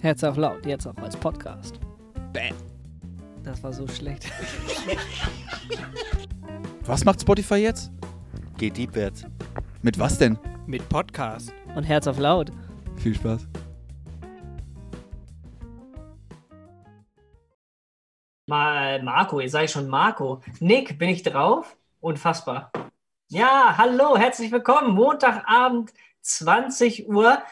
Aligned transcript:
Herz 0.00 0.22
auf 0.22 0.36
laut, 0.36 0.64
jetzt 0.64 0.86
auch 0.86 0.96
als 0.98 1.16
Podcast. 1.16 1.80
Bam. 2.32 2.54
Das 3.42 3.60
war 3.64 3.72
so 3.72 3.88
schlecht. 3.88 4.30
Was 6.84 7.04
macht 7.04 7.20
Spotify 7.20 7.56
jetzt? 7.56 7.90
Geht 8.58 8.76
deepwärts. 8.76 9.24
Mit 9.82 9.98
was 9.98 10.18
denn? 10.18 10.38
Mit 10.66 10.88
Podcast. 10.88 11.52
Und 11.74 11.82
Herz 11.82 12.06
auf 12.06 12.18
laut. 12.18 12.50
Viel 12.96 13.14
Spaß. 13.14 13.46
Mal 18.46 19.02
Marco, 19.02 19.40
ihr 19.40 19.50
seid 19.50 19.70
schon 19.70 19.88
Marco. 19.88 20.40
Nick, 20.60 20.98
bin 20.98 21.08
ich 21.08 21.22
drauf? 21.22 21.76
Unfassbar. 22.00 22.70
Ja, 23.28 23.74
hallo, 23.76 24.16
herzlich 24.16 24.50
willkommen. 24.52 24.94
Montagabend, 24.94 25.92
20 26.22 27.08
Uhr. 27.08 27.42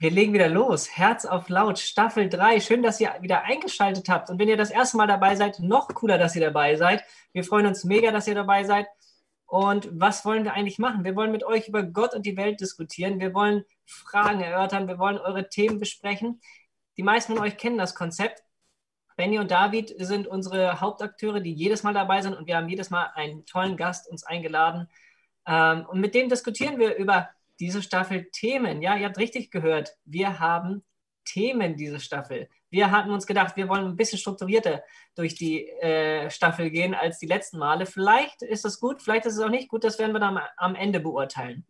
Wir 0.00 0.12
legen 0.12 0.32
wieder 0.32 0.48
los. 0.48 0.96
Herz 0.96 1.24
auf 1.24 1.48
laut, 1.48 1.80
Staffel 1.80 2.28
3. 2.28 2.60
Schön, 2.60 2.84
dass 2.84 3.00
ihr 3.00 3.16
wieder 3.20 3.42
eingeschaltet 3.42 4.08
habt. 4.08 4.30
Und 4.30 4.38
wenn 4.38 4.46
ihr 4.46 4.56
das 4.56 4.70
erste 4.70 4.96
Mal 4.96 5.08
dabei 5.08 5.34
seid, 5.34 5.58
noch 5.58 5.88
cooler, 5.88 6.18
dass 6.18 6.36
ihr 6.36 6.40
dabei 6.40 6.76
seid. 6.76 7.02
Wir 7.32 7.42
freuen 7.42 7.66
uns 7.66 7.82
mega, 7.82 8.12
dass 8.12 8.28
ihr 8.28 8.36
dabei 8.36 8.62
seid. 8.62 8.86
Und 9.46 9.88
was 9.90 10.24
wollen 10.24 10.44
wir 10.44 10.54
eigentlich 10.54 10.78
machen? 10.78 11.02
Wir 11.02 11.16
wollen 11.16 11.32
mit 11.32 11.42
euch 11.42 11.66
über 11.66 11.82
Gott 11.82 12.14
und 12.14 12.26
die 12.26 12.36
Welt 12.36 12.60
diskutieren. 12.60 13.18
Wir 13.18 13.34
wollen 13.34 13.64
Fragen 13.86 14.40
erörtern. 14.40 14.86
Wir 14.86 15.00
wollen 15.00 15.18
eure 15.18 15.48
Themen 15.48 15.80
besprechen. 15.80 16.40
Die 16.96 17.02
meisten 17.02 17.34
von 17.34 17.42
euch 17.42 17.56
kennen 17.56 17.76
das 17.76 17.96
Konzept. 17.96 18.44
Benny 19.16 19.40
und 19.40 19.50
David 19.50 19.92
sind 19.98 20.28
unsere 20.28 20.80
Hauptakteure, 20.80 21.40
die 21.40 21.52
jedes 21.52 21.82
Mal 21.82 21.92
dabei 21.92 22.22
sind 22.22 22.34
und 22.34 22.46
wir 22.46 22.56
haben 22.56 22.68
jedes 22.68 22.90
Mal 22.90 23.10
einen 23.16 23.46
tollen 23.46 23.76
Gast 23.76 24.08
uns 24.08 24.22
eingeladen. 24.22 24.88
Ähm, 25.44 25.86
und 25.88 25.98
mit 25.98 26.14
dem 26.14 26.28
diskutieren 26.28 26.78
wir 26.78 26.94
über 26.94 27.30
diese 27.60 27.82
Staffel 27.82 28.30
Themen. 28.30 28.82
Ja, 28.82 28.96
ihr 28.96 29.06
habt 29.06 29.18
richtig 29.18 29.50
gehört. 29.50 29.96
Wir 30.04 30.38
haben 30.38 30.84
Themen 31.24 31.76
diese 31.76 32.00
Staffel. 32.00 32.48
Wir 32.70 32.90
hatten 32.90 33.10
uns 33.10 33.26
gedacht, 33.26 33.56
wir 33.56 33.68
wollen 33.68 33.86
ein 33.86 33.96
bisschen 33.96 34.18
strukturierter 34.18 34.82
durch 35.14 35.34
die 35.34 35.68
äh, 35.68 36.30
Staffel 36.30 36.70
gehen 36.70 36.94
als 36.94 37.18
die 37.18 37.26
letzten 37.26 37.58
Male. 37.58 37.86
Vielleicht 37.86 38.42
ist 38.42 38.64
es 38.64 38.80
gut, 38.80 39.02
vielleicht 39.02 39.26
ist 39.26 39.34
es 39.34 39.40
auch 39.40 39.50
nicht 39.50 39.68
gut. 39.68 39.84
Das 39.84 39.98
werden 39.98 40.12
wir 40.12 40.20
dann 40.20 40.40
am 40.56 40.74
Ende 40.74 41.00
beurteilen. 41.00 41.66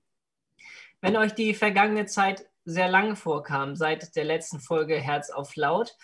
Wenn 1.00 1.16
euch 1.16 1.34
die 1.34 1.54
vergangene 1.54 2.06
Zeit 2.06 2.46
sehr 2.64 2.88
lang 2.88 3.16
vorkam, 3.16 3.76
seit 3.76 4.14
der 4.16 4.24
letzten 4.24 4.60
Folge 4.60 5.00
Herz 5.00 5.30
auf 5.30 5.56
Laut, 5.56 5.96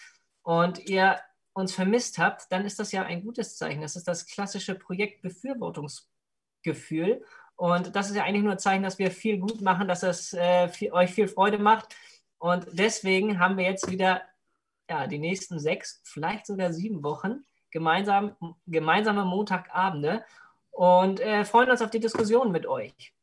und 0.44 0.88
ihr 0.88 1.18
uns 1.54 1.74
vermisst 1.74 2.18
habt, 2.18 2.52
dann 2.52 2.64
ist 2.64 2.78
das 2.78 2.92
ja 2.92 3.02
ein 3.02 3.24
gutes 3.24 3.56
Zeichen. 3.56 3.80
Das 3.80 3.96
ist 3.96 4.06
das 4.06 4.26
klassische 4.26 4.76
Projektbefürwortungsgefühl. 4.76 7.24
Und 7.56 7.94
das 7.94 8.10
ist 8.10 8.16
ja 8.16 8.24
eigentlich 8.24 8.42
nur 8.42 8.52
ein 8.52 8.58
Zeichen, 8.58 8.82
dass 8.82 8.98
wir 8.98 9.10
viel 9.10 9.38
gut 9.38 9.60
machen, 9.60 9.86
dass 9.86 10.02
es 10.02 10.32
äh, 10.34 10.68
viel, 10.68 10.92
euch 10.92 11.12
viel 11.12 11.28
Freude 11.28 11.58
macht. 11.58 11.94
Und 12.38 12.66
deswegen 12.72 13.38
haben 13.38 13.56
wir 13.56 13.64
jetzt 13.64 13.90
wieder 13.90 14.22
ja, 14.88 15.06
die 15.06 15.18
nächsten 15.18 15.58
sechs, 15.58 16.00
vielleicht 16.04 16.46
sogar 16.46 16.72
sieben 16.72 17.02
Wochen 17.02 17.44
gemeinsam, 17.70 18.36
gemeinsame 18.66 19.24
Montagabende 19.24 20.24
und 20.70 21.20
äh, 21.20 21.44
freuen 21.44 21.70
uns 21.70 21.82
auf 21.82 21.90
die 21.90 22.00
Diskussion 22.00 22.52
mit 22.52 22.66
euch. 22.66 23.14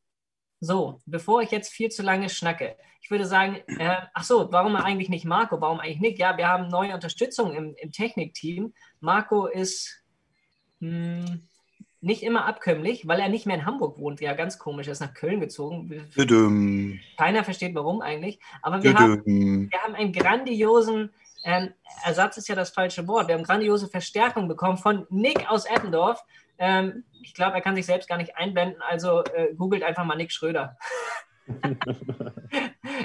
So, 0.60 1.00
bevor 1.06 1.42
ich 1.42 1.50
jetzt 1.50 1.72
viel 1.72 1.90
zu 1.90 2.02
lange 2.02 2.28
schnacke, 2.28 2.76
ich 3.00 3.10
würde 3.10 3.26
sagen, 3.26 3.56
äh, 3.66 3.96
ach 4.14 4.22
so, 4.22 4.52
warum 4.52 4.76
eigentlich 4.76 5.08
nicht 5.08 5.24
Marco? 5.24 5.60
Warum 5.60 5.80
eigentlich 5.80 6.00
nicht? 6.00 6.18
Ja, 6.18 6.36
wir 6.36 6.48
haben 6.48 6.68
neue 6.68 6.94
Unterstützung 6.94 7.52
im, 7.52 7.74
im 7.76 7.90
Technikteam. 7.90 8.72
Marco 9.00 9.46
ist 9.46 10.04
mh, 10.78 11.26
hm, 11.26 11.48
nicht 12.02 12.22
immer 12.22 12.46
abkömmlich, 12.46 13.06
weil 13.06 13.20
er 13.20 13.28
nicht 13.28 13.46
mehr 13.46 13.56
in 13.56 13.66
Hamburg 13.66 13.98
wohnt. 13.98 14.20
Ja, 14.20 14.34
ganz 14.34 14.58
komisch. 14.58 14.88
Er 14.88 14.92
ist 14.92 15.00
nach 15.00 15.14
Köln 15.14 15.40
gezogen. 15.40 15.88
Düdüm. 16.16 17.00
Keiner 17.16 17.44
versteht 17.44 17.74
warum 17.74 18.02
eigentlich. 18.02 18.40
Aber 18.60 18.82
wir, 18.82 18.94
haben, 18.94 19.24
wir 19.24 19.78
haben 19.82 19.94
einen 19.94 20.12
grandiosen 20.12 21.10
ähm, 21.44 21.70
Ersatz 22.04 22.36
ist 22.36 22.48
ja 22.48 22.54
das 22.54 22.70
falsche 22.70 23.06
Wort. 23.08 23.28
Wir 23.28 23.34
haben 23.34 23.44
grandiose 23.44 23.88
Verstärkung 23.88 24.48
bekommen 24.48 24.78
von 24.78 25.06
Nick 25.10 25.50
aus 25.50 25.64
Eppendorf. 25.66 26.22
Ähm, 26.58 27.04
ich 27.22 27.34
glaube, 27.34 27.54
er 27.54 27.60
kann 27.60 27.74
sich 27.74 27.86
selbst 27.86 28.08
gar 28.08 28.18
nicht 28.18 28.36
einblenden, 28.36 28.80
also 28.88 29.24
äh, 29.24 29.54
googelt 29.54 29.82
einfach 29.82 30.04
mal 30.04 30.16
Nick 30.16 30.32
Schröder. 30.32 30.76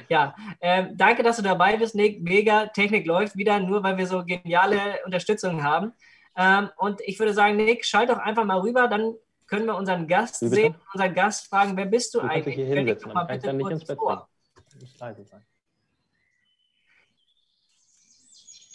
ja, 0.09 0.35
ähm, 0.61 0.95
danke, 0.95 1.23
dass 1.23 1.37
du 1.37 1.41
dabei 1.41 1.77
bist, 1.77 1.95
Nick. 1.95 2.21
Mega, 2.21 2.67
Technik 2.67 3.07
läuft 3.07 3.35
wieder, 3.35 3.59
nur 3.59 3.83
weil 3.83 3.97
wir 3.97 4.05
so 4.05 4.23
geniale 4.23 4.99
Unterstützung 5.05 5.63
haben. 5.63 5.93
Ähm, 6.37 6.69
und 6.77 7.01
ich 7.01 7.17
würde 7.17 7.33
sagen, 7.33 7.55
Nick, 7.57 7.83
schalt 7.83 8.09
doch 8.09 8.19
einfach 8.19 8.45
mal 8.45 8.59
rüber, 8.59 8.87
dann 8.87 9.15
können 9.47 9.65
wir 9.65 9.75
unseren 9.75 10.07
Gast 10.07 10.39
sehen, 10.39 10.75
unseren 10.93 11.13
Gast 11.13 11.47
fragen, 11.47 11.75
wer 11.75 11.85
bist 11.85 12.13
du, 12.13 12.19
du 12.19 12.27
eigentlich? 12.27 12.55
Dich 12.55 13.03
doch 13.03 13.13
mal 13.13 13.23
bitte 13.23 13.57
kurz 13.57 13.91
vor. 13.91 14.29
Muss 14.79 14.99
leise 14.99 15.25
sein. 15.25 15.43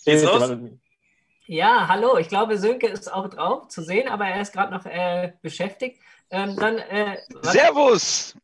Geht's 0.05 0.25
los? 0.25 0.51
Ja, 1.47 1.87
hallo. 1.87 2.17
Ich 2.19 2.29
glaube, 2.29 2.59
Sönke 2.59 2.89
ist 2.89 3.13
auch 3.13 3.29
drauf 3.29 3.69
zu 3.69 3.83
sehen, 3.83 4.09
aber 4.09 4.27
er 4.27 4.41
ist 4.41 4.53
gerade 4.53 4.73
noch 4.73 4.85
äh, 4.87 5.35
beschäftigt. 5.43 6.01
Ähm, 6.35 6.57
dann, 6.57 6.79
äh, 6.79 7.19
Servus! 7.43 8.35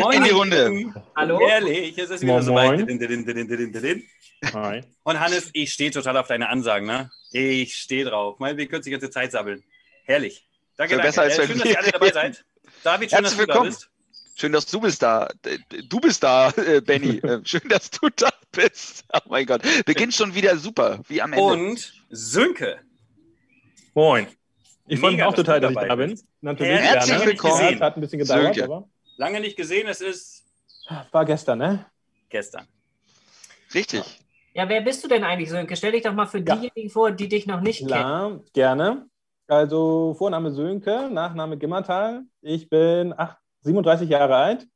Moin 0.00 0.16
in 0.16 0.24
die 0.24 0.30
Runde. 0.30 0.92
Hallo. 1.14 1.40
Ehrlich, 1.40 1.96
es 1.96 2.10
ist 2.10 2.22
wieder 2.22 2.42
soweit. 2.42 2.80
Und 5.04 5.20
Hannes, 5.20 5.50
ich 5.52 5.72
stehe 5.72 5.92
total 5.92 6.16
auf 6.16 6.26
deine 6.26 6.48
Ansagen. 6.48 6.84
Ne? 6.84 7.12
Ich 7.30 7.76
stehe 7.76 8.04
drauf. 8.04 8.40
Mal, 8.40 8.56
wir 8.56 8.66
können 8.66 8.82
sich 8.82 8.90
jetzt 8.90 9.02
die 9.02 9.10
Zeit 9.10 9.30
sabbeln. 9.30 9.62
Herrlich. 10.04 10.48
Danke, 10.76 10.96
danke. 10.96 11.06
Besser 11.06 11.22
als 11.22 11.38
äh, 11.38 11.46
schön, 11.46 11.58
dass 11.60 11.68
ihr 11.68 11.78
alle 11.78 11.92
dabei 11.92 12.10
seid. 12.10 12.44
David, 12.82 13.10
schön, 13.10 13.20
Herzlich 13.20 13.46
dass 13.46 13.46
du 13.46 13.52
da 13.52 13.62
bist. 13.62 13.90
Schön, 14.34 14.52
dass 14.52 14.66
du 14.66 14.80
bist 14.80 15.02
da. 15.02 15.28
Du 15.88 16.00
bist 16.00 16.24
da, 16.24 16.50
äh, 16.50 16.80
Benny. 16.80 17.18
Äh, 17.22 17.38
schön, 17.44 17.68
dass 17.68 17.88
du 17.88 18.08
da 18.16 18.30
bist. 18.50 19.04
Oh 19.12 19.20
mein 19.28 19.46
Gott. 19.46 19.62
Beginnt 19.86 20.12
schon 20.12 20.34
wieder 20.34 20.56
super, 20.56 20.98
wie 21.06 21.22
am 21.22 21.32
Ende. 21.34 21.44
Und 21.44 21.92
Sönke. 22.10 22.80
Moin. 23.94 24.26
Ich 24.86 25.00
freue 25.00 25.12
mich 25.12 25.22
auch 25.22 25.34
total, 25.34 25.60
dass 25.60 25.70
ich 25.70 25.78
da 25.78 25.94
bin. 25.94 26.18
Natürlich 26.40 26.80
Herzlich 26.80 27.16
gerne. 27.16 27.30
willkommen. 27.30 27.74
Es 27.74 27.80
hat 27.80 27.96
ein 27.96 28.00
bisschen 28.00 28.18
gedauert, 28.18 28.54
Sönke. 28.54 28.64
aber. 28.64 28.88
Lange 29.16 29.40
nicht 29.40 29.56
gesehen, 29.56 29.86
es 29.88 30.00
ist. 30.00 30.44
War 31.12 31.24
gestern, 31.24 31.58
ne? 31.58 31.86
Gestern. 32.28 32.66
Richtig. 33.72 34.02
Ja, 34.54 34.68
wer 34.68 34.80
bist 34.82 35.02
du 35.04 35.08
denn 35.08 35.24
eigentlich, 35.24 35.48
Sönke? 35.50 35.76
Stell 35.76 35.92
dich 35.92 36.02
doch 36.02 36.12
mal 36.12 36.26
für 36.26 36.38
ja. 36.38 36.56
diejenigen 36.56 36.90
vor, 36.90 37.10
die 37.12 37.28
dich 37.28 37.46
noch 37.46 37.60
nicht 37.60 37.86
Klar, 37.86 38.30
kennen. 38.30 38.44
gerne. 38.52 39.06
Also 39.46 40.14
Vorname 40.18 40.50
Sönke, 40.50 41.08
Nachname 41.10 41.56
Gimmertal. 41.56 42.22
Ich 42.40 42.68
bin 42.68 43.14
8, 43.16 43.36
37 43.60 44.08
Jahre 44.08 44.36
alt 44.36 44.66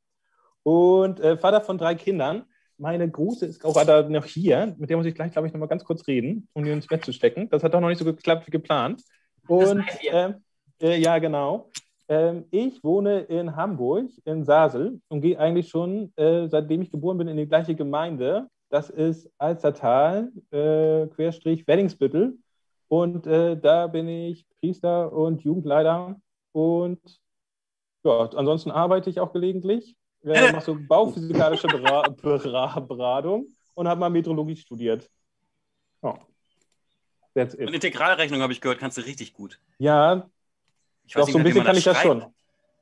und 0.63 1.19
äh, 1.19 1.37
Vater 1.37 1.61
von 1.61 1.77
drei 1.77 1.95
Kindern. 1.95 2.45
Meine 2.77 3.09
Große 3.09 3.45
ist 3.45 3.63
auch 3.65 3.73
gerade 3.73 4.11
noch 4.11 4.25
hier. 4.25 4.75
Mit 4.77 4.89
der 4.89 4.97
muss 4.97 5.05
ich 5.05 5.15
gleich, 5.15 5.31
glaube 5.31 5.47
ich, 5.47 5.53
noch 5.53 5.59
mal 5.59 5.67
ganz 5.67 5.83
kurz 5.83 6.07
reden, 6.07 6.47
um 6.53 6.63
die 6.63 6.71
ins 6.71 6.87
Bett 6.87 7.03
zu 7.03 7.11
stecken. 7.11 7.49
Das 7.49 7.63
hat 7.63 7.73
doch 7.73 7.79
noch 7.79 7.89
nicht 7.89 7.97
so 7.97 8.05
geklappt 8.05 8.45
wie 8.47 8.51
geplant. 8.51 9.03
Und 9.47 9.85
äh, 10.03 10.33
äh, 10.81 10.97
ja, 10.99 11.17
genau. 11.19 11.69
Ähm, 12.09 12.45
ich 12.51 12.83
wohne 12.83 13.21
in 13.21 13.55
Hamburg, 13.55 14.09
in 14.23 14.45
Sasel 14.45 15.01
und 15.09 15.21
gehe 15.21 15.37
eigentlich 15.37 15.69
schon, 15.69 16.13
äh, 16.15 16.47
seitdem 16.47 16.81
ich 16.81 16.91
geboren 16.91 17.17
bin, 17.17 17.27
in 17.27 17.37
die 17.37 17.47
gleiche 17.47 17.75
Gemeinde. 17.75 18.47
Das 18.69 18.89
ist 18.89 19.29
Alstertal, 19.37 20.31
äh, 20.51 21.07
Querstrich 21.07 21.67
Weddingsbüttel. 21.67 22.37
Und 22.87 23.27
äh, 23.27 23.57
da 23.59 23.87
bin 23.87 24.07
ich 24.07 24.45
Priester 24.59 25.11
und 25.11 25.43
Jugendleiter 25.43 26.15
und 26.53 26.99
ja, 28.03 28.29
ansonsten 28.35 28.71
arbeite 28.71 29.09
ich 29.09 29.19
auch 29.19 29.33
gelegentlich, 29.33 29.95
äh, 30.23 30.51
mache 30.53 30.63
so 30.63 30.77
bauphysikalische 30.87 31.67
Bera 31.67 32.07
Bera 32.09 32.79
Beratung 32.79 33.47
und 33.73 33.87
habe 33.87 33.99
mal 33.99 34.09
Metrologie 34.09 34.55
studiert. 34.55 35.09
Oh. 37.37 37.41
Und 37.41 37.73
Integralrechnung 37.73 38.41
habe 38.41 38.53
ich 38.53 38.61
gehört, 38.61 38.79
kannst 38.79 38.97
du 38.97 39.01
richtig 39.01 39.33
gut. 39.33 39.59
Ja, 39.77 40.27
ich 41.05 41.15
weiß 41.15 41.21
doch, 41.21 41.27
nicht, 41.27 41.33
so 41.33 41.37
ein 41.37 41.43
bisschen 41.43 41.63
kann 41.63 41.77
ich 41.77 41.83
das 41.83 42.01
schon. 42.01 42.25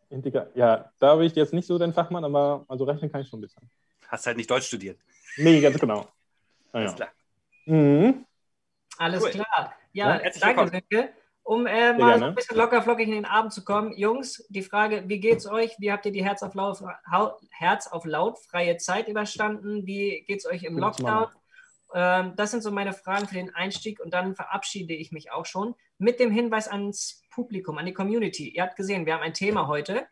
Integra 0.09 0.47
ja, 0.55 0.91
da 0.99 1.09
habe 1.09 1.25
ich 1.25 1.35
jetzt 1.35 1.53
nicht 1.53 1.65
so 1.65 1.77
den 1.77 1.93
Fachmann, 1.93 2.23
aber 2.23 2.65
also 2.67 2.85
rechnen 2.85 3.11
kann 3.11 3.21
ich 3.21 3.27
schon 3.27 3.39
ein 3.39 3.41
bisschen. 3.41 3.69
Hast 4.07 4.25
halt 4.27 4.37
nicht 4.37 4.49
Deutsch 4.49 4.67
studiert. 4.67 4.99
Nee, 5.37 5.59
ganz 5.61 5.79
genau. 5.79 6.07
Ah, 6.71 6.79
Alles 6.79 6.91
ja. 6.91 6.95
klar. 6.95 7.09
Mhm. 7.65 8.25
Alles 8.97 9.23
cool. 9.23 9.29
klar. 9.31 9.73
Ja, 9.93 10.21
ja 10.21 10.31
danke, 10.39 10.69
Silke. 10.69 11.13
Um 11.43 11.67
äh, 11.67 11.93
mal 11.93 12.17
so 12.17 12.25
ein 12.25 12.35
bisschen 12.35 12.57
locker 12.57 12.81
flockig 12.81 13.07
in 13.07 13.13
den 13.13 13.25
Abend 13.25 13.53
zu 13.53 13.63
kommen. 13.63 13.95
Jungs, 13.95 14.43
die 14.49 14.63
Frage, 14.63 15.03
wie 15.07 15.19
geht's 15.19 15.45
euch? 15.45 15.75
Wie 15.77 15.91
habt 15.91 16.05
ihr 16.07 16.11
die 16.11 16.25
Herz 16.25 16.41
auf, 16.41 16.55
laut, 16.55 16.79
Herz 17.51 17.85
auf 17.85 18.03
laut 18.05 18.39
freie 18.39 18.77
Zeit 18.77 19.07
überstanden? 19.07 19.85
Wie 19.85 20.23
geht's 20.27 20.47
euch 20.47 20.63
im 20.63 20.79
Lockdown? 20.79 21.25
Ähm, 21.25 21.39
das 21.93 22.51
sind 22.51 22.61
so 22.61 22.71
meine 22.71 22.93
Fragen 22.93 23.27
für 23.27 23.35
den 23.35 23.53
Einstieg 23.53 23.99
und 23.99 24.13
dann 24.13 24.35
verabschiede 24.35 24.93
ich 24.93 25.11
mich 25.11 25.31
auch 25.31 25.45
schon 25.45 25.75
mit 25.97 26.19
dem 26.19 26.31
Hinweis 26.31 26.67
ans 26.67 27.21
Publikum, 27.31 27.77
an 27.77 27.85
die 27.85 27.93
Community. 27.93 28.49
Ihr 28.49 28.63
habt 28.63 28.75
gesehen, 28.75 29.05
wir 29.05 29.13
haben 29.13 29.23
ein 29.23 29.33
Thema 29.33 29.67
heute, 29.67 30.05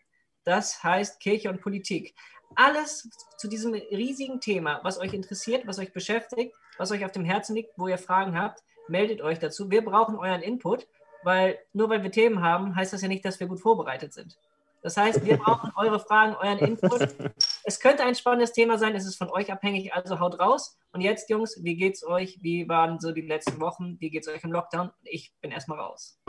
das 0.44 0.84
heißt 0.84 1.20
Kirche 1.20 1.50
und 1.50 1.62
Politik. 1.62 2.16
Alles 2.56 3.10
zu 3.38 3.48
diesem 3.48 3.74
riesigen 3.74 4.40
Thema, 4.40 4.80
was 4.84 5.00
euch 5.00 5.14
interessiert, 5.14 5.66
was 5.66 5.80
euch 5.80 5.92
beschäftigt, 5.92 6.56
was 6.78 6.92
euch 6.92 7.04
auf 7.04 7.12
dem 7.12 7.25
Herzen 7.25 7.56
liegt, 7.56 7.78
wo 7.78 7.88
ihr 7.88 7.98
Fragen 7.98 8.40
habt, 8.40 8.64
meldet 8.88 9.22
euch 9.22 9.40
dazu. 9.40 9.72
Wir 9.72 9.84
brauchen 9.84 10.16
euren 10.16 10.42
Input 10.42 10.88
weil 11.24 11.60
nur 11.74 11.90
weil 11.90 12.04
wir 12.04 12.12
Themen 12.12 12.42
haben, 12.42 12.75
heißt 12.75 12.94
das 12.94 13.02
ja 13.02 13.08
nicht, 13.08 13.25
dass 13.25 13.40
wir 13.40 13.48
gut 13.48 13.60
vorbereitet 13.60 14.14
sind. 14.14 14.38
Das 14.81 14.98
heißt, 14.98 15.25
wir 15.25 15.38
brauchen 15.38 15.72
eure 15.75 16.00
Fragen, 16.00 16.36
euren 16.36 16.60
Input. 16.60 17.02
Es 17.65 17.80
könnte 17.80 18.04
ein 18.04 18.15
spannendes 18.15 18.51
Thema 18.51 18.77
sein, 18.77 18.95
es 18.95 19.06
ist 19.06 19.15
von 19.18 19.30
euch 19.30 19.51
abhängig, 19.51 19.94
also 19.94 20.19
haut 20.19 20.39
raus. 20.39 20.77
Und 20.92 21.01
jetzt, 21.01 21.30
Jungs, 21.30 21.63
wie 21.63 21.75
geht's 21.75 22.06
euch? 22.06 22.39
Wie 22.42 22.68
waren 22.68 23.00
so 23.00 23.12
die 23.12 23.21
letzten 23.21 23.60
Wochen? 23.62 23.98
Wie 24.00 24.10
geht's 24.10 24.27
euch 24.27 24.44
im 24.44 24.51
Lockdown? 24.51 24.92
Ich 25.04 25.33
bin 25.42 25.51
erstmal 25.51 25.80
raus. 25.80 26.19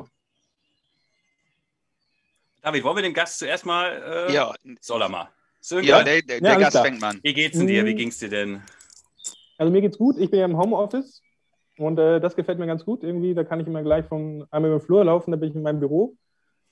David, 2.63 2.85
wollen 2.85 2.97
wir 2.97 3.03
den 3.03 3.13
Gast 3.15 3.39
zuerst 3.39 3.67
mal? 3.67 4.29
Äh, 4.29 4.33
Ja, 4.33 4.55
Soll 4.81 5.03
er 5.03 5.09
mal. 5.09 5.29
Sönke, 5.61 5.89
ja 5.89 6.03
der, 6.03 6.23
der, 6.23 6.37
Ja, 6.37 6.41
der 6.41 6.55
alles 6.57 6.73
Gast 6.73 6.87
fängt 6.87 7.01
mal 7.01 7.11
an. 7.11 7.21
wie 7.23 7.35
geht's 7.35 7.59
denn 7.59 7.67
dir? 7.67 7.85
Wie 7.85 7.91
Hm. 7.91 7.97
ging's 7.97 8.19
dir 8.19 8.29
denn? 8.29 8.63
Also 9.59 9.73
mir 9.73 9.81
geht's 9.81 9.99
gut. 9.99 10.19
Ich 10.19 10.31
bin 10.31 10.39
ja 10.41 10.45
im 10.47 10.57
Homeoffice 10.57 11.23
und 11.79 11.99
äh, 11.99 12.21
das 12.21 12.37
gefällt 12.37 12.59
mir 12.59 12.67
ganz 12.67 12.85
gut 12.85 13.03
irgendwie. 13.03 13.35
Da 13.35 13.45
kann 13.45 13.61
ich 13.61 13.67
immer 13.67 13.83
gleich 13.83 14.07
von 14.07 14.47
einmal 14.51 14.71
über 14.71 14.79
den 14.79 14.85
Flur 14.87 15.05
laufen, 15.05 15.31
da 15.33 15.37
bin 15.37 15.51
ich 15.51 15.57
in 15.57 15.63
meinem 15.63 15.81
Büro. 15.81 16.17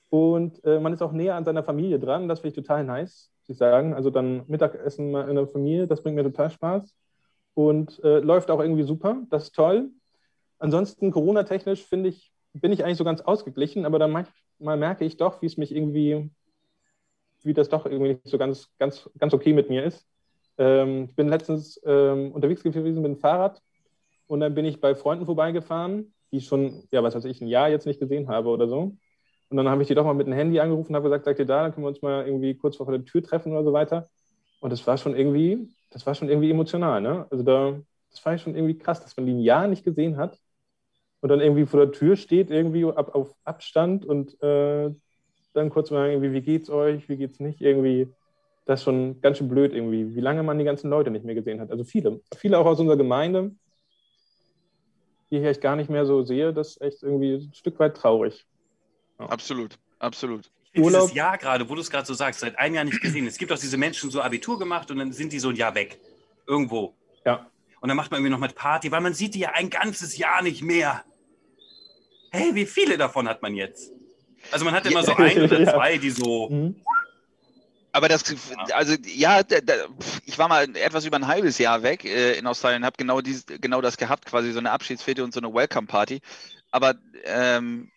Und 0.09 0.63
äh, 0.63 0.79
man 0.79 0.93
ist 0.93 1.01
auch 1.01 1.11
näher 1.11 1.35
an 1.35 1.45
seiner 1.45 1.63
Familie 1.63 1.99
dran. 1.99 2.27
Das 2.27 2.39
finde 2.41 2.49
ich 2.59 2.65
total 2.65 2.83
nice, 2.83 3.31
ich 3.51 3.57
sagen. 3.57 3.93
Also 3.93 4.09
dann 4.09 4.43
Mittagessen 4.47 5.11
mal 5.11 5.29
in 5.29 5.35
der 5.35 5.47
Familie, 5.47 5.87
das 5.87 6.01
bringt 6.01 6.15
mir 6.15 6.23
total 6.23 6.49
Spaß. 6.49 6.95
Und 7.55 8.03
äh, 8.03 8.19
läuft 8.19 8.49
auch 8.49 8.59
irgendwie 8.59 8.83
super. 8.83 9.21
Das 9.29 9.43
ist 9.43 9.55
toll. 9.55 9.91
Ansonsten 10.59 11.11
Corona-technisch 11.11 11.83
finde 11.83 12.09
ich, 12.09 12.31
bin 12.53 12.71
ich 12.71 12.83
eigentlich 12.83 12.97
so 12.97 13.03
ganz 13.03 13.21
ausgeglichen, 13.21 13.85
aber 13.85 13.99
dann 13.99 14.11
manchmal 14.11 14.77
merke 14.77 15.05
ich 15.05 15.17
doch, 15.17 15.41
wie 15.41 15.45
es 15.45 15.57
mich 15.57 15.75
irgendwie, 15.75 16.31
wie 17.43 17.53
das 17.53 17.69
doch 17.69 17.85
irgendwie 17.85 18.13
nicht 18.13 18.27
so 18.27 18.37
ganz, 18.37 18.69
ganz, 18.79 19.09
ganz 19.19 19.33
okay 19.33 19.53
mit 19.53 19.69
mir 19.69 19.83
ist. 19.83 20.07
Ähm, 20.57 21.07
ich 21.09 21.15
bin 21.15 21.27
letztens 21.27 21.81
ähm, 21.85 22.31
unterwegs 22.31 22.63
gewesen 22.63 23.01
mit 23.01 23.11
dem 23.11 23.17
Fahrrad 23.17 23.61
und 24.27 24.39
dann 24.39 24.55
bin 24.55 24.65
ich 24.65 24.79
bei 24.79 24.95
Freunden 24.95 25.25
vorbeigefahren, 25.25 26.13
die 26.31 26.37
ich 26.37 26.45
schon, 26.45 26.87
ja, 26.91 27.03
was 27.03 27.15
weiß 27.15 27.25
ich, 27.25 27.41
ein 27.41 27.47
Jahr 27.47 27.69
jetzt 27.69 27.85
nicht 27.85 27.99
gesehen 27.99 28.29
habe 28.29 28.49
oder 28.49 28.67
so. 28.67 28.97
Und 29.53 29.57
dann 29.57 29.69
habe 29.69 29.83
ich 29.83 29.87
die 29.87 29.93
doch 29.93 30.03
mal 30.03 30.15
mit 30.15 30.25
dem 30.25 30.33
Handy 30.33 30.59
angerufen 30.59 30.89
und 30.89 30.95
habe 30.95 31.03
gesagt, 31.03 31.25
seid 31.25 31.37
ihr 31.37 31.45
da, 31.45 31.61
dann 31.61 31.71
können 31.71 31.83
wir 31.83 31.89
uns 31.89 32.01
mal 32.01 32.25
irgendwie 32.25 32.55
kurz 32.55 32.77
vor 32.77 32.89
der 32.89 33.05
Tür 33.05 33.21
treffen 33.21 33.51
oder 33.51 33.63
so 33.63 33.71
weiter. 33.71 34.09
Und 34.61 34.71
das 34.73 34.87
war 34.87 34.97
schon 34.97 35.15
irgendwie, 35.15 35.69
das 35.91 36.07
war 36.07 36.15
schon 36.15 36.27
irgendwie 36.27 36.49
emotional, 36.49 37.01
ne? 37.01 37.27
Also 37.29 37.43
da, 37.43 37.79
das 38.09 38.17
fand 38.19 38.37
ich 38.37 38.41
schon 38.41 38.55
irgendwie 38.55 38.79
krass, 38.79 39.03
dass 39.03 39.15
man 39.15 39.27
die 39.27 39.33
ein 39.33 39.41
Jahr 39.41 39.67
nicht 39.67 39.83
gesehen 39.83 40.17
hat 40.17 40.39
und 41.21 41.29
dann 41.29 41.39
irgendwie 41.39 41.67
vor 41.67 41.81
der 41.81 41.91
Tür 41.91 42.15
steht, 42.15 42.49
irgendwie 42.49 42.83
ab, 42.85 43.13
auf 43.13 43.35
Abstand 43.43 44.05
und 44.05 44.41
äh, 44.41 44.89
dann 45.53 45.69
kurz 45.69 45.91
mal 45.91 46.09
irgendwie, 46.09 46.33
wie 46.33 46.41
geht's 46.41 46.71
euch, 46.71 47.07
wie 47.07 47.17
geht's 47.17 47.39
nicht, 47.39 47.61
irgendwie, 47.61 48.07
das 48.65 48.79
ist 48.79 48.85
schon 48.85 49.21
ganz 49.21 49.37
schön 49.37 49.49
blöd 49.49 49.71
irgendwie, 49.71 50.15
wie 50.15 50.21
lange 50.21 50.41
man 50.41 50.57
die 50.57 50.65
ganzen 50.65 50.89
Leute 50.89 51.11
nicht 51.11 51.25
mehr 51.25 51.35
gesehen 51.35 51.61
hat. 51.61 51.69
Also 51.69 51.83
viele, 51.83 52.21
viele 52.35 52.57
auch 52.57 52.65
aus 52.65 52.79
unserer 52.79 52.97
Gemeinde, 52.97 53.51
die 55.29 55.37
ich 55.37 55.45
echt 55.45 55.61
gar 55.61 55.75
nicht 55.75 55.91
mehr 55.91 56.07
so 56.07 56.23
sehe, 56.23 56.53
das 56.53 56.69
ist 56.69 56.81
echt 56.81 57.03
irgendwie 57.03 57.35
ein 57.35 57.53
Stück 57.53 57.77
weit 57.77 57.95
traurig. 57.95 58.47
Absolut, 59.29 59.77
absolut. 59.99 60.49
Urlaub- 60.75 61.01
Dieses 61.03 61.15
Jahr 61.15 61.37
gerade, 61.37 61.69
wo 61.69 61.75
du 61.75 61.81
es 61.81 61.89
gerade 61.91 62.05
so 62.05 62.13
sagst, 62.13 62.39
seit 62.39 62.57
einem 62.57 62.75
Jahr 62.75 62.83
nicht 62.83 62.99
gesehen. 63.01 63.27
Es 63.27 63.37
gibt 63.37 63.51
auch 63.51 63.59
diese 63.59 63.77
Menschen, 63.77 64.09
so 64.09 64.21
Abitur 64.21 64.57
gemacht 64.57 64.89
und 64.89 64.97
dann 64.97 65.11
sind 65.13 65.31
die 65.31 65.39
so 65.39 65.49
ein 65.49 65.55
Jahr 65.55 65.75
weg. 65.75 65.99
Irgendwo. 66.47 66.95
Ja. 67.25 67.47
Und 67.79 67.89
dann 67.89 67.97
macht 67.97 68.09
man 68.11 68.19
irgendwie 68.19 68.31
noch 68.31 68.39
mit 68.39 68.55
Party, 68.55 68.91
weil 68.91 69.01
man 69.01 69.13
sieht 69.13 69.35
die 69.35 69.39
ja 69.39 69.51
ein 69.53 69.69
ganzes 69.69 70.17
Jahr 70.17 70.41
nicht 70.41 70.61
mehr. 70.63 71.03
Hey, 72.31 72.55
wie 72.55 72.65
viele 72.65 72.97
davon 72.97 73.27
hat 73.29 73.41
man 73.41 73.53
jetzt? 73.55 73.91
Also 74.51 74.65
man 74.65 74.73
hat 74.73 74.85
immer 74.87 75.03
so 75.03 75.15
ein 75.15 75.43
oder 75.43 75.59
Ja. 75.61 75.73
zwei, 75.73 75.97
die 75.97 76.09
so. 76.09 76.49
Mhm. 76.49 76.75
Aber 77.95 78.07
das, 78.09 78.23
also 78.73 78.95
ja, 79.05 79.43
da, 79.43 79.61
da, 79.61 79.73
ich 80.25 80.39
war 80.39 80.47
mal 80.47 80.63
etwas 80.75 81.05
über 81.05 81.17
ein 81.17 81.27
halbes 81.27 81.59
Jahr 81.59 81.83
weg 81.83 82.03
äh, 82.05 82.33
in 82.39 82.47
Australien, 82.47 82.83
habe 82.83 82.97
genau 82.97 83.21
dieses, 83.21 83.45
genau 83.45 83.81
das 83.81 83.97
gehabt, 83.97 84.25
quasi 84.25 84.51
so 84.51 84.57
eine 84.57 84.71
Abschiedsfete 84.71 85.23
und 85.23 85.31
so 85.31 85.39
eine 85.39 85.53
Welcome 85.53 85.85
Party. 85.85 86.19
Aber 86.71 86.95
ähm, 87.25 87.91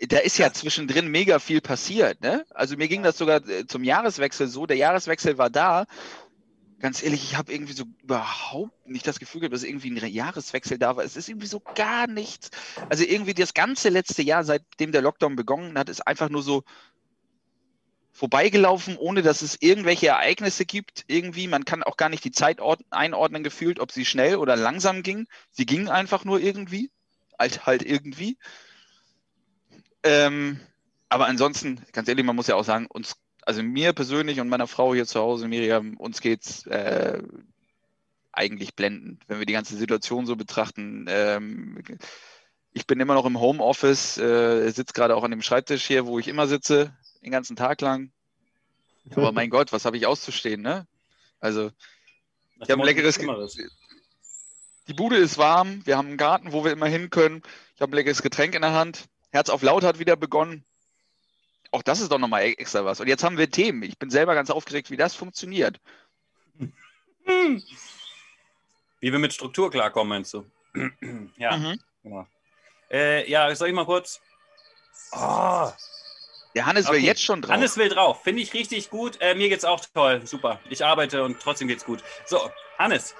da 0.00 0.18
ist 0.18 0.38
ja 0.38 0.52
zwischendrin 0.52 1.08
mega 1.08 1.38
viel 1.38 1.60
passiert. 1.60 2.20
Ne? 2.20 2.44
Also 2.50 2.76
mir 2.76 2.88
ging 2.88 3.02
das 3.02 3.16
sogar 3.16 3.46
äh, 3.48 3.66
zum 3.66 3.82
Jahreswechsel 3.82 4.48
so. 4.48 4.66
Der 4.66 4.76
Jahreswechsel 4.76 5.38
war 5.38 5.50
da. 5.50 5.86
Ganz 6.78 7.02
ehrlich, 7.02 7.24
ich 7.24 7.36
habe 7.36 7.52
irgendwie 7.52 7.72
so 7.72 7.84
überhaupt 8.02 8.86
nicht 8.86 9.06
das 9.06 9.18
Gefühl 9.18 9.40
gehabt, 9.40 9.54
dass 9.54 9.62
irgendwie 9.62 9.90
ein 9.90 10.12
Jahreswechsel 10.12 10.78
da 10.78 10.96
war. 10.96 11.04
Es 11.04 11.16
ist 11.16 11.28
irgendwie 11.30 11.46
so 11.46 11.60
gar 11.74 12.06
nichts. 12.06 12.50
Also 12.90 13.04
irgendwie 13.04 13.32
das 13.32 13.54
ganze 13.54 13.88
letzte 13.88 14.22
Jahr, 14.22 14.44
seitdem 14.44 14.92
der 14.92 15.00
Lockdown 15.00 15.36
begonnen 15.36 15.78
hat, 15.78 15.88
ist 15.88 16.06
einfach 16.06 16.28
nur 16.28 16.42
so 16.42 16.64
vorbeigelaufen, 18.12 18.98
ohne 18.98 19.22
dass 19.22 19.40
es 19.40 19.56
irgendwelche 19.60 20.08
Ereignisse 20.08 20.66
gibt. 20.66 21.04
Irgendwie, 21.06 21.48
man 21.48 21.64
kann 21.64 21.82
auch 21.82 21.96
gar 21.96 22.10
nicht 22.10 22.24
die 22.24 22.30
Zeit 22.30 22.60
ord- 22.60 22.84
einordnen 22.90 23.42
gefühlt, 23.42 23.80
ob 23.80 23.90
sie 23.90 24.04
schnell 24.04 24.36
oder 24.36 24.56
langsam 24.56 25.02
ging. 25.02 25.26
Sie 25.50 25.64
ging 25.64 25.88
einfach 25.88 26.26
nur 26.26 26.40
irgendwie. 26.40 26.90
Halt, 27.38 27.64
halt 27.64 27.82
irgendwie. 27.82 28.36
Ähm, 30.06 30.60
aber 31.08 31.26
ansonsten, 31.26 31.80
ganz 31.92 32.08
ehrlich, 32.08 32.24
man 32.24 32.36
muss 32.36 32.46
ja 32.46 32.54
auch 32.54 32.64
sagen, 32.64 32.86
uns, 32.86 33.16
also 33.42 33.62
mir 33.62 33.92
persönlich 33.92 34.40
und 34.40 34.48
meiner 34.48 34.66
Frau 34.66 34.94
hier 34.94 35.06
zu 35.06 35.20
Hause, 35.20 35.48
Miriam, 35.48 35.96
uns 35.96 36.20
geht's 36.20 36.66
äh, 36.66 37.22
eigentlich 38.32 38.74
blendend, 38.74 39.22
wenn 39.28 39.38
wir 39.38 39.46
die 39.46 39.52
ganze 39.52 39.76
Situation 39.76 40.26
so 40.26 40.36
betrachten. 40.36 41.06
Ähm, 41.08 41.82
ich 42.72 42.86
bin 42.86 43.00
immer 43.00 43.14
noch 43.14 43.26
im 43.26 43.40
Homeoffice, 43.40 44.18
äh, 44.18 44.70
sitze 44.70 44.92
gerade 44.92 45.16
auch 45.16 45.24
an 45.24 45.30
dem 45.30 45.42
Schreibtisch 45.42 45.86
hier, 45.86 46.06
wo 46.06 46.18
ich 46.18 46.28
immer 46.28 46.46
sitze, 46.46 46.94
den 47.22 47.30
ganzen 47.30 47.56
Tag 47.56 47.80
lang. 47.80 48.10
Aber 49.12 49.32
mein 49.32 49.50
Gott, 49.50 49.72
was 49.72 49.84
habe 49.84 49.96
ich 49.96 50.06
auszustehen, 50.06 50.60
ne? 50.60 50.86
Also, 51.40 51.70
nach 52.56 52.66
Ich 52.66 52.70
hab 52.70 52.78
ein 52.78 52.84
leckeres 52.84 53.18
die 54.88 54.94
Bude 54.94 55.16
ist 55.16 55.36
warm, 55.36 55.84
wir 55.84 55.96
haben 55.96 56.08
einen 56.08 56.16
Garten, 56.16 56.52
wo 56.52 56.64
wir 56.64 56.70
immer 56.70 56.86
hin 56.86 57.10
können. 57.10 57.42
Ich 57.74 57.80
habe 57.80 57.92
ein 57.92 57.96
leckeres 57.96 58.22
Getränk 58.22 58.54
in 58.54 58.62
der 58.62 58.72
Hand. 58.72 59.08
Herz 59.36 59.48
auf 59.50 59.62
laut 59.62 59.84
hat 59.84 59.98
wieder 59.98 60.16
begonnen. 60.16 60.64
Auch 61.72 61.82
das 61.82 62.00
ist 62.00 62.10
doch 62.10 62.18
nochmal 62.18 62.42
e- 62.44 62.52
extra 62.54 62.84
was. 62.84 63.00
Und 63.00 63.06
jetzt 63.08 63.22
haben 63.22 63.36
wir 63.38 63.50
Themen. 63.50 63.82
Ich 63.82 63.98
bin 63.98 64.08
selber 64.10 64.34
ganz 64.34 64.50
aufgeregt, 64.50 64.90
wie 64.90 64.96
das 64.96 65.14
funktioniert. 65.14 65.78
Wie 69.00 69.12
wir 69.12 69.18
mit 69.18 69.32
Struktur 69.34 69.70
klarkommen, 69.70 70.08
meinst 70.08 70.32
du? 70.34 70.46
ja, 71.36 71.56
Mhm. 71.56 71.80
genau. 72.02 72.26
Äh, 72.90 73.28
ja, 73.30 73.54
soll 73.54 73.68
ich 73.68 73.74
mal 73.74 73.84
kurz. 73.84 74.20
Oh, 75.12 75.70
Der 76.54 76.64
Hannes 76.66 76.86
will 76.88 76.96
Okay. 76.96 77.04
jetzt 77.06 77.22
schon 77.22 77.42
drauf. 77.42 77.50
Hannes 77.52 77.76
will 77.76 77.88
drauf. 77.90 78.22
Finde 78.22 78.42
ich 78.42 78.54
richtig 78.54 78.88
gut. 78.90 79.20
Äh, 79.20 79.34
mir 79.34 79.48
geht's 79.48 79.64
auch 79.64 79.84
toll. 79.92 80.26
Super. 80.26 80.60
Ich 80.70 80.84
arbeite 80.84 81.22
und 81.24 81.38
trotzdem 81.40 81.68
geht's 81.68 81.84
gut. 81.84 82.02
So, 82.24 82.50
Hannes. 82.78 83.14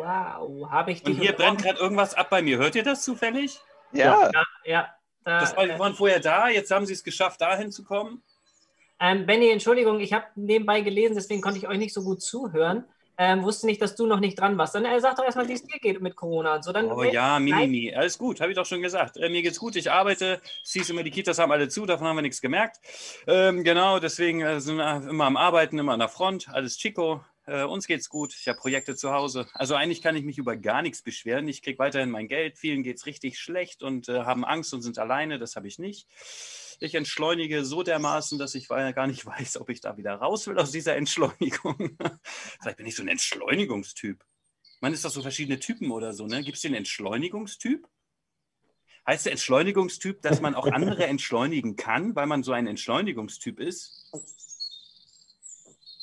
Wow, 0.00 0.70
habe 0.70 0.92
ich 0.92 1.04
Und 1.04 1.12
dich 1.12 1.20
hier 1.20 1.32
brennt 1.34 1.62
gerade 1.62 1.78
irgendwas 1.78 2.14
ab 2.14 2.30
bei 2.30 2.40
mir. 2.40 2.56
Hört 2.58 2.74
ihr 2.74 2.82
das 2.82 3.02
zufällig? 3.02 3.60
ja. 3.92 4.30
Ja, 4.32 4.42
ja. 4.64 4.88
Da, 5.24 5.40
Das 5.40 5.54
war, 5.56 5.64
die 5.66 5.72
äh, 5.72 5.78
waren 5.78 5.94
vorher 5.94 6.20
da. 6.20 6.48
Jetzt 6.48 6.70
haben 6.70 6.86
sie 6.86 6.94
es 6.94 7.04
geschafft, 7.04 7.42
da 7.42 7.54
hinzukommen. 7.54 8.22
ähm, 8.98 9.26
Benny, 9.26 9.50
Entschuldigung, 9.50 10.00
ich 10.00 10.14
habe 10.14 10.24
nebenbei 10.34 10.80
gelesen, 10.80 11.14
deswegen 11.14 11.42
konnte 11.42 11.58
ich 11.58 11.68
euch 11.68 11.76
nicht 11.76 11.92
so 11.92 12.02
gut 12.02 12.22
zuhören. 12.22 12.84
Ähm, 13.18 13.42
wusste 13.42 13.66
nicht, 13.66 13.82
dass 13.82 13.96
du 13.96 14.06
noch 14.06 14.18
nicht 14.20 14.40
dran 14.40 14.56
warst. 14.56 14.74
Dann 14.74 14.86
äh, 14.86 14.98
sag 14.98 15.16
doch 15.16 15.24
erstmal, 15.24 15.46
wie 15.46 15.52
es 15.52 15.62
dir 15.62 15.78
geht 15.78 16.00
mit 16.00 16.16
Corona 16.16 16.54
und 16.54 16.64
so. 16.64 16.72
Dann, 16.72 16.90
Oh 16.90 17.02
ja. 17.02 17.38
Mimimi. 17.38 17.94
Alles 17.94 18.16
gut, 18.16 18.40
habe 18.40 18.50
ich 18.52 18.56
doch 18.56 18.64
schon 18.64 18.80
gesagt. 18.80 19.18
Äh, 19.18 19.28
mir 19.28 19.42
geht's 19.42 19.58
gut, 19.58 19.76
ich 19.76 19.90
arbeite. 19.90 20.40
Es 20.64 20.72
hieß 20.72 20.88
immer, 20.88 21.02
die 21.02 21.10
Kitas 21.10 21.38
haben 21.38 21.52
alle 21.52 21.68
zu, 21.68 21.84
davon 21.84 22.06
haben 22.06 22.16
wir 22.16 22.22
nichts 22.22 22.40
gemerkt. 22.40 22.78
Ähm, 23.26 23.62
genau, 23.62 23.98
deswegen 23.98 24.40
äh, 24.40 24.58
sind 24.62 24.76
wir 24.76 25.06
immer 25.06 25.26
am 25.26 25.36
Arbeiten, 25.36 25.78
immer 25.78 25.92
an 25.92 25.98
der 25.98 26.08
Front. 26.08 26.48
Alles 26.48 26.78
Chico. 26.78 27.22
Äh, 27.50 27.64
uns 27.64 27.88
geht's 27.88 28.08
gut. 28.08 28.32
Ich 28.38 28.46
habe 28.46 28.60
Projekte 28.60 28.94
zu 28.94 29.10
Hause. 29.10 29.48
Also 29.54 29.74
eigentlich 29.74 30.02
kann 30.02 30.14
ich 30.14 30.22
mich 30.22 30.38
über 30.38 30.56
gar 30.56 30.82
nichts 30.82 31.02
beschweren. 31.02 31.48
Ich 31.48 31.62
kriege 31.62 31.80
weiterhin 31.80 32.08
mein 32.08 32.28
Geld. 32.28 32.56
Vielen 32.56 32.84
geht's 32.84 33.06
richtig 33.06 33.40
schlecht 33.40 33.82
und 33.82 34.08
äh, 34.08 34.20
haben 34.20 34.44
Angst 34.44 34.72
und 34.72 34.82
sind 34.82 34.98
alleine. 35.00 35.40
Das 35.40 35.56
habe 35.56 35.66
ich 35.66 35.80
nicht. 35.80 36.06
Ich 36.78 36.94
entschleunige 36.94 37.64
so 37.64 37.82
dermaßen, 37.82 38.38
dass 38.38 38.54
ich 38.54 38.68
gar 38.68 39.08
nicht 39.08 39.26
weiß, 39.26 39.60
ob 39.60 39.68
ich 39.68 39.80
da 39.80 39.96
wieder 39.96 40.14
raus 40.14 40.46
will 40.46 40.60
aus 40.60 40.70
dieser 40.70 40.94
Entschleunigung. 40.94 41.98
Vielleicht 42.22 42.76
bin 42.76 42.86
ich 42.86 42.94
so 42.94 43.02
ein 43.02 43.08
Entschleunigungstyp. 43.08 44.24
Man 44.80 44.92
ist 44.92 45.04
doch 45.04 45.10
so 45.10 45.20
verschiedene 45.20 45.58
Typen 45.58 45.90
oder 45.90 46.12
so, 46.12 46.26
ne? 46.26 46.44
Gibt 46.44 46.56
es 46.56 46.62
den 46.62 46.74
Entschleunigungstyp? 46.74 47.88
Heißt 49.08 49.26
der 49.26 49.32
Entschleunigungstyp, 49.32 50.22
dass 50.22 50.40
man 50.40 50.54
auch 50.54 50.68
andere 50.68 51.06
entschleunigen 51.06 51.74
kann, 51.74 52.14
weil 52.14 52.26
man 52.26 52.44
so 52.44 52.52
ein 52.52 52.68
Entschleunigungstyp 52.68 53.58
ist? 53.58 54.08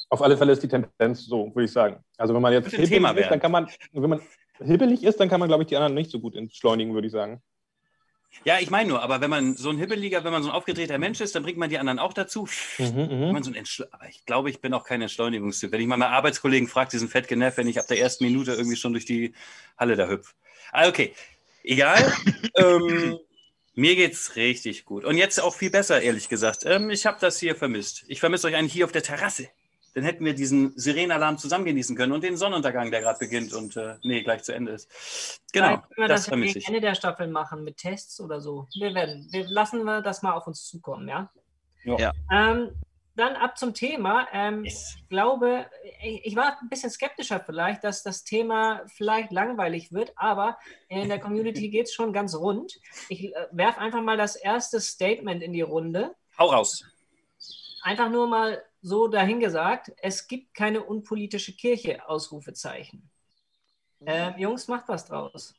Auf 0.10 0.22
alle 0.22 0.38
Fälle 0.38 0.54
ist 0.54 0.64
die 0.64 0.68
Tendenz 0.68 1.26
so, 1.26 1.54
würde 1.54 1.66
ich 1.66 1.72
sagen. 1.72 2.04
Also 2.18 2.34
wenn 2.34 2.42
man 2.42 2.54
jetzt 2.54 2.74
ein 2.74 2.86
Thema 2.86 3.10
hibbelig 3.10 3.26
ist, 3.26 3.32
dann 3.32 3.40
kann 3.40 3.52
man, 3.52 3.68
wenn 3.92 4.10
man 4.10 4.22
hibbelig 4.60 5.04
ist, 5.04 5.20
dann 5.20 5.30
kann 5.30 5.40
man, 5.40 5.50
glaube 5.50 5.64
ich, 5.64 5.70
die 5.70 5.76
anderen 5.76 5.94
nicht 5.94 6.12
so 6.12 6.20
gut 6.20 6.36
entschleunigen, 6.36 6.94
würde 6.94 7.08
ich 7.08 7.14
sagen. 7.14 7.42
Ja, 8.44 8.60
ich 8.60 8.70
meine 8.70 8.90
nur, 8.90 9.02
aber 9.02 9.22
wenn 9.22 9.30
man 9.30 9.56
so 9.56 9.70
ein 9.70 9.78
hibbeliger, 9.78 10.24
wenn 10.24 10.32
man 10.32 10.44
so 10.44 10.50
ein 10.50 10.56
aufgedrehter 10.56 10.98
Mensch 10.98 11.22
ist, 11.22 11.36
dann 11.36 11.44
bringt 11.44 11.58
man 11.58 11.70
die 11.70 11.80
anderen 11.80 12.00
auch 12.00 12.14
dazu. 12.14 12.48
Mhm, 12.78 13.10
mhm. 13.10 13.32
man 13.32 13.44
so 13.44 13.52
ein 13.52 13.66
aber 13.92 14.08
ich 14.10 14.26
glaube, 14.26 14.50
ich 14.50 14.62
bin 14.62 14.74
auch 14.74 14.84
kein 14.84 15.02
Entschleunigungstyp. 15.02 15.72
Wenn 15.72 15.82
ich 15.82 15.88
mal 15.88 15.98
meine 15.98 16.12
Arbeitskollegen 16.12 16.68
frage, 16.68 16.92
die 16.92 16.98
sind 17.00 17.10
fett 17.10 17.28
genervt, 17.28 17.58
wenn 17.58 17.68
ich 17.68 17.80
ab 17.80 17.88
der 17.88 18.00
ersten 18.00 18.26
Minute 18.26 18.54
irgendwie 18.54 18.78
schon 18.78 18.94
durch 18.94 19.06
die 19.06 19.34
Halle 19.78 19.96
da 19.96 20.08
hüpfe. 20.08 20.34
Ah, 20.72 20.88
okay. 20.88 21.14
Egal. 21.64 22.14
ähm, 22.58 23.18
mir 23.74 23.96
geht's 23.96 24.36
richtig 24.36 24.86
gut. 24.86 25.04
Und 25.04 25.18
jetzt 25.18 25.42
auch 25.42 25.56
viel 25.56 25.70
besser, 25.70 26.02
ehrlich 26.02 26.30
gesagt. 26.30 26.64
Ähm, 26.66 26.90
ich 26.90 27.06
habe 27.06 27.18
das 27.20 27.40
hier 27.40 27.56
vermisst. 27.56 28.06
Ich 28.08 28.20
vermisse 28.20 28.48
euch 28.48 28.56
eigentlich 28.56 28.74
hier 28.74 28.86
auf 28.86 28.92
der 28.92 29.04
Terrasse. 29.04 29.50
Dann 29.98 30.06
hätten 30.06 30.24
wir 30.24 30.36
diesen 30.36 30.78
Sirenenalarm 30.78 31.40
zusammen 31.40 31.66
genießen 31.66 31.96
können 31.96 32.12
und 32.12 32.24
den 32.24 32.38
Sonnenuntergang, 32.38 32.92
der 32.92 33.02
gerade 33.02 33.18
beginnt 33.18 33.52
und 33.52 33.76
äh, 33.78 33.96
nee, 34.04 34.22
gleich 34.22 34.44
zu 34.44 34.54
Ende 34.54 34.74
ist. 34.74 34.92
Genau, 35.52 35.70
Vielleicht 35.70 35.82
können 35.90 36.04
wir 36.04 36.08
das 36.08 36.26
das, 36.28 36.40
gegen. 36.40 36.66
Ende 36.68 36.82
der 36.82 36.94
Staffel 36.94 37.28
machen 37.28 37.64
mit 37.64 37.78
Tests 37.78 38.22
oder 38.22 38.40
so. 38.40 38.68
Wir 38.80 38.94
werden, 38.94 39.28
wir 39.32 39.48
lassen 39.48 39.84
wir 39.86 40.04
das 40.04 40.22
mal 40.22 40.34
auf 40.34 40.46
uns 40.46 40.68
zukommen, 40.68 41.08
ja? 41.08 41.32
Ja. 41.84 41.98
Ja. 41.98 42.14
Ähm, 42.32 42.76
dann 43.16 43.38
ab 43.38 43.58
zum 43.58 43.74
Thema. 43.74 44.28
Ähm, 44.34 44.66
Yes. 44.66 44.98
Ich 45.00 45.10
glaube, 45.10 45.66
ich, 46.04 46.28
ich 46.28 46.36
war 46.36 46.60
ein 46.62 46.70
bisschen 46.70 46.92
skeptischer 46.92 47.40
vielleicht, 47.40 47.84
dass 47.84 48.04
das 48.04 48.24
Thema 48.24 48.84
vielleicht 48.86 49.32
langweilig 49.32 49.92
wird, 49.92 50.14
aber 50.16 50.60
in 50.90 51.10
der 51.10 51.20
Community 51.20 51.70
geht 51.72 51.88
es 51.88 51.94
schon 51.96 52.14
ganz 52.14 52.36
rund. 52.36 52.80
Ich 53.10 53.34
äh, 53.34 53.48
werfe 53.52 53.80
einfach 53.80 54.04
mal 54.04 54.16
das 54.16 54.36
erste 54.36 54.80
Statement 54.80 55.42
in 55.42 55.54
die 55.54 55.62
Runde. 55.62 56.14
Hau 56.38 56.52
raus. 56.52 56.86
Einfach 57.82 58.12
nur 58.12 58.28
mal 58.28 58.62
so 58.82 59.08
dahingesagt, 59.08 59.92
es 60.02 60.28
gibt 60.28 60.54
keine 60.54 60.84
unpolitische 60.84 61.54
Kirche, 61.56 62.08
Ausrufezeichen. 62.08 63.10
Ähm, 64.06 64.36
Jungs, 64.40 64.68
macht 64.68 64.90
was 64.90 65.06
draus. 65.06 65.54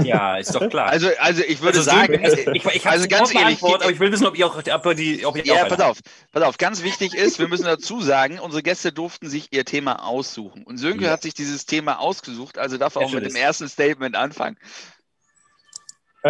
Ja, 0.00 0.36
ist 0.36 0.54
doch 0.54 0.68
klar. 0.68 0.90
Also, 0.90 1.08
also 1.18 1.42
ich 1.42 1.60
würde 1.60 1.78
Also, 1.78 1.90
sagen, 1.90 2.18
also, 2.22 2.36
ich, 2.52 2.64
ich 2.72 2.86
habe 2.86 2.94
also 2.94 3.08
ganz 3.08 3.34
ehrlich, 3.34 3.62
aber 3.80 3.90
ich 3.90 3.98
will 4.00 4.12
wissen, 4.12 4.26
ob 4.26 4.36
ihr 4.38 4.46
auch, 4.46 4.56
ob 4.56 4.96
die, 4.96 5.26
ob 5.26 5.36
ihr 5.44 5.54
Ja, 5.54 5.54
auch 5.54 5.66
pass 5.66 5.80
auf, 5.80 5.98
pass 6.32 6.42
auf. 6.42 6.58
Ganz 6.58 6.82
wichtig 6.82 7.14
ist, 7.14 7.38
wir 7.38 7.46
müssen 7.48 7.64
dazu 7.66 8.00
sagen, 8.00 8.38
unsere 8.40 8.62
Gäste 8.62 8.92
durften 8.92 9.28
sich 9.28 9.48
ihr 9.52 9.64
Thema 9.64 10.04
aussuchen. 10.04 10.64
Und 10.64 10.78
Sönke 10.78 11.10
Ja. 11.10 11.10
hat 11.10 11.22
sich 11.22 11.34
dieses 11.34 11.64
Thema 11.66 11.98
ausgesucht, 12.00 12.58
also 12.58 12.76
darf 12.76 12.96
er 12.96 13.02
auch 13.02 13.10
mit 13.10 13.24
dem 13.24 13.34
ersten 13.36 13.68
Statement 13.68 14.16
anfangen. 14.16 14.58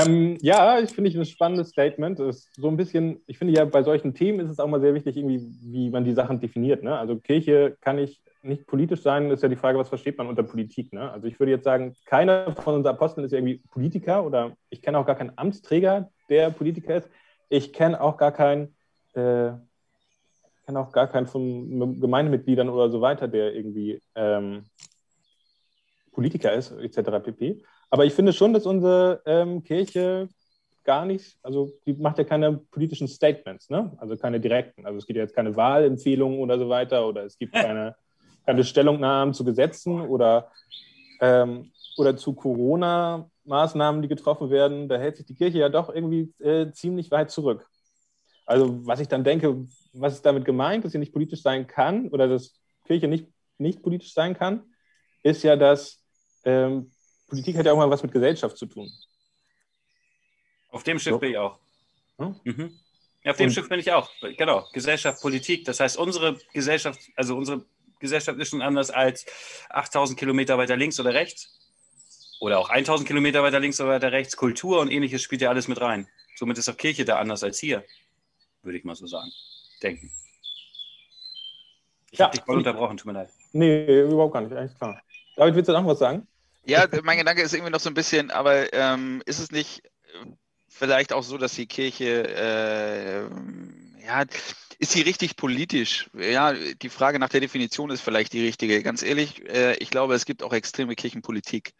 Ähm, 0.06 0.38
ja, 0.40 0.78
ich 0.78 0.90
finde 0.90 1.10
ich 1.10 1.16
ein 1.16 1.24
spannendes 1.24 1.70
Statement. 1.70 2.20
Ist 2.20 2.54
so 2.56 2.68
ein 2.68 2.76
bisschen, 2.76 3.20
ich 3.26 3.38
finde 3.38 3.54
ja, 3.54 3.64
bei 3.64 3.82
solchen 3.82 4.14
Themen 4.14 4.40
ist 4.40 4.50
es 4.50 4.58
auch 4.58 4.68
mal 4.68 4.80
sehr 4.80 4.94
wichtig, 4.94 5.16
irgendwie, 5.16 5.40
wie 5.62 5.90
man 5.90 6.04
die 6.04 6.14
Sachen 6.14 6.40
definiert. 6.40 6.82
Ne? 6.82 6.96
Also 6.96 7.16
Kirche 7.16 7.76
kann 7.80 7.96
nicht, 7.96 8.22
nicht 8.42 8.66
politisch 8.66 9.02
sein, 9.02 9.30
ist 9.30 9.42
ja 9.42 9.48
die 9.48 9.56
Frage, 9.56 9.78
was 9.78 9.88
versteht 9.88 10.18
man 10.18 10.28
unter 10.28 10.42
Politik. 10.42 10.92
Ne? 10.92 11.10
Also 11.10 11.26
ich 11.26 11.38
würde 11.38 11.52
jetzt 11.52 11.64
sagen, 11.64 11.96
keiner 12.06 12.52
von 12.52 12.74
unseren 12.74 12.94
Aposteln 12.94 13.24
ist 13.24 13.32
irgendwie 13.32 13.62
Politiker 13.70 14.24
oder 14.24 14.56
ich 14.70 14.82
kenne 14.82 14.98
auch 14.98 15.06
gar 15.06 15.16
keinen 15.16 15.32
Amtsträger, 15.36 16.10
der 16.28 16.50
Politiker 16.50 16.96
ist. 16.96 17.08
Ich 17.48 17.72
kenne 17.72 18.00
auch 18.00 18.16
gar 18.16 18.32
keinen, 18.32 18.74
äh, 19.14 19.52
kenne 20.66 20.80
auch 20.80 20.92
gar 20.92 21.06
keinen 21.06 21.26
von 21.26 22.00
Gemeindemitgliedern 22.00 22.68
oder 22.68 22.90
so 22.90 23.00
weiter, 23.00 23.26
der 23.26 23.54
irgendwie 23.54 24.02
ähm, 24.14 24.64
Politiker 26.12 26.52
ist, 26.52 26.72
etc. 26.72 27.22
pp. 27.22 27.62
Aber 27.90 28.04
ich 28.04 28.12
finde 28.12 28.32
schon, 28.32 28.52
dass 28.52 28.66
unsere 28.66 29.22
ähm, 29.24 29.62
Kirche 29.62 30.28
gar 30.84 31.04
nicht, 31.04 31.38
also 31.42 31.72
die 31.86 31.92
macht 31.94 32.18
ja 32.18 32.24
keine 32.24 32.54
politischen 32.54 33.08
Statements, 33.08 33.68
ne? 33.68 33.92
also 33.98 34.16
keine 34.16 34.40
direkten. 34.40 34.86
Also 34.86 34.98
es 34.98 35.06
gibt 35.06 35.18
ja 35.18 35.22
jetzt 35.22 35.34
keine 35.34 35.54
Wahlempfehlungen 35.54 36.38
oder 36.38 36.58
so 36.58 36.68
weiter 36.68 37.06
oder 37.06 37.24
es 37.24 37.38
gibt 37.38 37.52
keine, 37.54 37.94
keine 38.46 38.64
Stellungnahmen 38.64 39.34
zu 39.34 39.44
Gesetzen 39.44 40.00
oder, 40.00 40.50
ähm, 41.20 41.70
oder 41.98 42.16
zu 42.16 42.32
Corona-Maßnahmen, 42.34 44.00
die 44.00 44.08
getroffen 44.08 44.50
werden. 44.50 44.88
Da 44.88 44.96
hält 44.96 45.16
sich 45.16 45.26
die 45.26 45.34
Kirche 45.34 45.58
ja 45.58 45.68
doch 45.68 45.94
irgendwie 45.94 46.32
äh, 46.38 46.70
ziemlich 46.72 47.10
weit 47.10 47.30
zurück. 47.30 47.68
Also 48.46 48.86
was 48.86 49.00
ich 49.00 49.08
dann 49.08 49.24
denke, 49.24 49.66
was 49.92 50.14
ist 50.14 50.24
damit 50.24 50.46
gemeint, 50.46 50.84
dass 50.84 50.92
sie 50.92 50.98
nicht 50.98 51.12
politisch 51.12 51.42
sein 51.42 51.66
kann 51.66 52.08
oder 52.08 52.28
dass 52.28 52.58
Kirche 52.86 53.08
nicht, 53.08 53.28
nicht 53.58 53.82
politisch 53.82 54.14
sein 54.14 54.32
kann, 54.32 54.62
ist 55.22 55.42
ja, 55.42 55.54
dass 55.54 56.02
ähm, 56.44 56.90
Politik 57.28 57.56
hat 57.56 57.66
ja 57.66 57.72
auch 57.72 57.76
mal 57.76 57.90
was 57.90 58.02
mit 58.02 58.12
Gesellschaft 58.12 58.56
zu 58.56 58.66
tun. 58.66 58.90
Auf 60.70 60.82
dem 60.82 60.98
Schiff 60.98 61.12
So. 61.12 61.18
bin 61.18 61.30
ich 61.30 61.38
auch. 61.38 61.58
Hm? 62.18 62.34
Mhm. 62.44 62.78
Ja, 63.24 63.32
auf 63.32 63.36
dem 63.36 63.46
Und- 63.46 63.52
Schiff 63.52 63.68
bin 63.68 63.80
ich 63.80 63.92
auch. 63.92 64.10
Genau. 64.36 64.66
Gesellschaft, 64.72 65.20
Politik. 65.20 65.64
Das 65.64 65.80
heißt, 65.80 65.96
unsere 65.96 66.38
Gesellschaft, 66.52 67.00
also 67.16 67.36
unsere 67.36 67.64
Gesellschaft 68.00 68.38
ist 68.38 68.48
schon 68.48 68.62
anders 68.62 68.90
als 68.90 69.26
8000 69.70 70.18
Kilometer 70.18 70.56
weiter 70.58 70.76
links 70.76 70.98
oder 71.00 71.12
rechts. 71.14 71.54
Oder 72.40 72.58
auch 72.60 72.70
1000 72.70 73.06
Kilometer 73.08 73.42
weiter 73.42 73.58
links 73.60 73.80
oder 73.80 73.90
weiter 73.90 74.12
rechts. 74.12 74.36
Kultur 74.36 74.80
und 74.80 74.90
ähnliches 74.90 75.22
spielt 75.22 75.42
ja 75.42 75.48
alles 75.50 75.66
mit 75.68 75.80
rein. 75.80 76.06
Somit 76.36 76.56
ist 76.58 76.68
auch 76.68 76.76
Kirche 76.76 77.04
da 77.04 77.18
anders 77.18 77.42
als 77.42 77.58
hier. 77.58 77.84
Würde 78.62 78.78
ich 78.78 78.84
mal 78.84 78.94
so 78.94 79.06
sagen. 79.06 79.30
Denken. 79.82 80.10
Ich 82.10 82.18
Ja. 82.18 82.26
habe 82.26 82.36
dich 82.36 82.44
voll 82.44 82.56
unterbrochen, 82.56 82.96
tut 82.96 83.06
mir 83.06 83.12
leid. 83.12 83.30
Nee, 83.52 84.02
überhaupt 84.02 84.32
gar 84.32 84.40
nicht, 84.40 84.52
eigentlich 84.54 84.76
klar. 84.78 85.02
David, 85.36 85.54
willst 85.56 85.68
du 85.68 85.72
noch 85.72 85.84
was 85.86 85.98
sagen? 85.98 86.26
Ja, 86.68 86.86
mein 87.02 87.16
Gedanke 87.16 87.40
ist 87.40 87.54
irgendwie 87.54 87.72
noch 87.72 87.80
so 87.80 87.88
ein 87.88 87.94
bisschen, 87.94 88.30
aber 88.30 88.70
ähm, 88.74 89.22
ist 89.24 89.38
es 89.38 89.50
nicht 89.50 89.84
äh, 89.84 90.26
vielleicht 90.68 91.14
auch 91.14 91.22
so, 91.22 91.38
dass 91.38 91.54
die 91.54 91.66
Kirche, 91.66 92.28
äh, 92.28 94.04
ja, 94.04 94.26
ist 94.78 94.92
sie 94.92 95.00
richtig 95.00 95.36
politisch? 95.36 96.10
Ja, 96.12 96.52
die 96.52 96.90
Frage 96.90 97.18
nach 97.18 97.30
der 97.30 97.40
Definition 97.40 97.90
ist 97.90 98.02
vielleicht 98.02 98.34
die 98.34 98.44
richtige. 98.44 98.82
Ganz 98.82 99.02
ehrlich, 99.02 99.48
äh, 99.48 99.76
ich 99.78 99.88
glaube, 99.88 100.14
es 100.14 100.26
gibt 100.26 100.42
auch 100.42 100.52
extreme 100.52 100.94
Kirchenpolitik. 100.94 101.72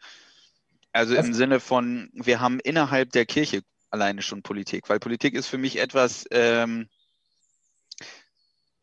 Also 0.91 1.13
im 1.13 1.35
Sinne 1.35 1.59
von, 1.59 2.09
wir 2.13 2.39
haben 2.39 2.59
innerhalb 2.59 3.11
der 3.11 3.27
Kirche 3.27 3.61
alleine 3.91 4.23
schon 4.23 4.41
Politik, 4.41 4.89
weil 4.89 4.99
Politik 4.99 5.35
ist 5.35 5.45
für 5.45 5.59
mich 5.59 5.77
etwas, 5.77 6.25
ähm, 6.31 6.89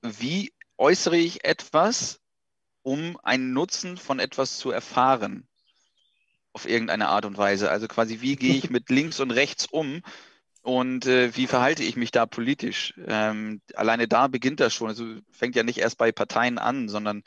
wie 0.02 0.52
äußere 0.78 1.16
ich 1.16 1.44
etwas, 1.44 2.20
um 2.82 3.18
einen 3.24 3.52
Nutzen 3.52 3.96
von 3.96 4.20
etwas 4.20 4.56
zu 4.58 4.70
erfahren? 4.70 5.48
Auf 6.56 6.66
irgendeine 6.66 7.08
Art 7.08 7.26
und 7.26 7.36
Weise. 7.36 7.70
Also 7.70 7.86
quasi, 7.86 8.22
wie 8.22 8.34
gehe 8.34 8.54
ich 8.54 8.70
mit 8.70 8.88
links 8.88 9.20
und 9.20 9.30
rechts 9.30 9.66
um 9.66 10.00
und 10.62 11.04
äh, 11.04 11.36
wie 11.36 11.46
verhalte 11.46 11.82
ich 11.82 11.96
mich 11.96 12.12
da 12.12 12.24
politisch? 12.24 12.94
Ähm, 13.06 13.60
alleine 13.74 14.08
da 14.08 14.26
beginnt 14.26 14.60
das 14.60 14.72
schon. 14.72 14.88
Also 14.88 15.04
fängt 15.30 15.54
ja 15.54 15.64
nicht 15.64 15.76
erst 15.76 15.98
bei 15.98 16.12
Parteien 16.12 16.56
an, 16.56 16.88
sondern 16.88 17.24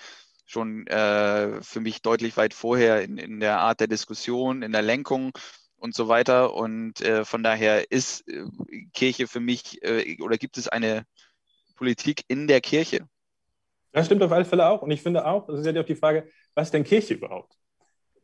schon 0.48 0.88
äh, 0.88 1.62
für 1.62 1.80
mich 1.80 2.02
deutlich 2.02 2.38
weit 2.38 2.56
vorher 2.56 3.04
in, 3.04 3.20
in 3.20 3.40
der 3.40 3.60
Art 3.60 3.82
der 3.82 3.88
Diskussion, 3.88 4.64
in 4.64 4.72
der 4.72 4.82
Lenkung 4.82 5.32
und 5.76 5.94
so 5.94 6.08
weiter. 6.08 6.56
Und 6.56 7.02
äh, 7.02 7.24
von 7.24 7.44
daher 7.44 7.92
ist 7.92 8.28
äh, 8.28 8.46
Kirche 8.96 9.28
für 9.28 9.42
mich 9.42 9.84
äh, 9.84 10.18
oder 10.24 10.40
gibt 10.40 10.58
es 10.58 10.68
eine 10.68 11.06
Politik 11.76 12.24
in 12.30 12.48
der 12.48 12.62
Kirche? 12.62 13.08
Das 13.92 14.08
stimmt 14.08 14.24
auf 14.24 14.32
alle 14.32 14.46
Fälle 14.46 14.68
auch. 14.68 14.82
Und 14.82 14.90
ich 14.90 15.04
finde 15.04 15.24
auch, 15.24 15.48
es 15.50 15.60
ist 15.60 15.68
ja 15.68 15.80
auch 15.80 15.86
die 15.86 15.96
Frage, 15.96 16.28
was 16.56 16.70
ist 16.70 16.74
denn 16.74 16.84
Kirche 16.84 17.14
überhaupt? 17.14 17.54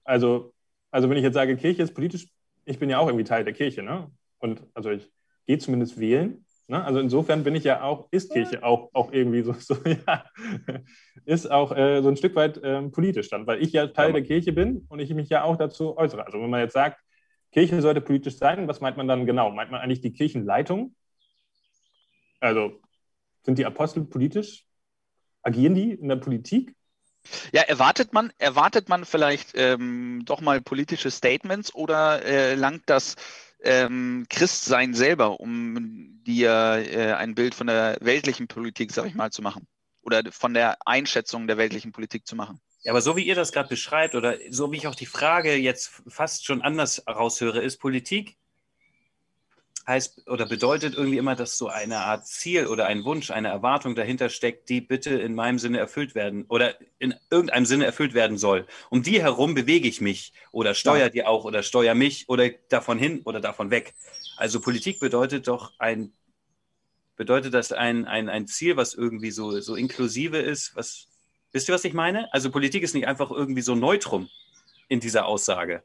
Also, 0.04 0.55
also 0.96 1.10
wenn 1.10 1.18
ich 1.18 1.24
jetzt 1.24 1.34
sage, 1.34 1.58
Kirche 1.58 1.84
ist 1.84 1.94
politisch, 1.94 2.30
ich 2.64 2.80
bin 2.80 2.90
ja 2.90 3.00
auch 3.00 3.08
irgendwie 3.08 3.26
Teil 3.26 3.44
der 3.44 3.54
Kirche, 3.54 3.84
ne? 3.84 4.10
Und 4.40 4.64
also 4.74 4.92
ich 4.92 5.12
gehe 5.46 5.58
zumindest 5.58 6.00
wählen. 6.00 6.46
Ne? 6.70 6.82
Also 6.86 7.02
insofern 7.02 7.44
bin 7.44 7.54
ich 7.54 7.66
ja 7.66 7.84
auch, 7.84 8.08
ist 8.12 8.32
Kirche 8.32 8.64
auch, 8.64 8.92
auch 8.94 9.12
irgendwie 9.12 9.42
so, 9.42 9.52
so 9.52 9.76
ja, 9.86 10.24
ist 11.26 11.52
auch 11.52 11.76
äh, 11.76 12.02
so 12.02 12.08
ein 12.08 12.16
Stück 12.16 12.34
weit 12.38 12.62
ähm, 12.64 12.92
politisch 12.92 13.30
dann, 13.30 13.46
weil 13.46 13.62
ich 13.62 13.74
ja 13.74 13.88
Teil 13.88 14.08
Ja, 14.08 14.14
der 14.14 14.24
Kirche 14.24 14.54
bin 14.54 14.86
und 14.88 15.00
ich 15.00 15.14
mich 15.14 15.28
ja 15.28 15.44
auch 15.44 15.58
dazu 15.58 15.98
äußere. 15.98 16.26
Also 16.26 16.42
wenn 16.42 16.50
man 16.50 16.62
jetzt 16.62 16.74
sagt, 16.74 17.02
Kirche 17.52 17.82
sollte 17.82 18.00
politisch 18.00 18.38
sein, 18.38 18.66
was 18.70 18.80
meint 18.80 18.96
man 18.96 19.10
dann 19.10 19.26
genau? 19.26 19.52
Meint 19.52 19.72
man 19.72 19.82
eigentlich 19.82 20.00
die 20.00 20.14
Kirchenleitung? 20.14 20.96
Also 22.40 22.80
sind 23.44 23.58
die 23.58 23.66
Apostel 23.66 24.06
politisch? 24.06 24.66
Agieren 25.42 25.76
die 25.76 25.92
in 25.92 26.08
der 26.08 26.16
Politik? 26.16 26.74
Ja, 27.52 27.62
erwartet 27.64 28.14
man, 28.14 28.32
erwartet 28.38 28.90
man 28.90 29.06
vielleicht 29.06 29.52
ähm, 29.56 30.24
doch 30.26 30.42
mal 30.42 30.62
politische 30.62 31.12
Statements 31.12 31.74
oder 31.74 32.24
äh, 32.24 32.56
langt 32.56 32.84
das 32.88 33.16
ähm, 33.62 34.26
Christsein 34.30 34.94
selber, 34.94 35.40
um 35.40 36.24
dir 36.24 36.52
äh, 36.52 37.14
ein 37.14 37.36
Bild 37.36 37.56
von 37.56 37.68
der 37.68 37.98
weltlichen 38.02 38.48
Politik, 38.48 38.92
sag 38.92 39.08
ich 39.08 39.16
mal, 39.16 39.32
zu 39.32 39.42
machen? 39.42 39.68
Oder 40.02 40.22
von 40.32 40.54
der 40.54 40.78
Einschätzung 40.86 41.48
der 41.48 41.58
weltlichen 41.58 41.92
Politik 41.92 42.28
zu 42.28 42.36
machen? 42.36 42.60
Ja, 42.84 42.92
aber 42.92 43.02
so 43.02 43.18
wie 43.18 43.24
ihr 43.24 43.34
das 43.34 43.52
gerade 43.52 43.70
beschreibt 43.70 44.14
oder 44.14 44.38
so 44.52 44.72
wie 44.72 44.78
ich 44.78 44.86
auch 44.86 44.94
die 44.94 45.08
Frage 45.08 45.56
jetzt 45.56 46.04
fast 46.08 46.46
schon 46.46 46.62
anders 46.62 47.04
raushöre, 47.08 47.62
ist 47.62 47.78
Politik 47.78 48.38
heißt 49.88 50.30
oder 50.30 50.46
bedeutet 50.46 50.96
irgendwie 50.96 51.18
immer, 51.18 51.36
dass 51.36 51.58
so 51.58 51.68
eine 51.68 52.00
Art 52.00 52.28
Ziel 52.28 52.68
oder 52.68 52.88
ein 52.88 53.04
Wunsch, 53.04 53.32
eine 53.32 53.50
Erwartung 53.50 53.96
dahinter 53.96 54.30
steckt, 54.30 54.70
die 54.70 54.82
bitte 54.82 55.12
in 55.12 55.36
meinem 55.36 55.60
Sinne 55.60 55.78
erfüllt 55.78 56.16
werden 56.16 56.46
oder 56.48 56.76
in 57.00 57.14
irgendeinem 57.30 57.66
Sinne 57.66 57.86
erfüllt 57.86 58.14
werden 58.14 58.38
soll. 58.38 58.66
Um 58.90 59.04
die 59.04 59.22
herum 59.22 59.54
bewege 59.54 59.88
ich 59.88 60.02
mich 60.02 60.34
oder 60.52 60.74
steuert 60.74 61.16
ihr 61.16 61.30
auch 61.30 61.46
oder 61.46 61.64
steuer 61.64 61.96
mich 61.96 62.30
oder 62.30 62.50
davon 62.70 62.98
hin 62.98 63.22
oder 63.26 63.40
davon 63.40 63.72
weg. 63.72 63.94
Also 64.38 64.60
Politik 64.60 65.00
bedeutet 65.00 65.48
doch 65.48 65.74
ein 65.80 66.14
bedeutet 67.18 67.54
das 67.54 67.72
ein, 67.72 68.06
ein, 68.06 68.28
ein 68.28 68.46
Ziel, 68.46 68.76
was 68.76 68.94
irgendwie 68.94 69.32
so, 69.32 69.62
so 69.62 69.76
inklusive 69.76 70.38
ist, 70.38 70.76
was 70.76 71.08
Wisst 71.56 71.70
ihr, 71.70 71.74
was 71.74 71.86
ich 71.86 71.94
meine? 71.94 72.28
Also 72.34 72.52
Politik 72.52 72.84
ist 72.84 72.96
nicht 72.96 73.08
einfach 73.08 73.32
irgendwie 73.32 73.62
so 73.62 73.76
neutrum 73.76 74.30
in 74.90 75.00
dieser 75.00 75.26
Aussage. 75.26 75.84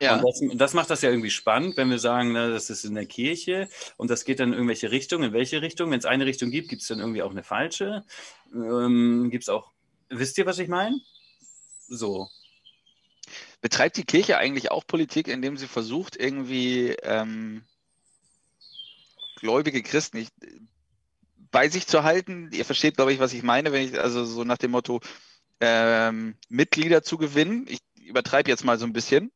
Ja, 0.00 0.16
Und, 0.16 0.24
das, 0.24 0.40
das 0.58 0.74
macht 0.74 0.90
das 0.90 1.02
ja 1.02 1.10
irgendwie 1.10 1.30
spannend, 1.30 1.76
wenn 1.76 1.90
wir 1.90 1.98
sagen, 1.98 2.32
na, 2.32 2.50
das 2.50 2.70
ist 2.70 2.84
in 2.84 2.94
der 2.94 3.06
Kirche 3.06 3.68
und 3.96 4.10
das 4.10 4.24
geht 4.24 4.40
dann 4.40 4.48
in 4.48 4.54
irgendwelche 4.54 4.90
Richtungen. 4.90 5.24
In 5.24 5.32
welche 5.32 5.62
Richtung? 5.62 5.90
Wenn 5.90 5.98
es 6.00 6.04
eine 6.04 6.26
Richtung 6.26 6.50
gibt, 6.50 6.68
gibt 6.68 6.82
es 6.82 6.88
dann 6.88 7.00
irgendwie 7.00 7.22
auch 7.22 7.30
eine 7.30 7.44
falsche. 7.44 8.04
Ähm, 8.52 9.28
gibt 9.30 9.44
es 9.44 9.48
auch, 9.48 9.72
wisst 10.08 10.38
ihr, 10.38 10.46
was 10.46 10.58
ich 10.58 10.68
meine? 10.68 11.00
So. 11.88 12.28
betreibt 13.60 13.96
die 13.96 14.04
Kirche 14.04 14.36
eigentlich 14.38 14.70
auch 14.70 14.86
Politik, 14.86 15.28
indem 15.28 15.56
sie 15.56 15.66
versucht, 15.66 16.16
irgendwie 16.16 16.90
ähm, 17.02 17.64
gläubige 19.36 19.82
Christen 19.82 20.18
nicht, 20.18 20.32
bei 21.50 21.68
sich 21.68 21.86
zu 21.86 22.02
halten? 22.04 22.50
Ihr 22.52 22.64
versteht, 22.64 22.96
glaube 22.96 23.12
ich, 23.12 23.20
was 23.20 23.32
ich 23.32 23.42
meine, 23.42 23.72
wenn 23.72 23.88
ich 23.88 23.98
also 24.00 24.24
so 24.24 24.44
nach 24.44 24.58
dem 24.58 24.72
Motto 24.72 25.00
ähm, 25.60 26.36
Mitglieder 26.48 27.02
zu 27.02 27.18
gewinnen. 27.18 27.66
Ich 27.68 27.80
übertreibe 28.06 28.50
jetzt 28.50 28.64
mal 28.64 28.78
so 28.78 28.86
ein 28.86 28.92
bisschen. 28.92 29.32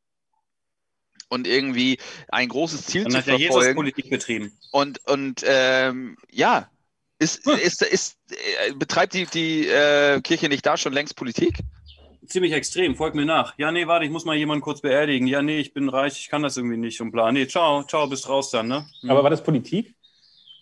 Und 1.29 1.47
irgendwie 1.47 1.99
ein 2.29 2.49
großes 2.49 2.85
Ziel 2.87 3.03
Dann 3.03 3.11
zu 3.11 3.17
hat 3.19 3.27
ja 3.27 3.35
Jesus 3.35 3.55
verfolgen. 3.55 3.75
Politik 3.75 4.09
betrieben. 4.09 4.51
Und, 4.71 4.99
und 5.07 5.43
ähm, 5.45 6.17
ja, 6.31 6.69
Ist, 7.19 7.45
ist, 7.47 7.81
ist, 7.83 8.17
äh, 8.31 8.73
betreibt 8.73 9.13
die, 9.13 9.25
die 9.25 9.67
äh, 9.67 10.21
Kirche 10.21 10.47
nicht 10.49 10.65
da 10.65 10.77
schon 10.77 10.93
längst 10.93 11.15
Politik? 11.15 11.59
Ziemlich 12.25 12.53
extrem, 12.53 12.95
folgt 12.95 13.15
mir 13.15 13.25
nach. 13.25 13.53
Ja, 13.57 13.71
nee, 13.71 13.87
warte, 13.87 14.05
ich 14.05 14.11
muss 14.11 14.23
mal 14.23 14.35
jemanden 14.35 14.61
kurz 14.61 14.81
beerdigen. 14.81 15.27
Ja, 15.27 15.41
nee, 15.41 15.59
ich 15.59 15.73
bin 15.73 15.89
reich, 15.89 16.19
ich 16.19 16.29
kann 16.29 16.43
das 16.43 16.57
irgendwie 16.57 16.77
nicht 16.77 17.01
und 17.01 17.11
bla. 17.11 17.31
Nee, 17.31 17.47
ciao, 17.47 17.83
ciao, 17.83 18.07
bist 18.07 18.29
raus 18.29 18.51
dann, 18.51 18.67
ne? 18.67 18.85
Hm. 19.01 19.09
Aber 19.11 19.23
war 19.23 19.29
das 19.29 19.43
Politik? 19.43 19.95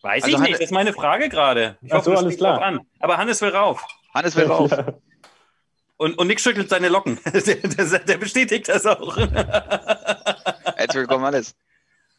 Weiß 0.02 0.24
Also 0.24 0.38
ich 0.38 0.42
nicht, 0.42 0.54
das 0.56 0.62
ist 0.62 0.72
meine 0.72 0.94
Frage 0.94 1.30
gerade. 1.30 1.78
Ich 1.82 1.92
Ach 1.92 1.98
hoffe, 1.98 2.12
so, 2.12 2.18
alles 2.18 2.38
klar. 2.38 2.62
An. 2.62 2.80
Aber 3.00 3.18
Hannes 3.18 3.42
will 3.42 3.50
rauf. 3.50 3.84
Hannes 4.14 4.36
will 4.36 4.46
rauf. 4.46 4.72
Ja. 4.72 4.94
Und, 5.98 6.18
und 6.20 6.28
Nick 6.28 6.40
schüttelt 6.40 6.70
seine 6.70 6.90
Locken. 6.90 7.20
der, 7.34 7.56
der, 7.56 8.00
der 8.00 8.18
bestätigt 8.18 8.70
das 8.70 8.86
auch. 8.86 9.18
Herzlich 10.78 11.02
willkommen, 11.02 11.26
Hannes. 11.26 11.56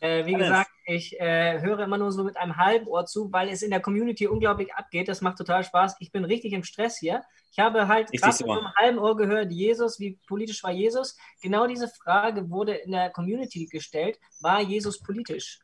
Äh, 0.00 0.26
wie 0.26 0.34
Alles. 0.34 0.48
gesagt, 0.48 0.70
ich 0.84 1.20
äh, 1.20 1.60
höre 1.60 1.78
immer 1.78 1.96
nur 1.96 2.10
so 2.10 2.24
mit 2.24 2.36
einem 2.36 2.56
halben 2.56 2.88
Ohr 2.88 3.06
zu, 3.06 3.32
weil 3.32 3.48
es 3.50 3.62
in 3.62 3.70
der 3.70 3.78
Community 3.78 4.26
unglaublich 4.26 4.74
abgeht. 4.74 5.06
Das 5.06 5.20
macht 5.20 5.38
total 5.38 5.62
Spaß. 5.62 5.94
Ich 6.00 6.10
bin 6.10 6.24
richtig 6.24 6.52
im 6.52 6.64
Stress 6.64 6.98
hier. 6.98 7.22
Ich 7.52 7.60
habe 7.60 7.86
halt 7.86 8.10
gerade 8.10 8.44
mit 8.44 8.50
einem 8.50 8.74
halben 8.74 8.98
Ohr 8.98 9.16
gehört, 9.16 9.52
Jesus, 9.52 10.00
wie 10.00 10.18
politisch 10.26 10.64
war 10.64 10.72
Jesus? 10.72 11.16
Genau 11.40 11.68
diese 11.68 11.86
Frage 11.86 12.50
wurde 12.50 12.74
in 12.74 12.90
der 12.90 13.10
Community 13.10 13.66
gestellt. 13.66 14.18
War 14.40 14.60
Jesus 14.60 15.00
politisch? 15.00 15.60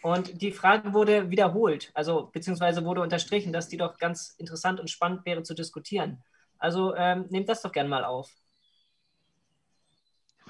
Und 0.00 0.40
die 0.40 0.52
Frage 0.52 0.94
wurde 0.94 1.28
wiederholt, 1.28 1.90
also 1.92 2.30
beziehungsweise 2.32 2.82
wurde 2.82 3.02
unterstrichen, 3.02 3.52
dass 3.52 3.68
die 3.68 3.76
doch 3.76 3.98
ganz 3.98 4.34
interessant 4.38 4.80
und 4.80 4.88
spannend 4.88 5.26
wäre 5.26 5.42
zu 5.42 5.52
diskutieren. 5.52 6.24
Also 6.58 6.94
ähm, 6.94 7.26
nehmt 7.28 7.50
das 7.50 7.60
doch 7.60 7.72
gerne 7.72 7.90
mal 7.90 8.04
auf. 8.06 8.30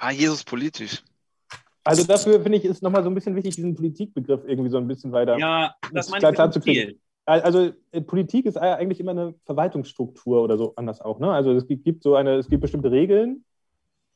War 0.01 0.13
Jesus 0.13 0.45
politisch? 0.45 1.03
Also 1.85 2.05
dafür 2.05 2.41
finde 2.41 2.59
ich, 2.59 2.65
ist 2.65 2.83
nochmal 2.83 3.03
so 3.03 3.09
ein 3.09 3.15
bisschen 3.15 3.35
wichtig, 3.35 3.57
diesen 3.57 3.75
Politikbegriff 3.75 4.43
irgendwie 4.47 4.71
so 4.71 4.77
ein 4.77 4.87
bisschen 4.87 5.11
weiter. 5.13 5.39
ja, 5.39 5.75
das 5.93 6.11
meine 6.11 6.21
klar- 6.21 6.33
ich 6.33 6.37
klar 6.37 6.51
zu 6.51 6.61
kriegen. 6.61 6.89
Ziel. 6.91 7.01
Also 7.25 7.73
äh, 7.93 8.01
Politik 8.01 8.47
ist 8.47 8.57
eigentlich 8.57 9.01
immer 9.01 9.11
eine 9.11 9.35
Verwaltungsstruktur 9.45 10.43
oder 10.43 10.57
so 10.57 10.75
anders 10.77 11.01
auch. 11.01 11.19
Ne? 11.19 11.31
Also 11.31 11.53
es 11.53 11.67
gibt, 11.67 12.03
so 12.03 12.15
eine, 12.15 12.37
es 12.37 12.49
gibt 12.49 12.63
bestimmte 12.63 12.91
Regeln, 12.91 13.45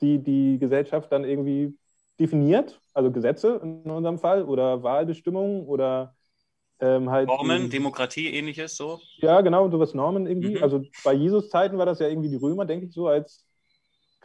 die 0.01 0.19
die 0.19 0.59
Gesellschaft 0.59 1.12
dann 1.12 1.25
irgendwie 1.25 1.77
definiert, 2.19 2.81
also 2.95 3.11
Gesetze 3.11 3.61
in 3.62 3.91
unserem 3.91 4.19
Fall 4.19 4.45
oder 4.45 4.83
Wahlbestimmungen 4.83 5.67
oder 5.67 6.15
ähm, 6.81 7.11
halt 7.11 7.29
Normen, 7.29 7.71
Demokratie, 7.71 8.29
ähnliches 8.29 8.77
so. 8.77 9.01
Ja, 9.17 9.41
genau, 9.41 9.71
sowas 9.71 9.95
Normen 9.95 10.27
irgendwie. 10.27 10.57
Mhm. 10.57 10.62
Also 10.62 10.85
bei 11.05 11.12
Jesus 11.12 11.49
Zeiten 11.49 11.79
war 11.79 11.87
das 11.87 12.01
ja 12.01 12.09
irgendwie 12.09 12.29
die 12.29 12.37
Römer, 12.37 12.65
denke 12.65 12.87
ich, 12.87 12.93
so 12.93 13.09
als 13.09 13.45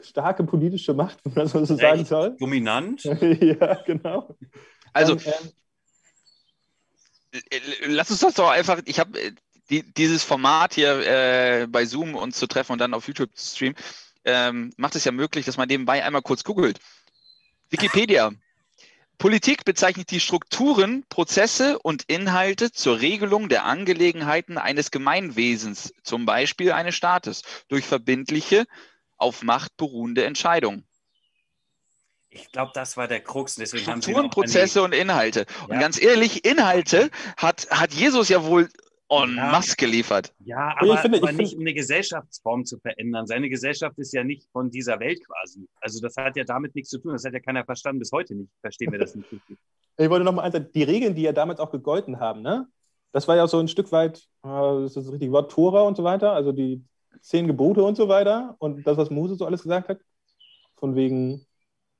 starke 0.02 0.44
politische 0.44 0.94
Macht, 0.94 1.20
wenn 1.24 1.34
man 1.34 1.46
das 1.46 1.52
so 1.52 1.76
sagen 1.76 2.02
Echt? 2.02 2.10
soll. 2.10 2.36
Dominant. 2.40 3.04
ja, 3.42 3.76
genau. 3.86 4.36
Also, 4.94 5.16
Dann, 5.16 5.34
ähm, 7.34 7.42
äh, 7.50 7.60
lass 7.88 8.12
uns 8.12 8.22
das 8.22 8.36
doch 8.36 8.50
einfach, 8.50 8.82
ich 8.86 9.00
habe 9.00 9.20
die, 9.70 9.84
dieses 9.94 10.24
Format 10.24 10.74
hier 10.74 11.00
äh, 11.06 11.68
bei 11.68 11.86
Zoom 11.86 12.16
uns 12.16 12.38
zu 12.38 12.48
treffen 12.48 12.74
und 12.74 12.80
dann 12.80 12.94
auf 12.94 13.08
YouTube 13.08 13.36
zu 13.36 13.56
streamen, 13.56 13.76
ähm, 14.24 14.72
macht 14.78 14.96
es 14.96 15.06
ja 15.06 15.12
möglich, 15.12 15.46
dass 15.46 15.58
man 15.58 15.68
nebenbei 15.68 16.04
einmal 16.04 16.22
kurz 16.22 16.44
googelt. 16.44 16.80
Wikipedia. 17.70 18.32
Politik 19.18 19.66
bezeichnet 19.66 20.12
die 20.12 20.20
Strukturen, 20.20 21.04
Prozesse 21.10 21.80
und 21.80 22.04
Inhalte 22.04 22.72
zur 22.72 23.02
Regelung 23.02 23.50
der 23.50 23.66
Angelegenheiten 23.66 24.60
eines 24.60 24.92
Gemeinwesens, 24.92 25.92
zum 26.04 26.28
Beispiel 26.28 26.72
eines 26.72 26.96
Staates, 26.96 27.42
durch 27.68 27.84
verbindliche, 27.84 28.66
auf 29.18 29.44
Macht 29.44 29.76
beruhende 29.78 30.26
Entscheidungen. 30.26 30.84
Ich 32.30 32.52
glaube, 32.52 32.72
das 32.74 32.98
war 32.98 33.08
der 33.08 33.22
Krux. 33.22 33.56
Deswegen 33.56 33.88
haben 33.88 34.02
Strukturen, 34.02 34.26
die- 34.30 34.34
Prozesse 34.34 34.84
und 34.84 34.94
Inhalte. 34.94 35.46
Und 35.68 35.74
Ja. 35.76 35.80
ganz 35.80 36.02
ehrlich, 36.02 36.46
Inhalte 36.46 37.10
hat, 37.38 37.68
hat 37.72 37.94
Jesus 37.94 38.30
ja 38.30 38.44
wohl 38.44 38.70
en 39.10 39.36
Ja. 39.38 39.52
masse 39.52 39.76
geliefert. 39.78 40.34
Ja, 40.40 40.76
Ich 40.76 40.82
aber, 40.92 40.98
finde- 40.98 41.18
aber 41.20 41.32
ich 41.32 41.38
nicht 41.38 41.50
finde- 41.52 41.56
um 41.56 41.62
eine 41.68 41.74
Gesellschaftsform 41.74 42.66
zu 42.66 42.78
verändern. 42.80 43.26
Seine 43.26 43.50
Gesellschaft 43.50 43.98
ist 43.98 44.14
ja 44.14 44.24
nicht 44.26 44.48
von 44.52 44.70
dieser 44.70 45.00
Welt 45.00 45.26
quasi. 45.26 45.68
Also 45.80 46.02
das 46.02 46.16
hat 46.18 46.36
ja 46.36 46.44
damit 46.44 46.76
nichts 46.76 46.90
zu 46.90 47.00
tun. 47.00 47.14
Das 47.14 47.24
hat 47.24 47.34
ja 47.34 47.40
keiner 47.40 47.64
verstanden. 47.64 48.00
Bis 48.00 48.12
heute 48.12 48.36
nicht. 48.36 48.52
Verstehen 48.62 48.92
wir 48.92 49.00
das 49.00 49.16
nicht 49.16 49.32
richtig. 49.32 49.58
Ich 50.00 50.12
wollte 50.12 50.26
noch 50.26 50.32
mal 50.34 50.44
eins 50.44 50.54
sagen, 50.54 50.70
die 50.76 50.84
Regeln, 50.84 51.16
die 51.16 51.24
ja 51.24 51.32
damals 51.32 51.60
auch 51.60 51.72
gegolten 51.72 52.20
haben, 52.20 52.44
ne? 52.44 52.68
Das 53.14 53.28
war 53.28 53.36
ja 53.36 53.48
so 53.48 53.58
ein 53.60 53.68
Stück 53.68 53.92
weit, 53.92 54.20
äh, 54.44 54.48
das 54.48 54.96
ist 54.96 54.98
das 54.98 55.12
richtige 55.12 55.32
Wort, 55.32 55.50
Tora 55.52 55.82
und 55.82 55.98
so 55.98 56.04
weiter, 56.04 56.34
also 56.34 56.52
die 56.52 56.84
zehn 57.22 57.48
Gebote 57.48 57.84
und 57.84 57.96
so 57.96 58.08
weiter 58.08 58.56
und 58.60 58.86
das, 58.86 58.98
was 58.98 59.10
Mose 59.10 59.36
so 59.36 59.46
alles 59.46 59.64
gesagt 59.64 59.90
hat, 59.90 60.00
von 60.76 60.96
wegen 60.96 61.46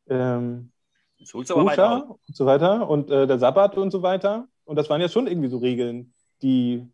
ähm, 0.08 0.72
Koscher 1.32 2.10
und 2.10 2.36
so 2.36 2.46
weiter 2.46 2.88
und 2.90 3.10
äh, 3.10 3.28
der 3.28 3.40
Sabbat 3.40 3.78
und 3.78 3.92
so 3.92 4.02
weiter. 4.02 4.48
Und 4.66 4.76
das 4.76 4.90
waren 4.90 5.02
ja 5.02 5.10
schon 5.10 5.28
irgendwie 5.28 5.50
so 5.50 5.58
Regeln, 5.58 6.14
die, 6.42 6.86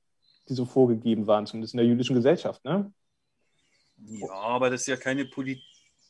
die 0.47 0.53
so 0.53 0.65
vorgegeben 0.65 1.27
waren, 1.27 1.45
zumindest 1.45 1.73
in 1.73 1.79
der 1.79 1.87
jüdischen 1.87 2.15
Gesellschaft, 2.15 2.63
ne? 2.63 2.91
Ja, 3.97 4.31
aber 4.33 4.69
das 4.69 4.81
ist 4.81 4.87
ja 4.87 4.97
keine 4.97 5.25
Politik. 5.25 5.63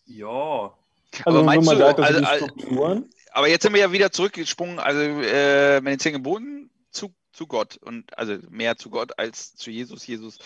Ja. 0.06 0.74
Also 1.26 1.40
Aber 1.40 1.44
meinst 1.44 1.72
du, 1.72 1.78
sagt, 1.78 2.00
also- 2.00 2.26
also- 2.26 2.46
Strukturen. 2.46 3.10
Aber 3.32 3.48
jetzt 3.48 3.64
sind 3.64 3.74
wir 3.74 3.82
ja 3.82 3.92
wieder 3.92 4.12
zurückgesprungen, 4.12 4.78
also 4.80 5.00
äh, 5.00 5.82
mit 5.82 5.94
den 5.94 6.00
zehn 6.00 6.14
Geboten 6.14 6.70
zu, 6.92 7.14
zu 7.32 7.48
Gott 7.48 7.78
und 7.78 8.16
also 8.18 8.38
mehr 8.50 8.78
zu 8.78 8.92
Gott 8.92 9.18
als 9.18 9.56
zu 9.56 9.72
Jesus. 9.72 10.06
Jesus 10.06 10.38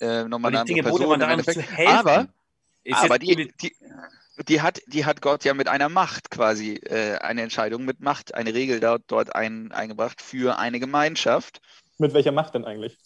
äh, 0.00 0.24
nochmal 0.24 0.50
Aber 0.54 0.60
eine 0.60 0.60
andere 0.60 0.82
Person 0.82 1.08
man 1.08 1.14
im 1.14 1.20
daran 1.20 1.44
zu 1.44 1.50
Endeffekt. 1.50 1.76
helfen. 1.76 1.98
Aber, 1.98 2.28
Ist 2.84 2.96
aber 2.98 3.18
die, 3.18 3.52
die, 3.60 3.76
die, 4.48 4.60
hat, 4.60 4.80
die 4.86 5.04
hat 5.04 5.22
Gott 5.22 5.44
ja 5.44 5.54
mit 5.54 5.68
einer 5.68 5.88
Macht 5.88 6.30
quasi 6.30 6.74
äh, 6.74 7.16
eine 7.18 7.42
Entscheidung 7.42 7.84
mit 7.84 8.00
Macht, 8.00 8.34
eine 8.34 8.54
Regel 8.54 8.80
dort, 8.80 9.02
dort 9.08 9.34
ein, 9.34 9.72
eingebracht 9.72 10.20
für 10.20 10.58
eine 10.58 10.80
Gemeinschaft 10.80 11.60
Mit 11.98 12.14
welcher 12.14 12.32
Macht 12.32 12.54
denn 12.54 12.64
eigentlich? 12.64 12.98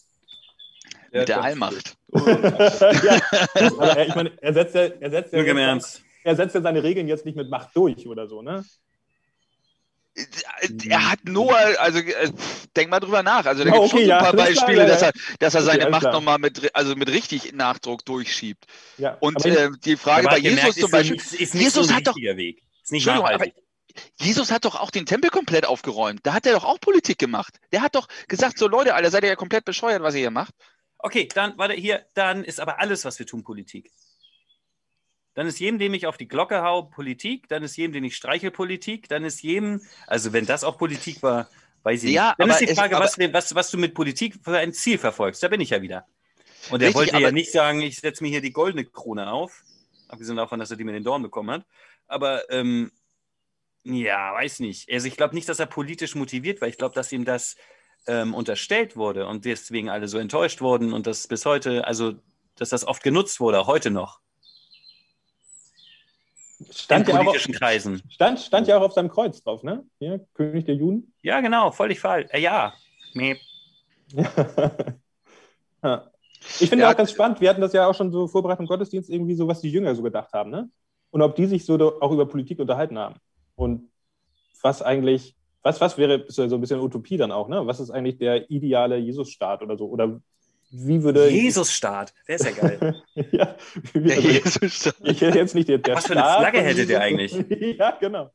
mit 1.11 1.27
der 1.27 1.41
Allmacht. 1.41 1.97
ja, 2.13 2.21
aber 3.53 3.97
er, 3.97 4.07
ich 4.07 4.15
meine, 4.15 4.31
er 4.41 4.53
setzt 4.53 4.75
ja, 4.75 4.81
er 4.81 5.11
setzt 5.11 5.33
ja, 5.33 5.79
er 6.23 6.35
setzt 6.35 6.55
ja 6.55 6.61
seine 6.61 6.83
Regeln 6.83 7.07
jetzt 7.07 7.25
nicht 7.25 7.35
mit 7.35 7.49
Macht 7.49 7.75
durch 7.75 8.07
oder 8.07 8.27
so, 8.27 8.41
ne? 8.41 8.63
Er 10.89 11.09
hat 11.09 11.19
nur, 11.23 11.55
also 11.79 11.99
äh, 11.99 12.31
denk 12.75 12.89
mal 12.89 12.99
drüber 12.99 13.23
nach. 13.23 13.45
Also 13.45 13.63
da 13.63 13.69
Ja, 13.69 13.75
gibt 13.75 13.85
es 13.85 13.91
okay, 13.93 13.99
schon 13.99 14.05
so 14.05 14.09
ja, 14.09 14.17
ein 14.17 14.23
paar 14.23 14.33
klar, 14.33 14.45
Beispiele, 14.47 14.81
ja, 14.81 14.85
dass 14.87 15.01
ja. 15.01 15.07
er, 15.07 15.13
dass 15.39 15.53
er 15.55 15.61
Okay, 15.61 15.69
seine 15.71 15.81
alles 15.83 15.91
Macht 15.91 16.01
klar. 16.01 16.13
nochmal 16.13 16.37
mit, 16.39 16.75
also 16.75 16.95
mit 16.95 17.09
richtig 17.09 17.53
Nachdruck 17.53 18.03
durchschiebt. 18.05 18.65
Ja. 18.97 19.17
Und 19.21 19.45
äh, 19.45 19.69
die 19.85 19.95
Frage 19.95 20.27
bei 20.27 20.41
gemerkt, 20.41 20.75
Jesus 20.75 20.75
zum 20.75 20.85
ist 20.85 20.91
ja 20.91 20.97
Beispiel, 20.97 21.15
ist 21.17 21.53
nicht 21.53 21.63
Jesus 21.63 21.87
so 21.87 21.93
ein 21.93 21.97
hat 21.97 22.07
doch- 22.07 22.15
Weg. 22.15 22.61
Ist 22.83 22.91
nicht 22.91 23.07
Entschuldigung, 23.07 23.25
aber 23.27 23.37
nachhaltig. 23.45 23.63
Jesus 24.19 24.51
hat 24.51 24.65
doch 24.65 24.75
auch 24.75 24.91
den 24.91 25.05
Tempel 25.05 25.29
komplett 25.29 25.65
aufgeräumt. 25.65 26.21
Da 26.23 26.33
hat 26.33 26.45
er 26.45 26.53
doch 26.53 26.63
auch 26.63 26.79
Politik 26.79 27.17
gemacht. 27.17 27.57
Der 27.71 27.81
hat 27.81 27.95
doch 27.95 28.07
gesagt, 28.27 28.57
so 28.57 28.67
Leute, 28.67 28.95
Alter, 28.95 29.11
seid 29.11 29.23
ihr 29.23 29.29
ja 29.29 29.35
komplett 29.35 29.65
bescheuert, 29.65 30.01
was 30.01 30.13
ihr 30.13 30.21
hier 30.21 30.31
macht. 30.31 30.53
Okay, 30.97 31.27
dann, 31.33 31.57
warte, 31.57 31.73
hier, 31.73 32.05
dann 32.13 32.43
ist 32.43 32.59
aber 32.59 32.79
alles, 32.79 33.05
was 33.05 33.17
wir 33.19 33.25
tun, 33.25 33.43
Politik. 33.43 33.91
Dann 35.33 35.47
ist 35.47 35.59
jedem, 35.59 35.79
dem 35.79 35.93
ich 35.93 36.07
auf 36.07 36.17
die 36.17 36.27
Glocke 36.27 36.61
hau, 36.61 36.83
Politik, 36.83 37.47
dann 37.47 37.63
ist 37.63 37.77
jedem, 37.77 37.93
den 37.93 38.03
ich 38.03 38.15
streiche, 38.17 38.51
Politik, 38.51 39.07
dann 39.07 39.23
ist 39.23 39.41
jedem, 39.41 39.81
also 40.07 40.33
wenn 40.33 40.45
das 40.45 40.63
auch 40.63 40.77
Politik 40.77 41.23
war, 41.23 41.49
weiß 41.83 42.03
ich 42.03 42.11
Ja, 42.11 42.29
nicht. 42.29 42.39
Dann 42.39 42.49
ist 42.49 42.59
die 42.59 42.67
es- 42.67 42.77
Frage, 42.77 42.97
aber- 42.97 43.05
was, 43.05 43.17
was, 43.17 43.55
was 43.55 43.71
du 43.71 43.77
mit 43.77 43.93
Politik 43.93 44.35
für 44.43 44.57
ein 44.57 44.73
Ziel 44.73 44.97
verfolgst. 44.97 45.41
Da 45.41 45.47
bin 45.47 45.61
ich 45.61 45.69
ja 45.69 45.81
wieder. 45.81 46.05
Und 46.69 46.81
er 46.81 46.89
Richtig, 46.89 46.95
wollte 46.95 47.19
ja 47.19 47.31
nicht 47.31 47.51
sagen, 47.51 47.81
ich 47.81 47.97
setze 47.97 48.23
mir 48.23 48.29
hier 48.29 48.41
die 48.41 48.51
goldene 48.51 48.85
Krone 48.85 49.31
auf, 49.31 49.63
abgesehen 50.09 50.35
davon, 50.35 50.59
dass 50.59 50.69
er 50.69 50.77
die 50.77 50.83
mit 50.83 50.93
den 50.95 51.03
Dorn 51.03 51.23
bekommen 51.23 51.49
hat. 51.51 51.65
Aber 52.07 52.49
ähm, 52.51 52.91
ja, 53.83 54.33
weiß 54.33 54.59
nicht. 54.59 54.91
Also 54.91 55.07
ich 55.07 55.17
glaube 55.17 55.33
nicht, 55.33 55.47
dass 55.49 55.59
er 55.59 55.65
politisch 55.65 56.13
motiviert 56.13 56.61
war. 56.61 56.67
Ich 56.67 56.77
glaube, 56.77 56.93
dass 56.93 57.11
ihm 57.11 57.25
das 57.25 57.55
ähm, 58.05 58.33
unterstellt 58.33 58.95
wurde 58.95 59.25
und 59.27 59.45
deswegen 59.45 59.89
alle 59.89 60.07
so 60.07 60.17
enttäuscht 60.17 60.61
wurden 60.61 60.91
und 60.93 61.07
das 61.07 61.27
bis 61.27 61.45
heute, 61.45 61.85
also 61.87 62.13
dass 62.57 62.69
das 62.69 62.85
oft 62.85 63.01
genutzt 63.01 63.39
wurde, 63.39 63.65
heute 63.65 63.89
noch 63.89 64.19
stand, 66.69 67.07
in 67.07 67.15
ja 67.15 67.19
auch, 67.21 67.25
auf- 67.25 67.31
politischen 67.31 67.53
Kreisen. 67.53 68.01
stand, 68.09 68.39
stand 68.39 68.67
ja 68.67 68.77
auch 68.77 68.81
auf 68.83 68.93
seinem 68.93 69.09
Kreuz 69.09 69.41
drauf, 69.43 69.63
ne? 69.63 69.83
Hier, 69.99 70.25
König 70.33 70.65
der 70.65 70.75
Juden. 70.75 71.13
Ja, 71.21 71.41
genau, 71.41 71.71
völlig 71.71 71.99
falsch. 71.99 72.27
Äh, 72.31 72.41
ja. 72.41 72.73
Ja. 75.83 76.11
Ich 76.59 76.69
finde 76.69 76.83
Ja, 76.85 76.91
auch 76.91 76.97
ganz 76.97 77.11
spannend, 77.11 77.39
wir 77.41 77.49
hatten 77.49 77.61
das 77.61 77.73
ja 77.73 77.87
auch 77.87 77.95
schon 77.95 78.11
so 78.11 78.27
Vorbereitung 78.27 78.65
Gottesdienst, 78.65 79.09
irgendwie 79.09 79.35
so, 79.35 79.47
was 79.47 79.61
die 79.61 79.69
Jünger 79.71 79.93
so 79.95 80.01
gedacht 80.03 80.31
haben, 80.33 80.49
ne? 80.49 80.69
Und 81.11 81.21
ob 81.21 81.35
die 81.35 81.45
sich 81.45 81.65
so 81.65 81.75
auch 82.01 82.11
über 82.11 82.25
Politik 82.27 82.59
unterhalten 82.59 82.97
haben. 82.97 83.15
Und 83.55 83.89
was 84.61 84.81
eigentlich, 84.81 85.35
was, 85.61 85.81
was 85.81 85.97
wäre 85.97 86.25
ja 86.27 86.49
so 86.49 86.55
ein 86.55 86.61
bisschen 86.61 86.79
Utopie 86.79 87.17
dann 87.17 87.31
auch, 87.31 87.47
ne? 87.47 87.65
Was 87.67 87.79
ist 87.79 87.91
eigentlich 87.91 88.17
der 88.17 88.49
ideale 88.49 88.97
Jesus-Staat 88.97 89.61
oder 89.61 89.77
so? 89.77 89.87
Oder 89.87 90.19
wie 90.71 91.03
würde. 91.03 91.29
Jesus-Staat, 91.29 92.13
der 92.27 92.35
ist 92.35 92.45
ja 92.45 92.51
geil. 92.51 93.01
ja, 93.31 93.55
wie 93.93 94.01
Der 94.07 94.17
würde, 94.17 94.29
Jesus. 94.31 94.93
ich 95.03 95.21
hätte 95.21 95.37
jetzt 95.37 95.55
nicht 95.55 95.69
der, 95.69 95.77
der 95.79 95.95
Was 95.95 96.07
für 96.07 96.13
eine 96.13 96.21
Staat 96.21 96.39
Flagge 96.39 96.61
ihr 96.61 96.71
Jesus- 96.75 96.95
eigentlich? 96.95 97.33
ja, 97.77 97.91
genau. 97.99 98.31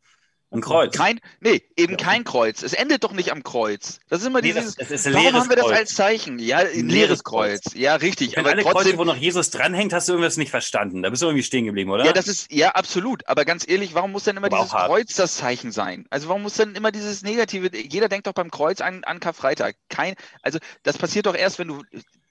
Ein 0.53 0.61
Kreuz. 0.61 0.97
Kein, 0.97 1.19
nee, 1.41 1.61
eben 1.77 1.97
kein 1.97 2.23
Kreuz. 2.23 2.63
Es 2.63 2.73
endet 2.73 3.03
doch 3.03 3.13
nicht 3.13 3.33
am 3.33 3.43
Kreuz. 3.43 3.99
Das 4.09 4.21
ist 4.21 4.29
immer 4.29 4.41
Nee, 4.41 4.53
dieses. 4.53 4.77
das, 4.77 4.89
das 4.89 4.91
ist 4.93 5.07
ein 5.09 5.15
Warum 5.15 5.33
haben 5.35 5.49
wir 5.49 5.57
das 5.57 5.67
Kreuz. 5.67 5.77
als 5.79 5.95
Zeichen? 5.97 6.39
Ja, 6.39 6.59
ein 6.59 6.67
Ein 6.69 6.73
leeres 6.73 6.93
leeres 6.93 7.25
Kreuz. 7.25 7.61
Ja, 7.75 7.97
richtig. 7.97 8.37
Wenn 8.37 8.45
Aber 8.45 8.51
alle 8.51 8.63
Kreuze, 8.63 8.75
trotzdem. 8.77 8.99
wo 8.99 9.05
noch 9.05 9.17
Jesus 9.17 9.51
dranhängt, 9.51 9.93
hast 9.93 10.09
du 10.09 10.13
irgendwas 10.13 10.37
nicht 10.37 10.51
verstanden. 10.53 11.03
Da 11.03 11.11
bist 11.11 11.21
du 11.23 11.27
irgendwie 11.27 11.43
stehen 11.43 11.65
geblieben, 11.65 11.91
oder? 11.91 12.05
Ja, 12.05 12.13
das 12.13 12.29
ist, 12.29 12.53
ja, 12.53 12.71
absolut. 12.71 13.29
Aber 13.29 13.45
ganz 13.45 13.69
ehrlich, 13.69 13.95
warum 13.95 14.13
muss 14.13 14.23
denn 14.23 14.37
immer 14.37 14.47
Aber 14.47 14.59
dieses. 14.59 14.71
Kreuz 14.71 15.15
das 15.17 15.35
Zeichen 15.37 15.73
sein? 15.73 16.07
Also 16.11 16.29
warum 16.29 16.43
muss 16.43 16.55
denn 16.55 16.77
immer 16.77 16.93
dieses 16.93 17.23
Negative? 17.23 17.77
Jeder 17.77 18.09
denkt 18.09 18.29
doch 18.29 18.33
beim 18.33 18.53
Kreuz 18.53 18.81
an, 18.81 19.03
an 19.03 19.19
Karfreitag. 19.19 19.75
Kein, 19.89 20.15
also 20.43 20.61
das 20.85 20.97
passiert 20.97 21.27
doch 21.27 21.35
erst, 21.35 21.59
wenn 21.59 21.69
du 21.69 21.83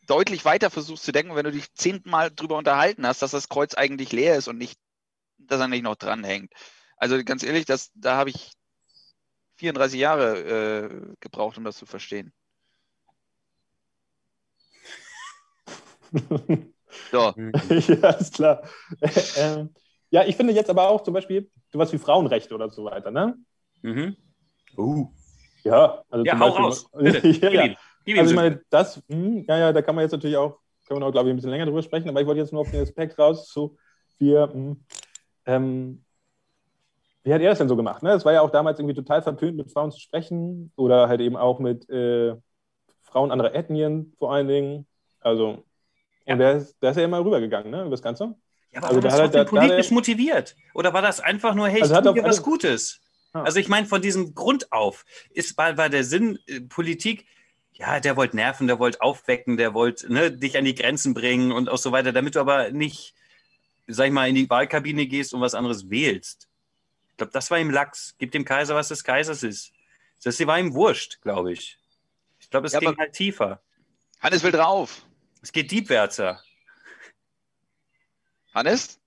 deutlich 0.06 0.46
weiter 0.46 0.70
versuchst 0.70 1.04
zu 1.04 1.12
denken, 1.12 1.36
wenn 1.36 1.46
du 1.46 1.52
dich 1.52 1.74
zehnmal 1.74 2.32
drüber 2.32 2.58
unterhalten 2.58 3.06
hast, 3.06 3.22
dass 3.22 3.32
das 3.32 3.50
Kreuz 3.50 3.74
eigentlich 3.74 4.12
leer 4.12 4.36
ist 4.36 4.48
und 4.48 4.58
nicht, 4.58 4.80
dass 5.38 5.60
er 5.60 5.68
nicht 5.68 5.84
noch 5.84 5.96
dranhängt. 5.96 6.52
Also 6.98 7.22
ganz 7.24 7.44
ehrlich, 7.44 7.66
das, 7.66 7.92
da 7.94 8.16
habe 8.18 8.30
ich 8.30 8.52
34 9.58 10.00
Jahre 10.00 10.40
äh, 10.40 11.14
gebraucht, 11.20 11.58
um 11.58 11.64
das 11.64 11.78
zu 11.78 11.86
verstehen. 11.86 12.34
So, 17.12 17.34
ja, 17.38 18.10
ist 18.12 18.36
klar. 18.36 18.64
ähm, 19.36 19.74
ja, 20.12 20.24
ich 20.24 20.38
finde 20.38 20.54
jetzt 20.54 20.70
aber 20.70 20.88
auch 20.88 21.04
zum 21.04 21.14
Beispiel 21.14 21.50
sowas 21.72 21.92
wie 21.92 21.98
Frauenrechte 21.98 22.56
oder 22.56 22.70
so 22.70 22.86
weiter, 22.86 23.12
ne? 23.12 23.38
Mhm. 23.82 24.16
Uh. 24.78 25.12
Ja, 25.64 26.04
also 26.10 26.24
Ja, 26.24 26.32
zum 26.32 26.40
hau 26.40 26.46
Beispiel, 26.46 26.66
raus. 26.66 26.90
Bitte. 26.94 27.28
ja, 27.54 27.66
ja. 27.66 27.76
Ihm 28.06 28.20
Also 28.20 28.32
ich 28.32 28.36
meine, 28.36 28.62
das, 28.70 29.02
hm, 29.08 29.46
ja, 29.48 29.58
ja, 29.58 29.74
da 29.74 29.82
kann 29.82 29.96
man 29.96 30.04
jetzt 30.04 30.12
natürlich 30.12 30.38
auch, 30.38 30.60
können 30.88 31.00
wir 31.00 31.06
noch, 31.06 31.12
glaube 31.12 31.30
ich, 31.30 31.34
ein 31.34 31.36
bisschen 31.38 31.52
länger 31.52 31.66
drüber 31.66 31.82
sprechen, 31.84 32.10
aber 32.10 32.22
ich 32.22 32.28
wollte 32.28 32.42
jetzt 32.42 32.54
nur 32.54 32.62
auf 32.62 32.72
den 32.72 32.82
Aspekt 32.82 33.18
raus, 33.18 33.50
so, 33.52 33.76
wir, 34.20 34.50
hm, 34.52 34.84
ähm, 35.46 36.04
wie 37.24 37.34
hat 37.34 37.42
er 37.42 37.50
das 37.50 37.58
denn 37.58 37.68
so 37.70 37.76
gemacht? 37.76 38.04
Ne? 38.04 38.12
Es 38.12 38.24
war 38.24 38.34
ja 38.34 38.42
auch 38.42 38.52
damals 38.52 38.80
irgendwie 38.80 38.96
total 38.96 39.22
verpönt, 39.22 39.58
mit 39.58 39.72
Frauen 39.72 39.92
zu 39.92 40.00
sprechen 40.00 40.72
oder 40.76 41.08
halt 41.10 41.22
eben 41.22 41.36
auch 41.36 41.60
mit 41.60 41.90
äh, 41.90 42.36
Frauen 43.02 43.32
anderer 43.32 43.56
Ethnien 43.56 44.14
vor 44.20 44.32
allen 44.34 44.48
Dingen. 44.48 44.86
Also, 45.22 45.64
Ja. 46.28 46.36
der 46.36 46.54
ist, 46.58 46.76
ist 46.82 46.98
ja 46.98 47.04
immer 47.04 47.24
rübergegangen, 47.26 47.72
ne, 47.72 47.82
über 47.82 47.90
das 47.92 48.02
Ganze. 48.04 48.36
Ja, 48.72 48.80
aber 48.84 48.88
Also 48.90 48.96
war 48.98 49.02
da 49.02 49.08
das 49.10 49.20
trotzdem 49.20 49.38
da- 49.40 49.44
da 49.44 49.50
politisch 49.50 49.92
motiviert? 49.92 50.56
Oder 50.76 50.94
war 50.94 51.02
das 51.02 51.20
einfach 51.20 51.56
nur, 51.56 51.68
hey, 51.68 51.78
ich 51.78 51.84
Also 51.84 51.96
hat 51.96 52.04
tue 52.04 52.14
dir 52.14 52.24
was 52.24 52.44
Gutes? 52.44 53.00
Ah. 53.34 53.42
Also 53.44 53.60
ich 53.60 53.70
meine, 53.70 53.88
von 53.88 54.02
diesem 54.02 54.36
Grund 54.36 54.72
auf 54.72 55.04
ist, 55.32 55.58
war, 55.58 55.78
war 55.78 55.90
der 55.90 56.04
Sinn 56.04 56.38
äh, 56.48 56.62
Politik, 56.62 57.26
ja, 57.78 58.00
der 58.00 58.16
wollte 58.16 58.36
nerven, 58.36 58.68
der 58.68 58.80
wollte 58.80 59.02
aufwecken, 59.02 59.58
der 59.58 59.74
wollte 59.74 60.12
ne, 60.12 60.32
dich 60.32 60.58
an 60.58 60.66
die 60.66 60.76
Grenzen 60.76 61.14
bringen 61.14 61.52
und 61.52 61.70
auch 61.70 61.78
so 61.78 61.92
weiter, 61.92 62.14
damit 62.14 62.36
du 62.36 62.40
aber 62.40 62.72
nicht, 62.72 63.14
sag 63.88 64.08
ich 64.08 64.14
mal, 64.14 64.30
in 64.30 64.36
die 64.36 64.50
Wahlkabine 64.50 65.08
gehst 65.08 65.34
und 65.34 65.42
was 65.42 65.56
anderes 65.56 65.90
wählst. 65.90 66.48
Ich 67.12 67.18
glaube, 67.18 67.34
das 67.34 67.52
war 67.52 67.60
ihm 67.60 67.70
Lachs. 67.70 68.16
Gib 68.18 68.32
dem 68.32 68.46
Kaiser, 68.46 68.76
was 68.76 68.88
des 68.90 69.04
Kaisers 69.04 69.44
ist. 69.44 69.74
Das 70.24 70.40
war 70.48 70.60
ihm 70.60 70.74
wurscht, 70.74 71.22
glaube 71.22 71.54
ich. 71.54 71.78
Ich 72.40 72.50
glaube, 72.50 72.68
es 72.68 72.74
Ja, 72.74 72.80
ging 72.80 72.98
halt 72.98 73.14
tiefer. 73.14 73.62
Hannes 74.22 74.44
will 74.44 74.52
drauf. 74.52 75.06
Es 75.42 75.52
geht 75.52 75.72
diebwärter. 75.72 76.42
Hannes? 78.54 79.00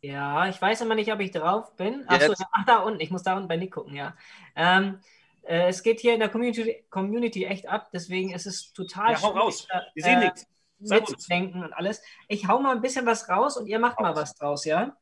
Ja, 0.00 0.48
ich 0.48 0.60
weiß 0.60 0.80
immer 0.80 0.94
nicht, 0.94 1.12
ob 1.12 1.20
ich 1.20 1.30
drauf 1.30 1.76
bin. 1.76 2.04
Ach, 2.06 2.20
so, 2.20 2.28
Jetzt. 2.28 2.44
ach 2.52 2.64
da 2.66 2.78
unten. 2.78 3.00
Ich 3.00 3.10
muss 3.10 3.22
da 3.22 3.36
unten 3.36 3.48
bei 3.48 3.56
Nick 3.56 3.72
gucken, 3.72 3.94
ja. 3.94 4.16
Ähm, 4.56 5.00
äh, 5.42 5.68
es 5.68 5.82
geht 5.82 6.00
hier 6.00 6.14
in 6.14 6.20
der 6.20 6.28
Community, 6.28 6.84
Community 6.90 7.44
echt 7.44 7.68
ab, 7.68 7.90
deswegen 7.92 8.32
ist 8.32 8.46
es 8.46 8.72
total 8.72 9.12
Ja, 9.12 9.22
hau 9.22 9.30
raus. 9.30 9.66
Wir 9.94 10.04
sehen 10.04 10.22
äh, 10.22 10.24
nichts. 10.26 10.46
Mitzudenken 10.78 11.62
und 11.62 11.72
alles. 11.72 12.02
Ich 12.26 12.48
hau 12.48 12.58
mal 12.58 12.74
ein 12.74 12.82
bisschen 12.82 13.06
was 13.06 13.28
raus 13.28 13.56
und 13.56 13.66
ihr 13.66 13.78
macht 13.78 14.00
mal 14.00 14.16
was 14.16 14.34
draus, 14.34 14.64
ja? 14.64 14.96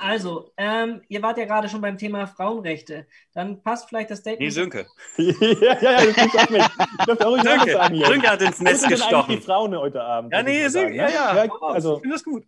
Also, 0.00 0.52
ähm, 0.56 1.02
ihr 1.08 1.22
wart 1.22 1.36
ja 1.36 1.44
gerade 1.44 1.68
schon 1.68 1.80
beim 1.80 1.98
Thema 1.98 2.26
Frauenrechte. 2.26 3.06
Dann 3.34 3.62
passt 3.62 3.88
vielleicht 3.88 4.10
das 4.10 4.24
Nee, 4.24 4.50
Statement. 4.50 4.52
Sönke. 4.52 4.86
ja, 5.18 5.78
ja, 5.80 6.02
ja, 6.02 6.12
das 6.14 6.36
auch 6.36 6.50
nicht. 6.50 6.70
Ich 6.98 7.06
darf 7.06 7.20
auch 7.20 7.42
Sönke, 7.42 7.72
sagen. 7.72 8.04
Sönke 8.04 8.30
hat 8.30 8.42
ins 8.42 8.60
Netz 8.60 8.88
gestochen. 8.88 9.36
die 9.36 9.42
Frauen 9.42 9.76
heute 9.76 10.02
Abend? 10.02 10.32
Ja, 10.32 10.40
ich 10.40 10.46
nee, 10.46 10.68
Sönke, 10.68 10.96
sagen, 10.96 11.12
ja, 11.12 11.32
ne? 11.32 11.36
ja. 11.36 11.44
ja 11.44 11.52
raus. 11.52 11.74
also, 11.74 11.96
ich 11.96 12.00
finde 12.02 12.14
das 12.16 12.24
gut. 12.24 12.44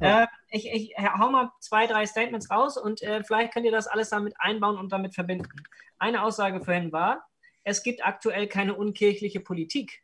Äh, 0.00 0.26
ich, 0.50 0.66
ich 0.70 0.94
hau 0.98 1.30
mal 1.30 1.50
zwei, 1.60 1.86
drei 1.86 2.06
Statements 2.06 2.50
raus 2.50 2.76
und 2.76 3.02
äh, 3.02 3.22
vielleicht 3.24 3.52
könnt 3.52 3.66
ihr 3.66 3.72
das 3.72 3.86
alles 3.86 4.10
damit 4.10 4.34
einbauen 4.38 4.78
und 4.78 4.92
damit 4.92 5.14
verbinden. 5.14 5.48
Eine 5.98 6.22
Aussage 6.22 6.64
vorhin 6.64 6.92
war, 6.92 7.28
es 7.64 7.82
gibt 7.82 8.04
aktuell 8.04 8.46
keine 8.46 8.74
unkirchliche 8.74 9.40
Politik. 9.40 10.02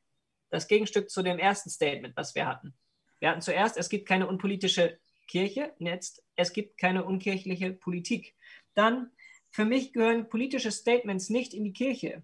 Das 0.50 0.68
Gegenstück 0.68 1.11
zu 1.11 1.22
dem 1.22 1.38
ersten 1.38 1.70
Statement, 1.70 2.16
was 2.16 2.35
wir 2.35 2.46
hatten. 2.46 2.74
Wir 3.20 3.30
hatten 3.30 3.40
zuerst, 3.40 3.76
es 3.76 3.88
gibt 3.88 4.07
keine 4.07 4.26
unpolitische 4.26 4.98
Kirche, 5.28 5.72
jetzt, 5.78 6.22
es 6.37 6.52
gibt 6.52 6.78
keine 6.78 7.04
unkirchliche 7.04 7.72
Politik. 7.72 8.35
Dann, 8.74 9.11
für 9.50 9.64
mich 9.64 9.92
gehören 9.92 10.28
politische 10.28 10.72
Statements 10.72 11.30
nicht 11.30 11.54
in 11.54 11.64
die 11.64 11.72
Kirche. 11.72 12.22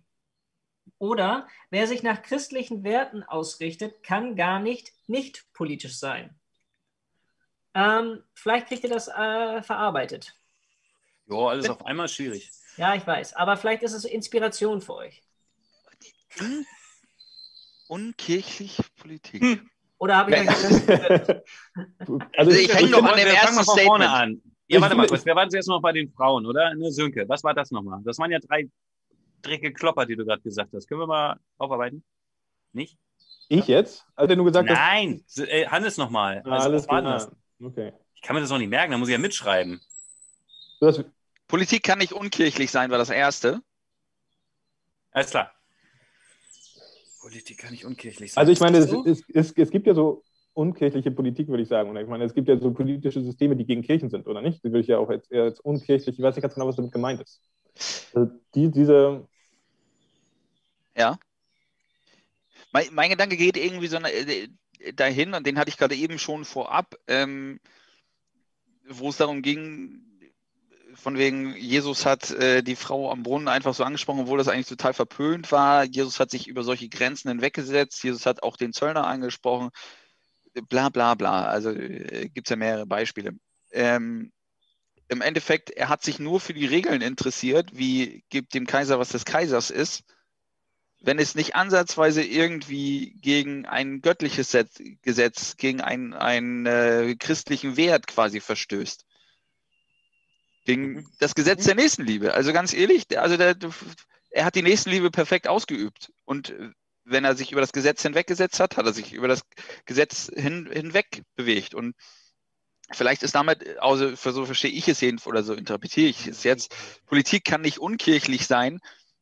Oder 0.98 1.48
wer 1.70 1.86
sich 1.86 2.02
nach 2.02 2.22
christlichen 2.22 2.84
Werten 2.84 3.22
ausrichtet, 3.22 4.02
kann 4.02 4.36
gar 4.36 4.60
nicht 4.60 4.92
nicht 5.06 5.46
politisch 5.54 5.98
sein. 5.98 6.39
Ähm, 7.74 8.22
vielleicht 8.34 8.66
kriegt 8.68 8.84
ihr 8.84 8.90
das 8.90 9.08
äh, 9.08 9.62
verarbeitet. 9.62 10.34
Jo, 11.26 11.48
alles 11.48 11.68
auf 11.70 11.84
einmal 11.86 12.08
schwierig. 12.08 12.50
Ja, 12.76 12.94
ich 12.94 13.06
weiß. 13.06 13.34
Aber 13.34 13.56
vielleicht 13.56 13.82
ist 13.82 13.92
es 13.92 14.04
Inspiration 14.04 14.80
für 14.80 14.94
euch. 14.94 15.22
Un 16.40 16.66
unkirchliche 17.88 18.84
Politik. 18.96 19.42
Hm. 19.42 19.70
Oder 19.98 20.16
habe 20.16 20.32
ich 20.32 20.38
euch 20.40 20.48
Also 22.36 22.50
ich 22.52 22.72
häng 22.74 22.90
noch 22.90 23.02
an 23.04 23.16
dem 23.16 23.26
wir 23.26 23.32
fangen 23.32 23.34
mal 23.34 23.34
ersten 23.34 23.64
von 23.64 23.64
vorne 23.64 24.04
Statement. 24.04 24.10
an. 24.12 24.42
Ja, 24.68 24.80
warte 24.80 24.94
mal 24.94 25.06
kurz. 25.08 25.26
Wir 25.26 25.34
waren 25.34 25.50
zuerst 25.50 25.68
noch 25.68 25.82
bei 25.82 25.92
den 25.92 26.10
Frauen, 26.12 26.46
oder? 26.46 26.74
Ne, 26.74 26.90
Sönke, 26.92 27.28
was 27.28 27.42
war 27.44 27.54
das 27.54 27.70
nochmal? 27.70 28.00
Das 28.04 28.18
waren 28.18 28.30
ja 28.30 28.38
drei 28.38 28.68
drecke 29.42 29.72
Klopper, 29.72 30.06
die 30.06 30.16
du 30.16 30.24
gerade 30.24 30.42
gesagt 30.42 30.72
hast. 30.72 30.86
Können 30.86 31.00
wir 31.00 31.06
mal 31.06 31.38
aufarbeiten? 31.58 32.04
Nicht? 32.72 32.96
ich 33.48 33.66
jetzt? 33.66 34.06
Also 34.14 34.34
du 34.36 34.44
gesagt 34.44 34.70
hast, 34.70 34.78
Nein, 34.78 35.24
S- 35.26 35.38
äh, 35.38 35.66
Hannes 35.66 35.96
nochmal. 35.96 36.40
Ah, 36.46 36.58
alles 36.58 36.86
klar. 36.86 37.32
Das? 37.60 37.68
Okay. 37.72 37.92
Ich 38.14 38.22
kann 38.22 38.34
mir 38.34 38.40
das 38.40 38.50
noch 38.50 38.58
nicht 38.58 38.68
merken, 38.68 38.92
da 38.92 38.98
muss 38.98 39.08
ich 39.08 39.12
ja 39.12 39.18
mitschreiben. 39.18 39.80
Du 40.80 40.86
hast, 40.86 41.04
Politik 41.48 41.82
kann 41.82 41.98
nicht 41.98 42.12
unkirchlich 42.12 42.70
sein, 42.70 42.90
war 42.90 42.98
das 42.98 43.10
erste. 43.10 43.60
Alles 45.12 45.30
klar. 45.30 45.52
Politik 47.20 47.58
kann 47.58 47.72
nicht 47.72 47.84
unkirchlich 47.84 48.32
sein. 48.32 48.40
also 48.40 48.52
ich 48.52 48.60
meine, 48.60 48.78
es, 48.78 48.90
So? 48.90 49.04
es, 49.04 49.22
es, 49.28 49.52
es 49.52 49.70
gibt 49.70 49.86
ja 49.86 49.94
so 49.94 50.22
unkirchliche 50.54 51.10
Politik, 51.10 51.48
würde 51.48 51.62
ich 51.62 51.68
sagen. 51.68 51.90
Oder 51.90 52.00
ich 52.02 52.08
meine, 52.08 52.24
es 52.24 52.34
gibt 52.34 52.48
ja 52.48 52.58
so 52.58 52.72
politische 52.72 53.20
Systeme, 53.22 53.56
die 53.56 53.64
gegen 53.66 53.82
Kirchen 53.82 54.10
sind, 54.10 54.26
oder 54.26 54.42
nicht? 54.42 54.62
Die 54.64 54.68
würde 54.68 54.80
ich 54.80 54.86
ja 54.86 54.98
auch 54.98 55.10
jetzt 55.10 55.30
eher 55.30 55.44
als 55.44 55.60
unkirchlich, 55.60 56.18
ich 56.18 56.22
weiß 56.22 56.34
nicht 56.34 56.42
ganz 56.42 56.54
genau, 56.54 56.66
was 56.66 56.76
damit 56.76 56.92
gemeint 56.92 57.20
ist. 57.20 57.40
Also 58.14 58.30
die, 58.54 58.70
diese, 58.70 59.26
Ja. 60.96 61.18
Mein, 62.72 62.86
mein 62.92 63.10
Gedanke 63.10 63.36
geht 63.36 63.56
irgendwie 63.56 63.86
so 63.88 63.96
äh, 63.98 64.48
dahin, 64.94 65.34
und 65.34 65.46
den 65.46 65.58
hatte 65.58 65.70
ich 65.70 65.76
gerade 65.76 65.94
eben 65.94 66.18
schon 66.18 66.44
vorab, 66.44 66.94
ähm, 67.06 67.60
wo 68.88 69.08
es 69.08 69.16
darum 69.16 69.42
ging, 69.42 70.06
von 70.94 71.16
wegen, 71.16 71.56
Jesus 71.56 72.04
hat 72.04 72.30
äh, 72.32 72.62
die 72.62 72.76
Frau 72.76 73.10
am 73.10 73.22
Brunnen 73.22 73.48
einfach 73.48 73.74
so 73.74 73.84
angesprochen, 73.84 74.20
obwohl 74.20 74.38
das 74.38 74.48
eigentlich 74.48 74.66
total 74.66 74.92
verpönt 74.92 75.52
war. 75.52 75.84
Jesus 75.84 76.20
hat 76.20 76.30
sich 76.30 76.48
über 76.48 76.62
solche 76.64 76.88
Grenzen 76.88 77.28
hinweggesetzt. 77.28 78.02
Jesus 78.02 78.26
hat 78.26 78.42
auch 78.42 78.56
den 78.56 78.72
Zöllner 78.72 79.06
angesprochen. 79.06 79.70
Bla 80.68 80.88
bla 80.88 81.14
bla. 81.14 81.44
Also 81.44 81.70
äh, 81.70 82.28
gibt 82.28 82.48
es 82.48 82.50
ja 82.50 82.56
mehrere 82.56 82.86
Beispiele. 82.86 83.32
Ähm, 83.70 84.32
Im 85.08 85.20
Endeffekt, 85.20 85.70
er 85.70 85.88
hat 85.88 86.02
sich 86.02 86.18
nur 86.18 86.40
für 86.40 86.54
die 86.54 86.66
Regeln 86.66 87.02
interessiert, 87.02 87.70
wie 87.72 88.24
gibt 88.28 88.54
dem 88.54 88.66
Kaiser, 88.66 88.98
was 88.98 89.10
des 89.10 89.24
Kaisers 89.24 89.70
ist 89.70 90.04
wenn 91.00 91.18
es 91.18 91.34
nicht 91.34 91.54
ansatzweise 91.54 92.22
irgendwie 92.22 93.14
gegen 93.20 93.66
ein 93.66 94.02
göttliches 94.02 94.50
Set, 94.50 94.68
Gesetz, 95.02 95.56
gegen 95.56 95.80
einen, 95.80 96.12
einen 96.12 96.66
äh, 96.66 97.16
christlichen 97.18 97.76
Wert 97.76 98.06
quasi 98.06 98.40
verstößt. 98.40 99.06
Gegen 100.66 100.92
Mhm. 100.92 101.06
das 101.18 101.34
Gesetz 101.34 101.64
der 101.64 101.74
Nächstenliebe. 101.74 102.34
Also 102.34 102.52
ganz 102.52 102.74
ehrlich, 102.74 103.04
also 103.18 103.38
der, 103.38 103.56
er 104.30 104.44
hat 104.44 104.54
die 104.54 104.62
Nächstenliebe 104.62 105.10
perfekt 105.10 105.48
ausgeübt. 105.48 106.12
Und 106.26 106.50
äh, 106.50 106.70
wenn 107.04 107.24
er 107.24 107.34
sich 107.34 107.50
über 107.50 107.62
das 107.62 107.72
Gesetz 107.72 108.02
hinweggesetzt 108.02 108.60
hat, 108.60 108.76
hat 108.76 108.84
er 108.84 108.92
sich 108.92 109.14
über 109.14 109.26
das 109.26 109.42
Gesetz 109.86 110.30
hin, 110.34 110.68
hinweg 110.70 111.22
bewegt. 111.34 111.74
Und 111.74 111.96
vielleicht 112.92 113.22
ist 113.22 113.34
damit, 113.34 113.78
also 113.78 114.16
für 114.16 114.32
so 114.32 114.44
verstehe 114.44 114.70
ich 114.70 114.86
es 114.86 115.00
jedenfalls, 115.00 115.26
oder 115.26 115.42
so 115.42 115.54
interpretiere 115.54 116.08
ich 116.10 116.26
es 116.26 116.44
jetzt, 116.44 116.74
Politik 117.06 117.44
kann 117.44 117.62
nicht 117.62 117.78
unkirchlich 117.78 118.46
sein, 118.46 118.80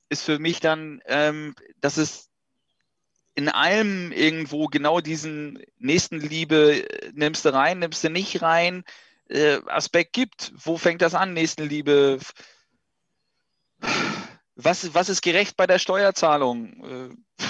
ist 0.08 0.22
für 0.22 0.38
mich 0.38 0.60
dann, 0.60 1.02
ähm, 1.06 1.54
dass 1.80 1.96
es 1.96 2.28
in 3.34 3.48
allem 3.48 4.10
irgendwo 4.10 4.66
genau 4.66 5.00
diesen 5.00 5.62
Nächstenliebe 5.78 6.88
äh, 6.88 7.12
nimmst 7.14 7.44
du 7.44 7.52
rein, 7.52 7.78
nimmst 7.78 8.02
du 8.02 8.10
nicht 8.10 8.42
rein, 8.42 8.82
äh, 9.28 9.60
Aspekt 9.66 10.12
gibt. 10.12 10.52
Wo 10.56 10.76
fängt 10.76 11.02
das 11.02 11.14
an, 11.14 11.34
Nächstenliebe? 11.34 12.18
Was, 14.56 14.92
was 14.92 15.08
ist 15.08 15.22
gerecht 15.22 15.56
bei 15.56 15.68
der 15.68 15.78
Steuerzahlung? 15.78 16.84
Äh, 16.84 17.44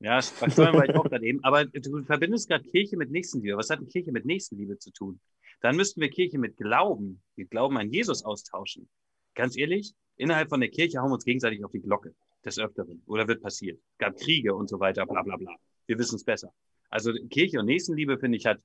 Ja, 0.00 0.20
bei 0.40 0.48
Steuern 0.48 0.74
war 0.74 0.88
ich 0.88 0.94
auch 0.94 1.04
gerade 1.04 1.26
eben. 1.26 1.44
Aber 1.44 1.66
du 1.66 2.02
verbindest 2.04 2.48
gerade 2.48 2.64
Kirche 2.64 2.96
mit 2.96 3.10
Nächstenliebe. 3.10 3.58
Was 3.58 3.68
hat 3.68 3.80
denn 3.80 3.88
Kirche 3.88 4.12
mit 4.12 4.24
Nächstenliebe 4.24 4.78
zu 4.78 4.90
tun? 4.90 5.20
Dann 5.60 5.76
müssten 5.76 6.00
wir 6.00 6.08
Kirche 6.08 6.38
mit 6.38 6.56
Glauben, 6.56 7.22
mit 7.34 7.50
Glauben 7.50 7.76
an 7.76 7.90
Jesus 7.90 8.24
austauschen. 8.24 8.88
ganz 9.34 9.56
ehrlich, 9.56 9.94
innerhalb 10.16 10.48
von 10.48 10.60
der 10.60 10.70
Kirche 10.70 11.00
hauen 11.00 11.10
wir 11.10 11.14
uns 11.14 11.24
gegenseitig 11.24 11.64
auf 11.64 11.70
die 11.70 11.80
Glocke 11.80 12.14
des 12.44 12.58
Öfteren. 12.58 13.02
Oder 13.06 13.28
wird 13.28 13.42
passiert. 13.42 13.78
Es 13.92 13.98
gab 13.98 14.16
Kriege 14.16 14.54
und 14.54 14.68
so 14.68 14.80
weiter, 14.80 15.06
bla 15.06 15.22
bla 15.22 15.36
bla. 15.36 15.54
Wir 15.86 15.98
wissen 15.98 16.16
es 16.16 16.24
besser. 16.24 16.52
Also 16.88 17.12
Kirche 17.30 17.60
und 17.60 17.66
Nächstenliebe, 17.66 18.18
finde 18.18 18.38
ich, 18.38 18.46
hat, 18.46 18.58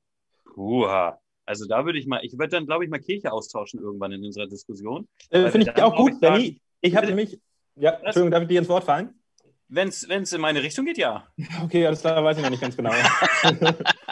puha. 0.46 1.20
Also 1.46 1.66
da 1.68 1.86
würde 1.86 2.00
ich 2.00 2.06
mal, 2.06 2.20
ich 2.24 2.34
würde 2.34 2.50
dann, 2.50 2.66
glaube 2.66 2.84
ich, 2.84 2.90
mal 2.90 3.00
Kirche 3.00 3.32
austauschen 3.32 3.80
irgendwann 3.80 4.12
in 4.12 4.24
unserer 4.24 4.48
Diskussion. 4.48 5.08
Äh, 5.30 5.50
Finde 5.50 5.72
ich 5.72 5.82
auch 5.82 5.96
gut, 5.96 6.14
ich, 6.14 6.20
sagen. 6.20 6.62
Ich 6.82 6.96
habe 6.96 7.08
nämlich. 7.08 7.40
Ja, 7.76 7.92
Entschuldigung, 7.92 8.32
darf 8.32 8.44
ich 8.44 8.50
dir 8.50 8.60
ins 8.60 8.70
Wort 8.70 8.84
fallen? 8.84 9.14
Wenn 9.68 9.88
es 9.88 10.04
in 10.04 10.42
meine 10.42 10.62
Richtung 10.62 10.86
geht, 10.86 10.98
ja. 10.98 11.28
Okay, 11.64 11.86
alles 11.86 12.02
klar, 12.02 12.24
weiß 12.24 12.38
ich 12.38 12.44
noch 12.44 12.50
nicht 12.50 12.62
ganz 12.62 12.76
genau. 12.76 12.92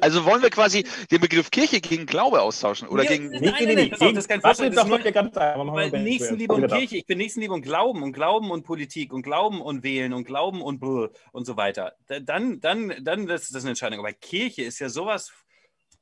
Also 0.00 0.24
wollen 0.24 0.42
wir 0.42 0.50
quasi 0.50 0.84
den 1.10 1.20
Begriff 1.20 1.50
Kirche 1.50 1.80
gegen 1.80 2.06
Glaube 2.06 2.40
austauschen 2.40 2.88
oder 2.88 3.04
Ja, 3.04 3.10
gegen. 3.10 3.30
Nein, 3.30 3.40
nein, 3.42 3.74
nein, 3.74 3.90
pass 3.90 4.00
auf, 4.00 4.12
das 4.12 4.24
ist 4.24 4.28
kein 4.28 4.42
Was 4.42 4.58
Vorschlag, 4.58 4.74
das 4.74 5.04
ist 5.06 5.14
ganz 5.14 5.36
Weil 5.36 5.90
Nächstenliebe 6.02 6.54
und 6.54 6.60
Bitte. 6.62 6.76
Kirche, 6.76 6.96
ich 6.96 7.06
bin 7.06 7.18
Nächstenliebe 7.18 7.52
und 7.54 7.62
Glauben 7.62 8.02
und 8.02 8.12
Glauben 8.12 8.50
und 8.50 8.64
Politik 8.64 9.12
und 9.12 9.22
Glauben 9.22 9.60
und 9.60 9.82
Wählen 9.82 10.12
und 10.12 10.24
Glauben 10.24 10.62
und 10.62 10.80
Brr 10.80 11.10
und 11.32 11.44
so 11.44 11.56
weiter. 11.56 11.94
Da- 12.06 12.20
Dann, 12.20 12.60
dann, 12.60 12.94
dann 13.02 13.28
ist 13.28 13.54
das 13.54 13.62
eine 13.62 13.70
Entscheidung. 13.70 13.98
Aber 14.00 14.12
Kirche 14.12 14.62
ist 14.62 14.78
ja 14.78 14.88
sowas 14.88 15.32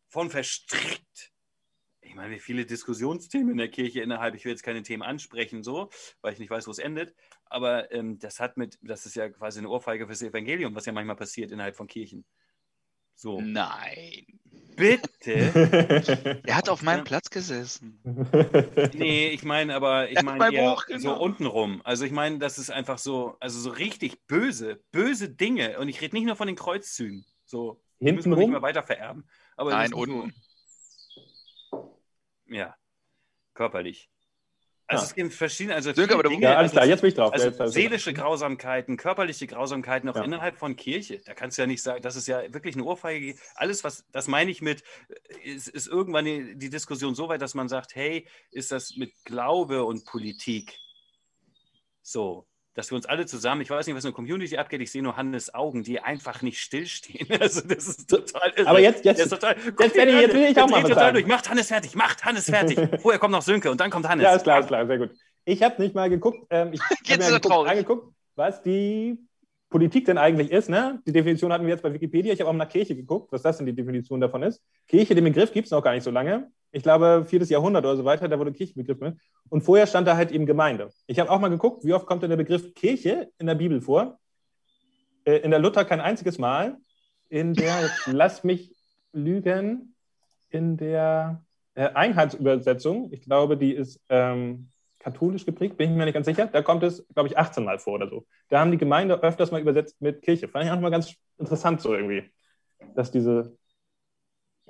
von 0.08 0.30
verstrickt. 0.30 1.32
Ich 2.00 2.14
meine, 2.14 2.34
wie 2.34 2.40
viele 2.40 2.64
Diskussionsthemen 2.64 3.50
in 3.50 3.58
der 3.58 3.68
Kirche 3.68 4.00
innerhalb, 4.00 4.34
ich 4.34 4.44
will 4.44 4.52
jetzt 4.52 4.62
keine 4.62 4.82
Themen 4.82 5.02
ansprechen, 5.02 5.62
so, 5.62 5.90
weil 6.22 6.32
ich 6.32 6.38
nicht 6.38 6.50
weiß, 6.50 6.66
wo 6.66 6.70
es 6.70 6.78
endet. 6.78 7.14
Aber 7.44 7.92
ähm, 7.92 8.18
das 8.18 8.40
hat 8.40 8.56
mit, 8.56 8.78
das 8.82 9.04
ist 9.04 9.14
ja 9.16 9.28
quasi 9.28 9.58
eine 9.58 9.68
Ohrfeige 9.68 10.06
fürs 10.06 10.22
Evangelium, 10.22 10.74
was 10.74 10.86
ja 10.86 10.92
manchmal 10.92 11.16
passiert 11.16 11.52
innerhalb 11.52 11.76
von 11.76 11.86
Kirchen. 11.86 12.24
So, 13.18 13.40
Nein. 13.40 14.26
bitte. 14.76 16.40
Er 16.46 16.54
hat 16.54 16.68
auf 16.68 16.82
meinem 16.82 17.02
Platz 17.02 17.30
gesessen. 17.30 18.00
Nee, 18.94 19.30
ich 19.30 19.42
meine 19.42 19.74
aber, 19.74 20.08
ich 20.08 20.22
meine 20.22 20.38
mein 20.38 20.52
eher 20.52 20.70
Buch 20.70 20.84
so 20.98 21.14
untenrum. 21.20 21.80
Also 21.82 22.04
ich 22.04 22.12
meine, 22.12 22.38
das 22.38 22.58
ist 22.58 22.70
einfach 22.70 22.98
so, 22.98 23.36
also 23.40 23.58
so 23.58 23.70
richtig 23.70 24.24
böse, 24.28 24.80
böse 24.92 25.28
Dinge. 25.30 25.80
Und 25.80 25.88
ich 25.88 26.00
rede 26.00 26.14
nicht 26.14 26.26
nur 26.26 26.36
von 26.36 26.46
den 26.46 26.54
Kreuzzügen. 26.54 27.26
So, 27.44 27.82
die 27.98 28.12
müssen 28.12 28.30
wir 28.30 28.36
nicht 28.36 28.44
Hintenrum? 28.44 28.50
mehr 28.52 28.62
weiter 28.62 28.84
vererben. 28.84 29.28
Aber 29.56 29.70
Nein, 29.72 29.92
unten. 29.92 30.32
Ja, 32.46 32.76
körperlich. 33.54 34.08
Also 34.90 35.02
Ja. 35.02 35.06
es 35.08 35.14
gibt 35.14 35.34
verschiedene, 35.34 35.74
also 35.74 35.92
Sönke, 35.92 36.14
aber 36.14 36.22
Dinge, 36.22 36.42
Ja, 36.44 36.50
alles 36.56 36.70
also 36.70 36.76
klar, 36.76 36.86
jetzt 36.86 37.02
bin 37.02 37.08
ich 37.10 37.14
drauf. 37.14 37.30
also 37.34 37.48
jetzt- 37.50 37.74
seelische 37.74 38.14
Grausamkeiten, 38.14 38.96
körperliche 38.96 39.46
Grausamkeiten 39.46 40.08
auch 40.08 40.16
Ja. 40.16 40.24
innerhalb 40.24 40.56
von 40.56 40.76
Kirche. 40.76 41.20
Da 41.26 41.34
kannst 41.34 41.58
du 41.58 41.62
ja 41.62 41.66
nicht 41.66 41.82
sagen, 41.82 42.00
das 42.02 42.16
ist 42.16 42.26
ja 42.26 42.42
wirklich 42.54 42.74
eine 42.74 42.84
Ohrfeige. 42.84 43.36
Alles, 43.54 43.84
was, 43.84 44.06
das 44.12 44.28
meine 44.28 44.50
ich 44.50 44.62
mit, 44.62 44.82
äh, 45.44 45.50
ist, 45.50 45.68
ist 45.68 45.88
irgendwann 45.88 46.24
die, 46.24 46.56
die 46.56 46.70
Diskussion 46.70 47.14
so 47.14 47.28
weit, 47.28 47.42
dass 47.42 47.54
man 47.54 47.68
sagt, 47.68 47.94
hey, 47.96 48.26
ist 48.50 48.72
das 48.72 48.96
mit 48.96 49.12
Glaube 49.24 49.84
und 49.84 50.06
Politik 50.06 50.74
so, 52.02 52.47
dass 52.78 52.92
wir 52.92 52.96
uns 52.96 53.06
alle 53.06 53.26
zusammen, 53.26 53.60
ich 53.60 53.70
weiß 53.70 53.88
nicht, 53.88 53.96
was 53.96 54.04
in 54.04 54.10
der 54.12 54.14
Community 54.14 54.56
abgeht, 54.56 54.80
ich 54.80 54.92
sehe 54.92 55.02
nur 55.02 55.16
Hannes 55.16 55.52
Augen, 55.52 55.82
die 55.82 55.98
einfach 55.98 56.42
nicht 56.42 56.60
stillstehen. 56.60 57.26
Also 57.40 57.60
das 57.66 57.88
ist 57.88 58.08
total 58.08 58.52
irre. 58.54 58.68
Aber 58.68 58.78
jetzt- 58.78 59.04
jetzt- 59.04 59.28
total, 59.28 59.56
jetzt, 59.56 59.94
Benni, 59.94 60.12
jetzt 60.12 60.32
will 60.32 60.42
ich 60.52 60.60
auch 60.60 60.68
mal 60.70 60.84
was 60.84 60.92
sagen. 60.92 61.14
durch. 61.14 61.26
Macht 61.26 61.50
Hannes 61.50 61.66
fertig, 61.66 61.96
macht 61.96 62.24
Hannes 62.24 62.44
fertig. 62.48 62.78
Vorher 63.02 63.18
kommt 63.18 63.32
noch 63.32 63.42
Sönke 63.42 63.68
und 63.72 63.80
dann 63.80 63.90
kommt 63.90 64.08
Hannes. 64.08 64.22
Ja, 64.22 64.36
ist 64.36 64.44
klar, 64.44 64.60
ist 64.60 64.68
klar, 64.68 64.86
sehr 64.86 64.98
gut. 64.98 65.10
Ich 65.44 65.60
habe 65.64 65.82
nicht 65.82 65.96
mal 65.96 66.08
geguckt, 66.08 66.46
ähm, 66.50 66.72
ich 66.72 66.80
habe 67.10 67.18
mir 67.24 67.40
geguckt, 67.40 67.68
angeguckt, 67.68 68.14
was 68.36 68.62
die 68.62 69.18
Politik 69.70 70.04
denn 70.04 70.16
eigentlich 70.16 70.52
ist. 70.52 70.68
Ne? 70.70 71.02
Die 71.04 71.12
Definition 71.12 71.52
hatten 71.52 71.64
wir 71.64 71.72
jetzt 71.72 71.82
bei 71.82 71.92
Wikipedia. 71.92 72.32
Ich 72.32 72.40
habe 72.40 72.48
auch 72.50 72.54
nach 72.54 72.68
Kirche 72.68 72.94
geguckt, 72.94 73.32
was 73.32 73.42
das 73.42 73.56
denn 73.56 73.66
die 73.66 73.74
Definition 73.74 74.20
davon 74.20 74.44
ist. 74.44 74.62
Kirche, 74.86 75.16
den 75.16 75.24
Begriff 75.24 75.52
gibt 75.52 75.66
es 75.66 75.72
noch 75.72 75.82
gar 75.82 75.94
nicht 75.94 76.04
so 76.04 76.12
lange. 76.12 76.48
Ich 76.70 76.82
glaube, 76.82 77.24
viertes 77.26 77.48
Jahrhundert 77.48 77.84
oder 77.84 77.96
so 77.96 78.04
weiter, 78.04 78.28
da 78.28 78.38
wurde 78.38 78.52
Kirchenbegriff 78.52 79.00
mit. 79.00 79.16
Und 79.48 79.62
vorher 79.62 79.86
stand 79.86 80.06
da 80.06 80.16
halt 80.16 80.30
eben 80.30 80.46
Gemeinde. 80.46 80.90
Ich 81.06 81.18
habe 81.18 81.30
auch 81.30 81.40
mal 81.40 81.48
geguckt, 81.48 81.84
wie 81.84 81.94
oft 81.94 82.06
kommt 82.06 82.22
denn 82.22 82.30
der 82.30 82.36
Begriff 82.36 82.74
Kirche 82.74 83.30
in 83.38 83.46
der 83.46 83.54
Bibel 83.54 83.80
vor? 83.80 84.18
Äh, 85.24 85.38
in 85.38 85.50
der 85.50 85.60
Luther 85.60 85.84
kein 85.84 86.00
einziges 86.00 86.38
Mal. 86.38 86.76
In 87.28 87.54
der, 87.54 87.82
jetzt 87.82 88.06
lass 88.06 88.44
mich 88.44 88.74
lügen, 89.12 89.94
in 90.50 90.76
der 90.76 91.42
äh, 91.74 91.88
Einheitsübersetzung, 91.88 93.12
ich 93.12 93.22
glaube, 93.22 93.56
die 93.56 93.72
ist 93.72 94.00
ähm, 94.08 94.70
katholisch 94.98 95.44
geprägt, 95.44 95.76
bin 95.76 95.90
ich 95.90 95.96
mir 95.96 96.04
nicht 96.04 96.14
ganz 96.14 96.26
sicher. 96.26 96.46
Da 96.46 96.62
kommt 96.62 96.82
es, 96.82 97.06
glaube 97.14 97.28
ich, 97.28 97.38
18 97.38 97.64
Mal 97.64 97.78
vor 97.78 97.94
oder 97.94 98.08
so. 98.08 98.26
Da 98.48 98.60
haben 98.60 98.70
die 98.70 98.78
Gemeinde 98.78 99.22
öfters 99.22 99.50
mal 99.50 99.60
übersetzt 99.60 100.00
mit 100.00 100.22
Kirche. 100.22 100.48
Fand 100.48 100.64
ich 100.64 100.70
auch 100.70 100.80
mal 100.80 100.90
ganz 100.90 101.14
interessant 101.38 101.80
so 101.80 101.94
irgendwie, 101.94 102.30
dass 102.94 103.10
diese, 103.10 103.57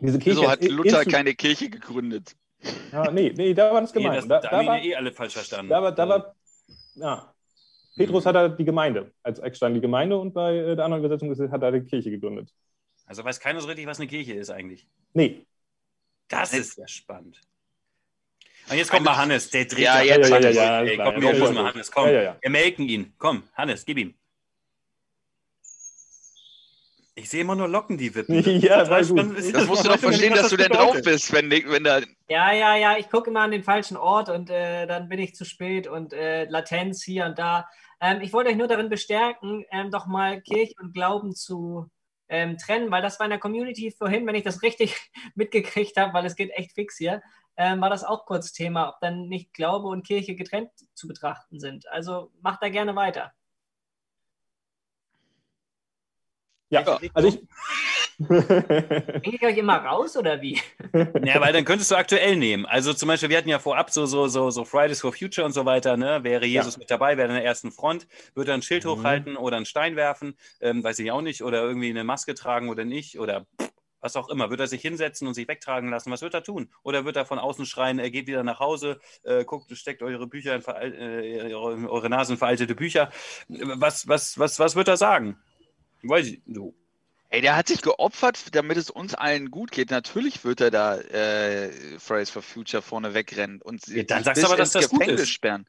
diese 0.06 0.18
Kirche. 0.18 0.40
Wieso 0.40 0.50
hat 0.50 0.64
Luther 0.64 1.04
keine 1.04 1.34
Kirche 1.34 1.70
gegründet? 1.70 2.34
Ja, 2.92 3.10
nee, 3.10 3.32
nee, 3.36 3.54
da 3.54 3.72
war 3.72 3.80
das 3.80 3.94
Nee, 3.94 4.02
gemeint. 4.02 4.18
das, 4.22 4.28
da, 4.28 4.40
da, 4.40 4.48
da, 4.50 4.56
haben 4.58 4.66
war, 4.66 4.82
wir 4.82 4.90
eh 4.90 4.94
alle 4.96 5.12
falsch 5.12 5.34
verstanden. 5.34 5.70
da, 5.70 5.82
war, 5.82 5.92
da 5.92 6.08
war, 6.08 6.34
ja. 6.94 7.34
Petrus 7.96 8.26
hat 8.26 8.34
da 8.36 8.48
die 8.48 8.64
Gemeinde 8.64 9.12
als 9.22 9.38
Eckstein 9.40 9.74
die 9.74 9.80
Gemeinde 9.80 10.16
und 10.16 10.32
bei 10.32 10.56
äh, 10.56 10.76
der 10.76 10.84
anderen 10.84 11.04
Übersetzung 11.04 11.50
hat 11.50 11.62
er 11.62 11.72
die 11.72 11.80
Kirche 11.82 12.10
gegründet. 12.10 12.52
Also 13.06 13.24
weiß 13.24 13.40
keiner 13.40 13.60
so 13.60 13.66
richtig, 13.66 13.86
was 13.86 13.98
eine 13.98 14.08
Kirche 14.08 14.34
ist 14.34 14.50
eigentlich. 14.50 14.86
Nee. 15.14 15.46
Das 16.28 16.52
ist 16.52 16.76
ja 16.76 16.86
spannend. 16.86 17.40
Und 18.70 18.76
jetzt 18.76 18.90
kommt 18.90 19.04
mal 19.04 19.16
Hannes, 19.16 19.48
der 19.50 19.64
dreht 19.64 19.78
Ja, 19.78 20.02
ja, 20.02 20.16
jetzt 20.16 20.28
ja, 20.28 20.36
hat 20.36 20.44
ja, 20.44 20.50
ja, 20.50 20.80
ist 20.82 20.96
komm, 20.98 21.22
wir 21.22 21.32
Ja, 21.34 21.44
ja, 21.44 21.52
mal 21.52 21.72
Hannes, 21.72 21.90
komm. 21.90 22.04
Ja, 22.06 22.12
ja, 22.12 22.22
ja. 22.22 22.36
Wir 22.40 22.50
melken 22.50 22.88
ihn. 22.88 23.14
Komm, 23.16 23.44
Hannes, 23.54 23.84
gib 23.84 23.98
ihm. 23.98 24.14
Ich 27.18 27.30
sehe 27.30 27.40
immer 27.40 27.56
nur 27.56 27.66
Locken, 27.66 27.98
die 27.98 28.14
wippen. 28.14 28.42
Ja, 28.60 28.84
gut. 28.84 29.06
spannend. 29.06 29.54
Das 29.54 29.66
musst 29.66 29.84
du 29.84 29.88
doch 29.88 29.98
verstehen, 29.98 30.34
dass 30.34 30.50
du 30.50 30.56
das 30.56 30.68
denn 30.68 30.76
drauf 30.76 30.92
bedeutet. 30.92 31.04
bist, 31.04 31.32
wenn, 31.32 31.50
wenn 31.50 31.82
da. 31.82 32.00
Ja, 32.28 32.52
ja, 32.52 32.76
ja, 32.76 32.96
ich 32.96 33.10
gucke 33.10 33.30
immer 33.30 33.40
an 33.40 33.50
den 33.50 33.64
falschen 33.64 33.96
Ort 33.96 34.28
und 34.28 34.50
äh, 34.50 34.86
dann 34.86 35.08
bin 35.08 35.18
ich 35.18 35.34
zu 35.34 35.44
spät 35.44 35.88
und 35.88 36.12
äh, 36.12 36.44
Latenz 36.44 37.02
hier 37.02 37.26
und 37.26 37.38
da. 37.38 37.68
Ähm, 38.00 38.20
ich 38.20 38.32
wollte 38.32 38.50
euch 38.50 38.56
nur 38.56 38.68
darin 38.68 38.88
bestärken, 38.88 39.64
ähm, 39.72 39.90
doch 39.90 40.06
mal 40.06 40.40
Kirche 40.42 40.74
und 40.80 40.94
Glauben 40.94 41.34
zu 41.34 41.90
ähm, 42.28 42.56
trennen, 42.56 42.92
weil 42.92 43.02
das 43.02 43.18
war 43.18 43.26
in 43.26 43.30
der 43.30 43.40
Community 43.40 43.90
vorhin, 43.90 44.24
wenn 44.26 44.36
ich 44.36 44.44
das 44.44 44.62
richtig 44.62 44.96
mitgekriegt 45.34 45.96
habe, 45.96 46.14
weil 46.14 46.24
es 46.24 46.36
geht 46.36 46.50
echt 46.52 46.72
fix 46.74 46.96
hier, 46.98 47.20
ähm, 47.56 47.80
war 47.80 47.90
das 47.90 48.04
auch 48.04 48.26
kurz 48.26 48.52
Thema, 48.52 48.90
ob 48.90 49.00
dann 49.00 49.28
nicht 49.28 49.52
Glaube 49.54 49.88
und 49.88 50.06
Kirche 50.06 50.36
getrennt 50.36 50.70
zu 50.94 51.08
betrachten 51.08 51.58
sind. 51.58 51.88
Also 51.88 52.30
macht 52.42 52.62
da 52.62 52.68
gerne 52.68 52.94
weiter. 52.94 53.32
Ja, 56.70 56.98
also 57.14 57.28
ich. 57.28 57.40
Bringe 58.28 59.36
ich 59.36 59.42
euch 59.42 59.56
immer 59.58 59.76
raus 59.76 60.16
oder 60.16 60.40
wie? 60.42 60.60
Ja, 61.24 61.40
weil 61.40 61.52
dann 61.52 61.64
könntest 61.64 61.90
du 61.92 61.94
aktuell 61.96 62.34
nehmen. 62.36 62.66
Also 62.66 62.92
zum 62.92 63.06
Beispiel, 63.06 63.28
wir 63.28 63.38
hatten 63.38 63.48
ja 63.48 63.60
vorab 63.60 63.90
so, 63.90 64.06
so, 64.06 64.26
so, 64.26 64.50
so 64.50 64.64
Fridays 64.64 65.00
for 65.00 65.12
Future 65.12 65.46
und 65.46 65.52
so 65.52 65.64
weiter, 65.64 65.96
ne? 65.96 66.24
Wäre 66.24 66.44
Jesus 66.44 66.78
mit 66.78 66.90
dabei, 66.90 67.16
wäre 67.16 67.28
in 67.28 67.34
der 67.34 67.44
ersten 67.44 67.70
Front, 67.70 68.08
würde 68.34 68.50
er 68.50 68.54
ein 68.54 68.62
Schild 68.62 68.84
Mhm. 68.84 68.88
hochhalten 68.90 69.36
oder 69.36 69.56
einen 69.56 69.66
Stein 69.66 69.94
werfen, 69.94 70.36
ähm, 70.60 70.82
weiß 70.82 70.98
ich 70.98 71.12
auch 71.12 71.22
nicht, 71.22 71.42
oder 71.42 71.62
irgendwie 71.62 71.90
eine 71.90 72.02
Maske 72.02 72.34
tragen 72.34 72.68
oder 72.70 72.84
nicht, 72.84 73.20
oder 73.20 73.46
was 74.00 74.16
auch 74.16 74.28
immer. 74.28 74.50
Wird 74.50 74.60
er 74.60 74.66
sich 74.66 74.82
hinsetzen 74.82 75.28
und 75.28 75.34
sich 75.34 75.46
wegtragen 75.48 75.88
lassen? 75.90 76.10
Was 76.10 76.22
wird 76.22 76.34
er 76.34 76.42
tun? 76.42 76.70
Oder 76.82 77.04
wird 77.04 77.16
er 77.16 77.24
von 77.24 77.38
außen 77.38 77.66
schreien, 77.66 77.98
er 78.00 78.10
geht 78.10 78.26
wieder 78.26 78.42
nach 78.42 78.58
Hause, 78.60 78.98
äh, 79.22 79.44
guckt, 79.44 79.76
steckt 79.76 80.02
eure 80.02 80.26
Bücher 80.26 80.54
in 80.56 80.62
äh, 80.62 81.54
eure, 81.54 81.88
eure 81.88 82.08
Nase 82.10 82.32
in 82.32 82.38
veraltete 82.38 82.74
Bücher. 82.74 83.10
Was, 83.48 84.08
was, 84.08 84.38
was, 84.38 84.58
was 84.58 84.74
wird 84.76 84.88
er 84.88 84.96
sagen? 84.96 85.36
Weiß 86.02 86.26
ich, 86.26 86.40
du. 86.46 86.74
Ey, 87.30 87.42
der 87.42 87.56
hat 87.56 87.68
sich 87.68 87.82
geopfert, 87.82 88.54
damit 88.54 88.78
es 88.78 88.88
uns 88.88 89.14
allen 89.14 89.50
gut 89.50 89.70
geht. 89.70 89.90
Natürlich 89.90 90.44
wird 90.44 90.62
er 90.62 90.70
da 90.70 90.96
äh, 90.96 91.70
Fridays 91.98 92.30
for 92.30 92.40
Future 92.40 92.82
vorne 92.82 93.12
wegrennen 93.12 93.60
und 93.60 93.86
Ja, 93.88 94.02
dann 94.04 94.24
sagst 94.24 94.42
du 94.42 94.46
aber, 94.46 94.56
dass 94.56 94.70
das 94.70 94.88
gut 94.88 95.00
Gefängnis 95.00 95.22
ist. 95.22 95.30
sperren. 95.30 95.66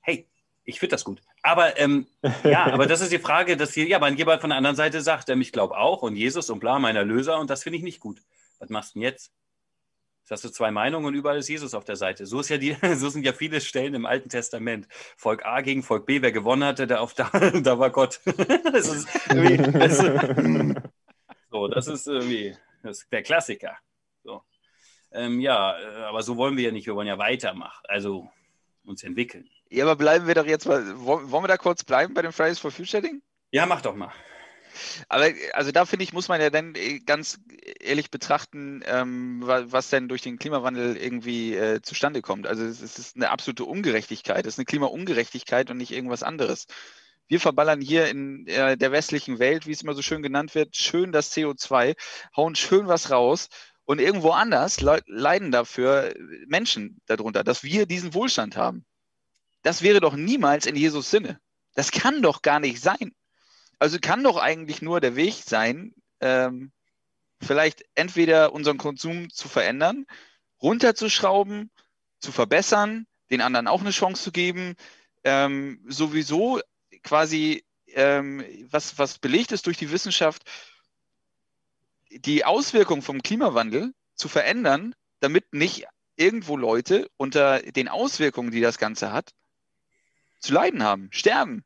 hey, 0.00 0.26
ich 0.64 0.80
finde 0.80 0.92
das 0.94 1.04
gut. 1.04 1.20
Aber 1.42 1.78
ähm, 1.78 2.06
ja, 2.42 2.64
aber 2.64 2.86
das 2.86 3.00
ist 3.00 3.12
die 3.12 3.18
Frage, 3.18 3.56
dass 3.56 3.74
hier, 3.74 3.86
ja, 3.86 3.98
man 3.98 4.16
jemand 4.16 4.40
von 4.40 4.50
der 4.50 4.56
anderen 4.56 4.76
Seite 4.76 5.02
sagt, 5.02 5.28
ähm, 5.28 5.40
ich 5.40 5.52
glaube 5.52 5.76
auch 5.76 6.02
und 6.02 6.16
Jesus 6.16 6.50
und 6.50 6.58
bla, 6.58 6.78
mein 6.78 6.96
Erlöser 6.96 7.38
und 7.38 7.50
das 7.50 7.62
finde 7.62 7.76
ich 7.76 7.84
nicht 7.84 8.00
gut. 8.00 8.20
Was 8.58 8.70
machst 8.70 8.94
du 8.94 8.98
denn 8.98 9.02
jetzt? 9.02 9.30
Jetzt 10.24 10.30
hast 10.30 10.44
du 10.44 10.48
zwei 10.48 10.70
Meinungen 10.70 11.04
und 11.04 11.12
überall 11.12 11.36
ist 11.36 11.50
Jesus 11.50 11.74
auf 11.74 11.84
der 11.84 11.96
Seite. 11.96 12.24
So, 12.24 12.40
ist 12.40 12.48
ja 12.48 12.56
die, 12.56 12.74
so 12.94 13.10
sind 13.10 13.26
ja 13.26 13.34
viele 13.34 13.60
Stellen 13.60 13.92
im 13.92 14.06
Alten 14.06 14.30
Testament. 14.30 14.88
Volk 15.18 15.44
A 15.44 15.60
gegen 15.60 15.82
Volk 15.82 16.06
B, 16.06 16.22
wer 16.22 16.32
gewonnen 16.32 16.64
hatte, 16.64 16.86
der 16.86 17.02
auf 17.02 17.12
da, 17.14 17.28
da 17.28 17.78
war 17.78 17.90
Gott. 17.90 18.20
das 18.24 18.88
ist 18.88 19.06
das 19.28 19.98
ist, 19.98 20.82
so, 21.50 21.68
das 21.68 21.86
ist 21.88 22.06
irgendwie 22.06 22.56
das 22.82 23.02
ist 23.02 23.12
der 23.12 23.22
Klassiker. 23.22 23.76
So. 24.22 24.42
Ähm, 25.12 25.40
ja, 25.40 25.78
äh, 25.78 26.04
aber 26.04 26.22
so 26.22 26.38
wollen 26.38 26.56
wir 26.56 26.64
ja 26.64 26.72
nicht, 26.72 26.86
wir 26.86 26.94
wollen 26.94 27.06
ja 27.06 27.18
weitermachen, 27.18 27.84
also 27.86 28.30
uns 28.86 29.02
entwickeln. 29.02 29.46
Ja, 29.68 29.84
aber 29.84 29.96
bleiben 29.96 30.26
wir 30.26 30.34
doch 30.34 30.46
jetzt 30.46 30.66
mal. 30.66 30.82
Wollen 31.04 31.30
wollen 31.30 31.44
wir 31.44 31.48
da 31.48 31.58
kurz 31.58 31.84
bleiben 31.84 32.14
bei 32.14 32.22
dem 32.22 32.32
Fridays 32.32 32.58
for 32.58 32.70
Future 32.70 33.02
Ding? 33.02 33.20
Ja, 33.50 33.66
mach 33.66 33.82
doch 33.82 33.94
mal. 33.94 34.10
Aber 35.08 35.28
also 35.52 35.72
da 35.72 35.84
finde 35.86 36.04
ich, 36.04 36.12
muss 36.12 36.28
man 36.28 36.40
ja 36.40 36.50
dann 36.50 36.74
äh, 36.74 37.00
ganz 37.00 37.38
ehrlich 37.80 38.10
betrachten, 38.10 38.82
ähm, 38.86 39.40
wa- 39.46 39.64
was 39.66 39.90
denn 39.90 40.08
durch 40.08 40.22
den 40.22 40.38
Klimawandel 40.38 40.96
irgendwie 40.96 41.54
äh, 41.54 41.80
zustande 41.82 42.22
kommt. 42.22 42.46
Also 42.46 42.64
es, 42.64 42.80
es 42.82 42.98
ist 42.98 43.16
eine 43.16 43.30
absolute 43.30 43.64
Ungerechtigkeit. 43.64 44.46
Es 44.46 44.54
ist 44.54 44.58
eine 44.58 44.66
Klimaungerechtigkeit 44.66 45.70
und 45.70 45.76
nicht 45.78 45.92
irgendwas 45.92 46.22
anderes. 46.22 46.66
Wir 47.26 47.40
verballern 47.40 47.80
hier 47.80 48.08
in 48.08 48.46
äh, 48.46 48.76
der 48.76 48.92
westlichen 48.92 49.38
Welt, 49.38 49.66
wie 49.66 49.72
es 49.72 49.82
immer 49.82 49.94
so 49.94 50.02
schön 50.02 50.22
genannt 50.22 50.54
wird, 50.54 50.76
schön 50.76 51.12
das 51.12 51.30
CO2, 51.30 51.94
hauen 52.36 52.54
schön 52.54 52.86
was 52.86 53.10
raus 53.10 53.48
Und 53.86 54.00
irgendwo 54.00 54.30
anders 54.30 54.80
le 54.80 55.02
leiden 55.06 55.50
dafür 55.50 56.14
Menschen 56.46 57.00
darunter, 57.06 57.44
dass 57.44 57.62
wir 57.62 57.86
diesen 57.86 58.14
Wohlstand 58.14 58.56
haben. 58.56 58.84
Das 59.62 59.82
wäre 59.82 60.00
doch 60.00 60.14
niemals 60.16 60.66
in 60.66 60.76
Jesus 60.76 61.10
Sinne. 61.10 61.40
Das 61.74 61.90
kann 61.90 62.22
doch 62.22 62.42
gar 62.42 62.60
nicht 62.60 62.80
sein. 62.80 63.12
Also 63.78 63.98
kann 64.00 64.22
doch 64.22 64.36
eigentlich 64.36 64.82
nur 64.82 65.00
der 65.00 65.16
Weg 65.16 65.34
sein, 65.34 65.94
ähm, 66.20 66.72
vielleicht 67.40 67.84
entweder 67.94 68.52
unseren 68.52 68.78
Konsum 68.78 69.30
zu 69.30 69.48
verändern, 69.48 70.06
runterzuschrauben, 70.62 71.70
zu 72.18 72.32
verbessern, 72.32 73.06
den 73.30 73.40
anderen 73.40 73.68
auch 73.68 73.80
eine 73.80 73.90
Chance 73.90 74.22
zu 74.22 74.32
geben, 74.32 74.76
ähm, 75.24 75.84
sowieso 75.88 76.60
quasi, 77.02 77.64
ähm, 77.88 78.44
was, 78.70 78.98
was 78.98 79.18
belegt 79.18 79.52
ist 79.52 79.66
durch 79.66 79.76
die 79.76 79.90
Wissenschaft, 79.90 80.42
die 82.10 82.44
Auswirkung 82.44 83.02
vom 83.02 83.22
Klimawandel 83.22 83.92
zu 84.14 84.28
verändern, 84.28 84.94
damit 85.20 85.52
nicht 85.52 85.86
irgendwo 86.16 86.56
Leute 86.56 87.10
unter 87.16 87.60
den 87.60 87.88
Auswirkungen, 87.88 88.50
die 88.50 88.60
das 88.60 88.78
Ganze 88.78 89.12
hat, 89.12 89.34
zu 90.40 90.52
leiden 90.52 90.82
haben, 90.82 91.08
sterben. 91.10 91.64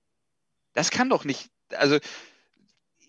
Das 0.72 0.90
kann 0.90 1.10
doch 1.10 1.24
nicht, 1.24 1.50
also 1.76 1.98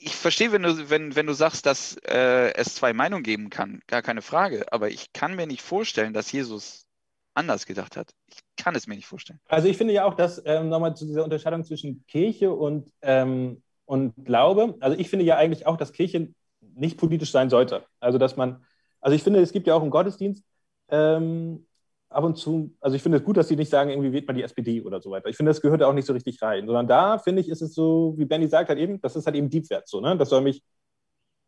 ich 0.02 0.16
verstehe, 0.16 0.52
wenn 0.52 0.64
du, 0.64 0.90
wenn, 0.90 1.16
wenn 1.16 1.26
du 1.26 1.34
sagst, 1.34 1.66
dass 1.66 1.98
äh, 2.08 2.54
es 2.54 2.76
zwei 2.76 2.94
Meinungen 2.94 3.24
geben 3.24 3.50
kann, 3.50 3.82
gar 3.88 4.02
keine 4.02 4.22
Frage, 4.22 4.72
aber 4.72 4.90
ich 4.90 5.12
kann 5.14 5.36
mir 5.36 5.46
nicht 5.46 5.62
vorstellen, 5.62 6.14
dass 6.14 6.32
Jesus 6.32 6.86
anders 7.34 7.66
gedacht 7.66 7.98
hat. 7.98 8.12
Ich 8.28 8.40
kann 8.58 8.76
es 8.76 8.88
mir 8.88 8.96
nicht 8.96 9.08
vorstellen. 9.08 9.40
Also 9.48 9.68
ich 9.68 9.78
finde 9.78 9.94
ja 9.94 10.06
auch, 10.06 10.14
dass 10.14 10.42
ähm, 10.46 10.70
nochmal 10.70 10.96
zu 10.96 11.06
dieser 11.06 11.24
Unterscheidung 11.24 11.64
zwischen 11.64 12.06
Kirche 12.08 12.52
und, 12.52 12.92
ähm, 13.02 13.62
und 13.86 14.14
Glaube, 14.26 14.76
also 14.80 14.98
ich 14.98 15.10
finde 15.10 15.26
ja 15.26 15.38
eigentlich 15.38 15.66
auch, 15.66 15.78
dass 15.78 15.94
Kirche 15.94 16.34
nicht 16.76 16.98
politisch 16.98 17.32
sein 17.32 17.50
sollte. 17.50 17.86
Also 18.00 18.18
dass 18.18 18.36
man, 18.36 18.66
also 19.02 19.16
ich 19.16 19.24
finde, 19.24 19.42
es 19.42 19.52
gibt 19.52 19.68
ja 19.68 19.76
auch 19.76 19.84
im 19.84 19.90
Gottesdienst 19.90 20.44
ähm, 20.90 21.66
ab 22.10 22.24
und 22.24 22.38
zu, 22.38 22.76
also 22.82 22.96
ich 22.96 23.04
finde 23.04 23.20
es 23.20 23.24
gut, 23.24 23.38
dass 23.38 23.48
sie 23.48 23.56
nicht 23.56 23.70
sagen, 23.70 23.90
irgendwie 23.92 24.12
wählt 24.12 24.28
man 24.28 24.36
die 24.36 24.44
SPD 24.44 24.82
oder 24.82 25.02
so 25.02 25.12
weiter. 25.12 25.30
Ich 25.30 25.38
finde, 25.38 25.52
das 25.52 25.62
gehört 25.62 25.84
auch 25.84 25.94
nicht 25.94 26.06
so 26.06 26.14
richtig 26.14 26.42
rein, 26.42 26.66
sondern 26.66 26.88
da 26.88 27.18
finde 27.20 27.42
ich, 27.42 27.50
ist 27.50 27.62
es 27.62 27.74
so, 27.76 28.16
wie 28.18 28.26
Benny 28.26 28.48
sagt 28.48 28.70
halt 28.70 28.80
eben, 28.80 29.00
das 29.02 29.16
ist 29.16 29.26
halt 29.26 29.36
eben 29.36 29.50
diebwärts 29.50 29.92
so, 29.92 30.02
ne? 30.02 30.18
Das 30.18 30.30
soll 30.30 30.42
mich, 30.42 30.64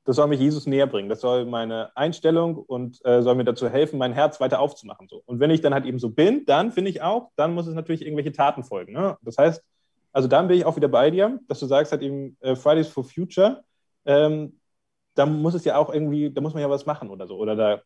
das 0.05 0.15
soll 0.15 0.27
mich 0.27 0.39
Jesus 0.39 0.67
näher 0.67 0.87
bringen. 0.87 1.09
Das 1.09 1.21
soll 1.21 1.45
meine 1.45 1.95
Einstellung 1.95 2.57
und 2.57 3.03
äh, 3.05 3.21
soll 3.21 3.35
mir 3.35 3.43
dazu 3.43 3.69
helfen, 3.69 3.97
mein 3.99 4.13
Herz 4.13 4.39
weiter 4.39 4.59
aufzumachen. 4.59 5.07
So. 5.07 5.21
Und 5.25 5.39
wenn 5.39 5.51
ich 5.51 5.61
dann 5.61 5.73
halt 5.73 5.85
eben 5.85 5.99
so 5.99 6.09
bin, 6.09 6.45
dann 6.45 6.71
finde 6.71 6.89
ich 6.89 7.01
auch, 7.01 7.31
dann 7.35 7.53
muss 7.53 7.67
es 7.67 7.75
natürlich 7.75 8.03
irgendwelche 8.03 8.31
Taten 8.31 8.63
folgen. 8.63 8.93
Ne? 8.93 9.17
Das 9.21 9.37
heißt, 9.37 9.63
also 10.11 10.27
dann 10.27 10.47
bin 10.47 10.57
ich 10.57 10.65
auch 10.65 10.75
wieder 10.75 10.87
bei 10.87 11.11
dir, 11.11 11.39
dass 11.47 11.59
du 11.59 11.65
sagst 11.67 11.91
halt 11.91 12.01
eben 12.01 12.35
äh, 12.41 12.55
Fridays 12.55 12.87
for 12.87 13.03
Future, 13.03 13.63
ähm, 14.05 14.59
da 15.15 15.25
muss 15.25 15.53
es 15.53 15.65
ja 15.65 15.77
auch 15.77 15.93
irgendwie, 15.93 16.31
da 16.31 16.41
muss 16.41 16.53
man 16.53 16.61
ja 16.61 16.69
was 16.69 16.85
machen 16.85 17.09
oder 17.09 17.27
so. 17.27 17.37
Oder 17.37 17.55
da 17.55 17.81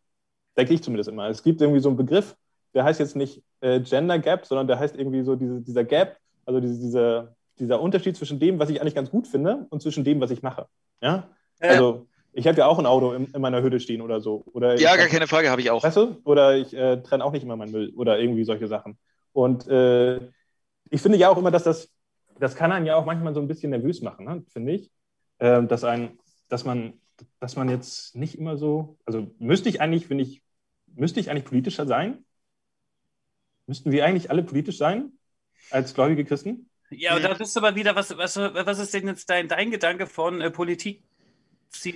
denke 0.57 0.73
ich 0.73 0.83
zumindest 0.83 1.09
immer. 1.09 1.27
Es 1.29 1.43
gibt 1.43 1.61
irgendwie 1.61 1.81
so 1.81 1.89
einen 1.89 1.97
Begriff, 1.97 2.35
der 2.75 2.83
heißt 2.83 2.99
jetzt 2.99 3.15
nicht 3.15 3.41
äh, 3.61 3.79
Gender 3.79 4.19
Gap, 4.19 4.45
sondern 4.45 4.67
der 4.67 4.77
heißt 4.77 4.95
irgendwie 4.95 5.23
so 5.23 5.35
diese, 5.35 5.61
dieser 5.61 5.83
Gap, 5.85 6.17
also 6.45 6.59
diese, 6.59 6.79
diese, 6.79 7.35
dieser 7.57 7.81
Unterschied 7.81 8.17
zwischen 8.17 8.39
dem, 8.39 8.59
was 8.59 8.69
ich 8.69 8.81
eigentlich 8.81 8.95
ganz 8.95 9.09
gut 9.09 9.27
finde 9.27 9.65
und 9.69 9.81
zwischen 9.81 10.03
dem, 10.03 10.19
was 10.19 10.29
ich 10.29 10.43
mache. 10.43 10.67
Ja? 11.01 11.29
Ja. 11.61 11.69
Also 11.69 12.07
ich 12.33 12.47
habe 12.47 12.57
ja 12.57 12.67
auch 12.67 12.77
ein 12.77 12.85
Auto 12.85 13.13
in, 13.13 13.27
in 13.33 13.41
meiner 13.41 13.61
Hütte 13.61 13.79
stehen 13.79 14.01
oder 14.01 14.19
so. 14.19 14.43
Oder 14.53 14.77
Ja, 14.77 14.91
ich, 14.91 14.99
gar 14.99 15.07
keine 15.07 15.27
Frage, 15.27 15.49
habe 15.49 15.61
ich 15.61 15.71
auch. 15.71 15.83
Weißt 15.83 15.95
du? 15.95 16.17
Oder 16.25 16.57
ich 16.57 16.75
äh, 16.75 17.01
trenne 17.01 17.23
auch 17.23 17.31
nicht 17.31 17.43
immer 17.43 17.55
meinen 17.55 17.71
Müll 17.71 17.93
oder 17.95 18.19
irgendwie 18.19 18.43
solche 18.43 18.67
Sachen. 18.67 18.97
Und 19.31 19.67
äh, 19.69 20.17
ich 20.89 21.01
finde 21.01 21.17
ja 21.17 21.29
auch 21.29 21.38
immer, 21.38 21.51
dass 21.51 21.63
das, 21.63 21.89
das 22.38 22.55
kann 22.55 22.73
einen 22.73 22.85
ja 22.85 22.97
auch 22.97 23.05
manchmal 23.05 23.33
so 23.33 23.39
ein 23.39 23.47
bisschen 23.47 23.69
nervös 23.69 24.01
machen, 24.01 24.25
ne? 24.25 24.43
finde 24.49 24.73
ich. 24.73 24.91
Ähm, 25.39 25.69
dass, 25.69 25.85
ein, 25.85 26.19
dass, 26.49 26.65
man, 26.65 26.93
dass 27.39 27.55
man 27.55 27.69
jetzt 27.69 28.15
nicht 28.15 28.38
immer 28.38 28.57
so, 28.57 28.97
also 29.05 29.31
müsste 29.39 29.69
ich 29.69 29.79
eigentlich, 29.79 30.07
finde 30.07 30.25
ich, 30.25 30.43
müsste 30.93 31.21
ich 31.21 31.29
eigentlich 31.29 31.45
politischer 31.45 31.85
sein? 31.85 32.24
Müssten 33.67 33.91
wir 33.91 34.06
eigentlich 34.06 34.30
alle 34.30 34.43
politisch 34.43 34.78
sein 34.78 35.12
als 35.71 35.93
gläubige 35.93 36.23
Christen? 36.25 36.69
Ja, 36.91 37.15
und 37.15 37.23
da 37.23 37.34
bist 37.34 37.56
du 37.56 37.60
aber 37.60 37.75
wieder, 37.75 37.95
was, 37.95 38.15
was, 38.17 38.38
was 38.38 38.80
ist 38.80 38.93
denn 38.93 39.08
jetzt 39.08 39.30
dein, 39.30 39.47
dein 39.47 39.71
Gedanke 39.71 40.06
von 40.06 40.41
äh, 40.41 40.51
Politik? 40.51 41.01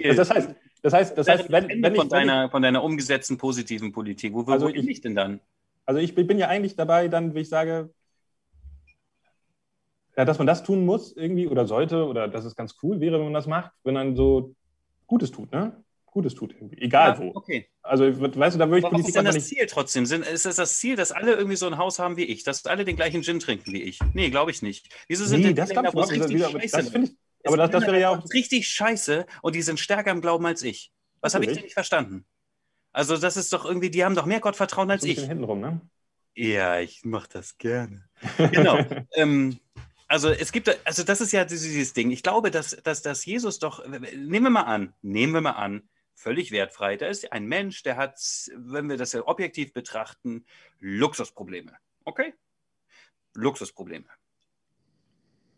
Also 0.03 0.15
das 0.15 0.29
heißt, 0.31 0.49
das 0.81 0.93
heißt, 0.93 1.17
das 1.17 1.27
heißt, 1.29 1.51
wenn, 1.51 1.83
wenn 1.83 1.93
ich, 1.93 2.01
von, 2.01 2.09
deiner, 2.09 2.49
von 2.49 2.61
deiner 2.61 2.83
umgesetzten 2.83 3.37
positiven 3.37 3.91
Politik, 3.91 4.33
wo, 4.33 4.45
wo 4.45 4.51
Also 4.51 4.65
wo 4.65 4.69
ich- 4.69 4.75
bin 4.75 4.87
ich 4.89 5.01
denn 5.01 5.15
dann? 5.15 5.39
Also 5.85 5.99
ich 6.01 6.13
bin 6.15 6.37
ja 6.37 6.47
eigentlich 6.47 6.75
dabei, 6.75 7.07
dann, 7.07 7.33
wie 7.33 7.39
ich 7.41 7.49
sage, 7.49 7.89
ja, 10.17 10.25
dass 10.25 10.37
man 10.37 10.47
das 10.47 10.63
tun 10.63 10.85
muss 10.85 11.15
irgendwie 11.15 11.47
oder 11.47 11.65
sollte 11.65 12.05
oder 12.05 12.27
dass 12.27 12.45
es 12.45 12.55
ganz 12.55 12.75
cool 12.83 12.99
wäre, 12.99 13.17
wenn 13.17 13.25
man 13.25 13.33
das 13.33 13.47
macht, 13.47 13.71
wenn 13.83 13.93
man 13.93 14.15
so 14.15 14.53
Gutes 15.07 15.31
tut, 15.31 15.51
ne? 15.51 15.83
Gutes 16.11 16.33
tut 16.35 16.53
irgendwie, 16.53 16.77
egal 16.81 17.11
Ja, 17.13 17.19
wo. 17.19 17.31
Okay. 17.35 17.67
Also 17.81 18.05
weißt 18.05 18.55
du, 18.55 18.59
da 18.59 18.67
würde 18.69 18.79
ich 18.79 18.85
Aber 18.85 18.99
was 18.99 19.07
ist 19.07 19.13
Politik 19.13 19.13
denn 19.13 19.25
das 19.25 19.35
nicht. 19.35 19.47
Ziel 19.47 19.65
trotzdem? 19.67 20.03
Ist 20.03 20.45
es 20.45 20.55
das 20.55 20.77
Ziel, 20.79 20.95
dass 20.95 21.11
alle 21.11 21.33
irgendwie 21.33 21.55
so 21.55 21.67
ein 21.67 21.77
Haus 21.77 21.99
haben 21.99 22.17
wie 22.17 22.23
ich? 22.25 22.43
Dass 22.43 22.65
alle 22.65 22.85
den 22.85 22.95
gleichen 22.95 23.23
Gin 23.23 23.39
trinken 23.39 23.71
wie 23.73 23.81
ich? 23.83 23.99
Nee, 24.13 24.29
glaube 24.29 24.51
ich 24.51 24.61
nicht. 24.61 24.89
Wieso 25.07 25.25
sind 25.25 25.41
Nee, 25.41 25.47
denn 25.47 25.55
das 25.55 25.69
die 25.69 25.73
glaube 25.75 25.89
ich 25.89 25.95
nicht. 26.09 26.21
richtig 26.29 26.45
Aber 26.45 26.59
scheiße 26.61 26.91
das 26.91 26.93
ich, 27.03 27.15
aber 27.45 27.57
das, 27.57 27.71
das 27.71 27.81
wäre 27.83 27.99
ja 27.99 28.09
auch. 28.09 28.23
richtig 28.33 28.67
scheiße 28.67 29.25
und 29.41 29.55
die 29.55 29.61
sind 29.61 29.79
stärker 29.79 30.11
im 30.11 30.21
Glauben 30.21 30.45
als 30.45 30.63
ich. 30.63 30.91
Was 31.21 31.35
habe 31.35 31.45
ich 31.45 31.53
denn 31.53 31.63
nicht 31.63 31.73
verstanden? 31.73 32.25
Also 32.91 33.17
das 33.17 33.37
ist 33.37 33.53
doch 33.53 33.65
irgendwie, 33.65 33.89
die 33.89 34.03
haben 34.03 34.15
doch 34.15 34.25
mehr 34.25 34.39
Gottvertrauen 34.39 34.89
als 34.91 35.03
ich. 35.03 35.19
hintenrum, 35.19 35.59
ne? 35.61 35.81
Ja, 36.35 36.79
ich 36.79 37.03
mache 37.05 37.27
das 37.31 37.57
gerne. 37.57 38.07
Genau. 38.37 38.77
ähm, 39.15 39.59
also 40.07 40.29
es 40.29 40.51
gibt, 40.51 40.75
also 40.85 41.03
das 41.03 41.21
ist 41.21 41.31
ja 41.33 41.45
dieses 41.45 41.67
dieses 41.69 41.93
Ding. 41.93 42.11
Ich 42.11 42.23
glaube, 42.23 42.49
dass, 42.49 42.71
dass, 42.83 43.01
dass 43.01 43.25
Jesus 43.25 43.59
doch, 43.59 43.85
nehmen 43.87 44.43
wir 44.45 44.49
mal 44.49 44.63
an, 44.63 44.93
nehmen 45.01 45.33
wir 45.33 45.41
mal 45.41 45.51
an, 45.51 45.87
völlig 46.19 46.51
wertfrei. 46.51 46.97
Da 46.97 47.07
ist 47.07 47.31
ein 47.31 47.45
Mensch, 47.45 47.81
der 47.83 47.95
hat, 47.95 48.19
wenn 48.55 48.89
wir 48.89 48.97
das 48.97 49.13
ja 49.13 49.25
objektiv 49.25 49.73
betrachten, 49.73 50.45
Luxusprobleme. 50.79 51.77
Okay? 52.03 52.33
Luxusprobleme. 53.35 54.07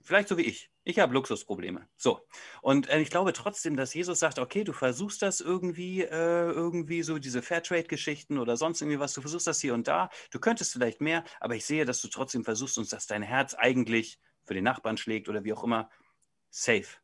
Vielleicht 0.04 0.30
so 0.30 0.38
wie 0.38 0.44
ich. 0.44 0.70
Ich 0.84 1.00
habe 1.00 1.14
Luxusprobleme. 1.14 1.88
So. 1.96 2.28
Und 2.62 2.90
äh, 2.90 3.00
ich 3.00 3.10
glaube 3.10 3.34
trotzdem, 3.34 3.76
dass 3.76 3.94
Jesus 3.94 4.20
sagt, 4.20 4.40
okay, 4.40 4.64
du 4.64 4.74
versuchst 4.74 5.22
das 5.22 5.42
irgendwie, 5.42 6.02
äh, 6.02 6.52
irgendwie 6.52 7.04
so 7.04 7.20
diese 7.20 7.42
Fairtrade-Geschichten 7.42 8.38
oder 8.38 8.58
sonst 8.58 8.82
irgendwie 8.82 9.00
was, 9.00 9.14
du 9.14 9.22
versuchst 9.22 9.48
das 9.48 9.62
hier 9.62 9.74
und 9.74 9.88
da. 9.88 10.10
Du 10.32 10.40
könntest 10.40 10.74
vielleicht 10.74 11.02
mehr, 11.02 11.24
aber 11.40 11.56
ich 11.56 11.66
sehe, 11.66 11.86
dass 11.86 12.02
du 12.02 12.08
trotzdem 12.08 12.44
versuchst 12.44 12.78
und 12.78 12.92
dass 12.92 13.08
dein 13.08 13.22
Herz 13.22 13.54
eigentlich 13.54 14.20
für 14.44 14.54
den 14.54 14.64
Nachbarn 14.64 14.98
schlägt 14.98 15.30
oder 15.30 15.44
wie 15.44 15.54
auch 15.54 15.64
immer. 15.64 15.90
Safe. 16.50 17.01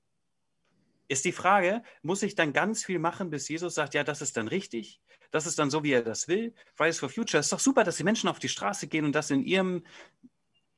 Ist 1.08 1.26
die 1.26 1.32
Frage, 1.32 1.84
muss 2.02 2.24
ich 2.24 2.36
dann 2.36 2.54
ganz 2.54 2.84
viel 2.84 3.00
machen, 3.00 3.30
bis 3.30 3.48
Jesus 3.48 3.76
sagt, 3.76 3.94
ja, 3.94 4.04
das 4.04 4.22
ist 4.22 4.36
dann 4.38 4.48
richtig? 4.48 5.00
Das 5.32 5.46
ist 5.46 5.60
dann 5.60 5.70
so, 5.70 5.84
wie 5.84 5.92
er 5.92 6.04
das 6.04 6.28
will? 6.28 6.54
Fridays 6.76 7.00
for 7.00 7.10
Future 7.10 7.40
ist 7.40 7.52
doch 7.52 7.60
super, 7.60 7.84
dass 7.84 7.98
die 7.98 8.04
Menschen 8.04 8.30
auf 8.30 8.40
die 8.40 8.50
Straße 8.50 8.88
gehen 8.88 9.06
und 9.06 9.14
das 9.14 9.32
in 9.32 9.44
ihrem 9.44 9.84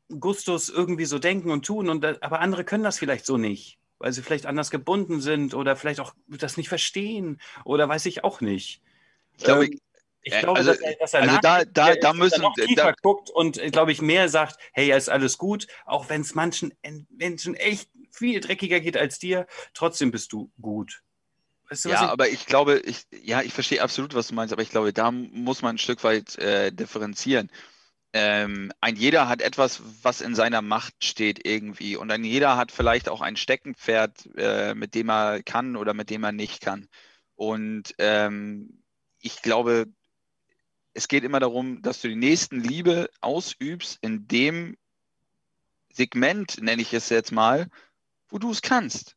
Gustus 0.10 0.70
irgendwie 0.70 1.06
so 1.06 1.20
denken 1.20 1.52
und 1.52 1.65
tun. 1.65 1.89
Und, 1.89 2.04
aber 2.24 2.39
andere 2.39 2.63
können 2.63 2.84
das 2.84 2.98
vielleicht 2.98 3.26
so 3.26 3.38
nicht, 3.38 3.80
weil 4.00 4.12
sie 4.12 4.24
vielleicht 4.24 4.46
anders 4.46 4.72
gebunden 4.72 5.22
sind 5.22 5.54
oder 5.54 5.76
vielleicht 5.76 6.00
auch 6.00 6.13
das 6.28 6.58
nicht 6.58 6.70
verstehen 6.70 7.39
oder 7.63 7.88
weiß 7.88 8.06
ich 8.08 8.24
auch 8.24 8.42
nicht. 8.42 8.82
Ich 9.38 9.44
glaube, 9.44 9.65
Ähm, 9.65 9.80
ich 10.22 10.34
äh, 10.34 10.42
glaube, 10.42 10.60
also- 10.60 10.72
dass 10.72 10.82
er, 10.82 10.96
dass 10.96 11.14
er 11.14 11.22
also 11.22 11.38
da- 11.42 11.66
da- 11.66 11.96
da 11.96 12.14
müssen- 12.14 12.42
noch 12.42 12.54
tiefer 12.56 12.76
da- 12.76 12.94
guckt 13.02 13.30
und, 13.30 13.60
glaube 13.72 13.92
ich, 13.92 14.02
mehr 14.02 14.30
sagt, 14.30 14.58
hey, 14.74 14.92
ist 14.96 15.10
alles 15.10 15.38
gut, 15.38 15.68
auch 15.86 16.10
wenn 16.10 16.22
es 16.22 16.36
manchen 16.36 16.74
en- 16.82 17.08
Menschen 17.10 17.56
echt 17.56 17.90
viel 18.12 18.40
dreckiger 18.40 18.80
geht 18.80 18.98
als 18.98 19.20
dir, 19.20 19.48
trotzdem 19.74 20.12
bist 20.12 20.32
du 20.34 20.52
gut. 20.62 21.02
Weißt 21.70 21.86
du, 21.86 21.90
Ja, 21.90 22.04
ich- 22.06 22.10
aber 22.10 22.28
ich 22.30 22.46
glaube, 22.48 22.80
ich, 22.80 23.04
ja, 23.24 23.42
ich 23.42 23.54
verstehe 23.54 23.82
absolut, 23.82 24.14
was 24.16 24.28
du 24.28 24.34
meinst, 24.36 24.52
aber 24.52 24.64
ich 24.64 24.72
glaube, 24.72 24.92
da 24.92 25.12
muss 25.12 25.62
man 25.62 25.76
ein 25.76 25.80
Stück 25.80 26.04
weit 26.04 26.38
äh, 26.40 26.72
differenzieren. 26.72 27.50
Ähm, 28.12 28.72
ein 28.82 28.96
jeder 28.96 29.30
hat 29.30 29.40
etwas, 29.44 29.82
was 30.02 30.22
in 30.22 30.34
seiner 30.34 30.64
Macht 30.64 30.96
steht 31.04 31.46
irgendwie 31.46 31.96
und 31.96 32.10
ein 32.10 32.24
jeder 32.24 32.58
hat 32.58 32.72
vielleicht 32.72 33.08
auch 33.08 33.22
ein 33.22 33.36
Steckenpferd, 33.38 34.28
äh, 34.36 34.74
mit 34.74 34.96
dem 34.96 35.10
er 35.12 35.44
kann 35.44 35.76
oder 35.76 35.94
mit 35.94 36.10
dem 36.10 36.24
er 36.24 36.32
nicht 36.32 36.60
kann. 36.60 36.88
Und 37.36 37.94
ähm, 38.00 38.82
ich 39.22 39.44
glaube, 39.44 39.86
es 41.00 41.08
geht 41.08 41.24
immer 41.24 41.40
darum, 41.40 41.82
dass 41.82 42.02
du 42.02 42.10
die 42.10 42.16
Nächstenliebe 42.16 43.10
ausübst 43.22 43.98
in 44.02 44.28
dem 44.28 44.78
Segment, 45.92 46.62
nenne 46.62 46.82
ich 46.82 46.94
es 46.94 47.10
jetzt 47.10 47.32
mal, 47.32 47.68
wo 48.30 48.38
du 48.38 48.52
es 48.52 48.62
kannst 48.62 49.16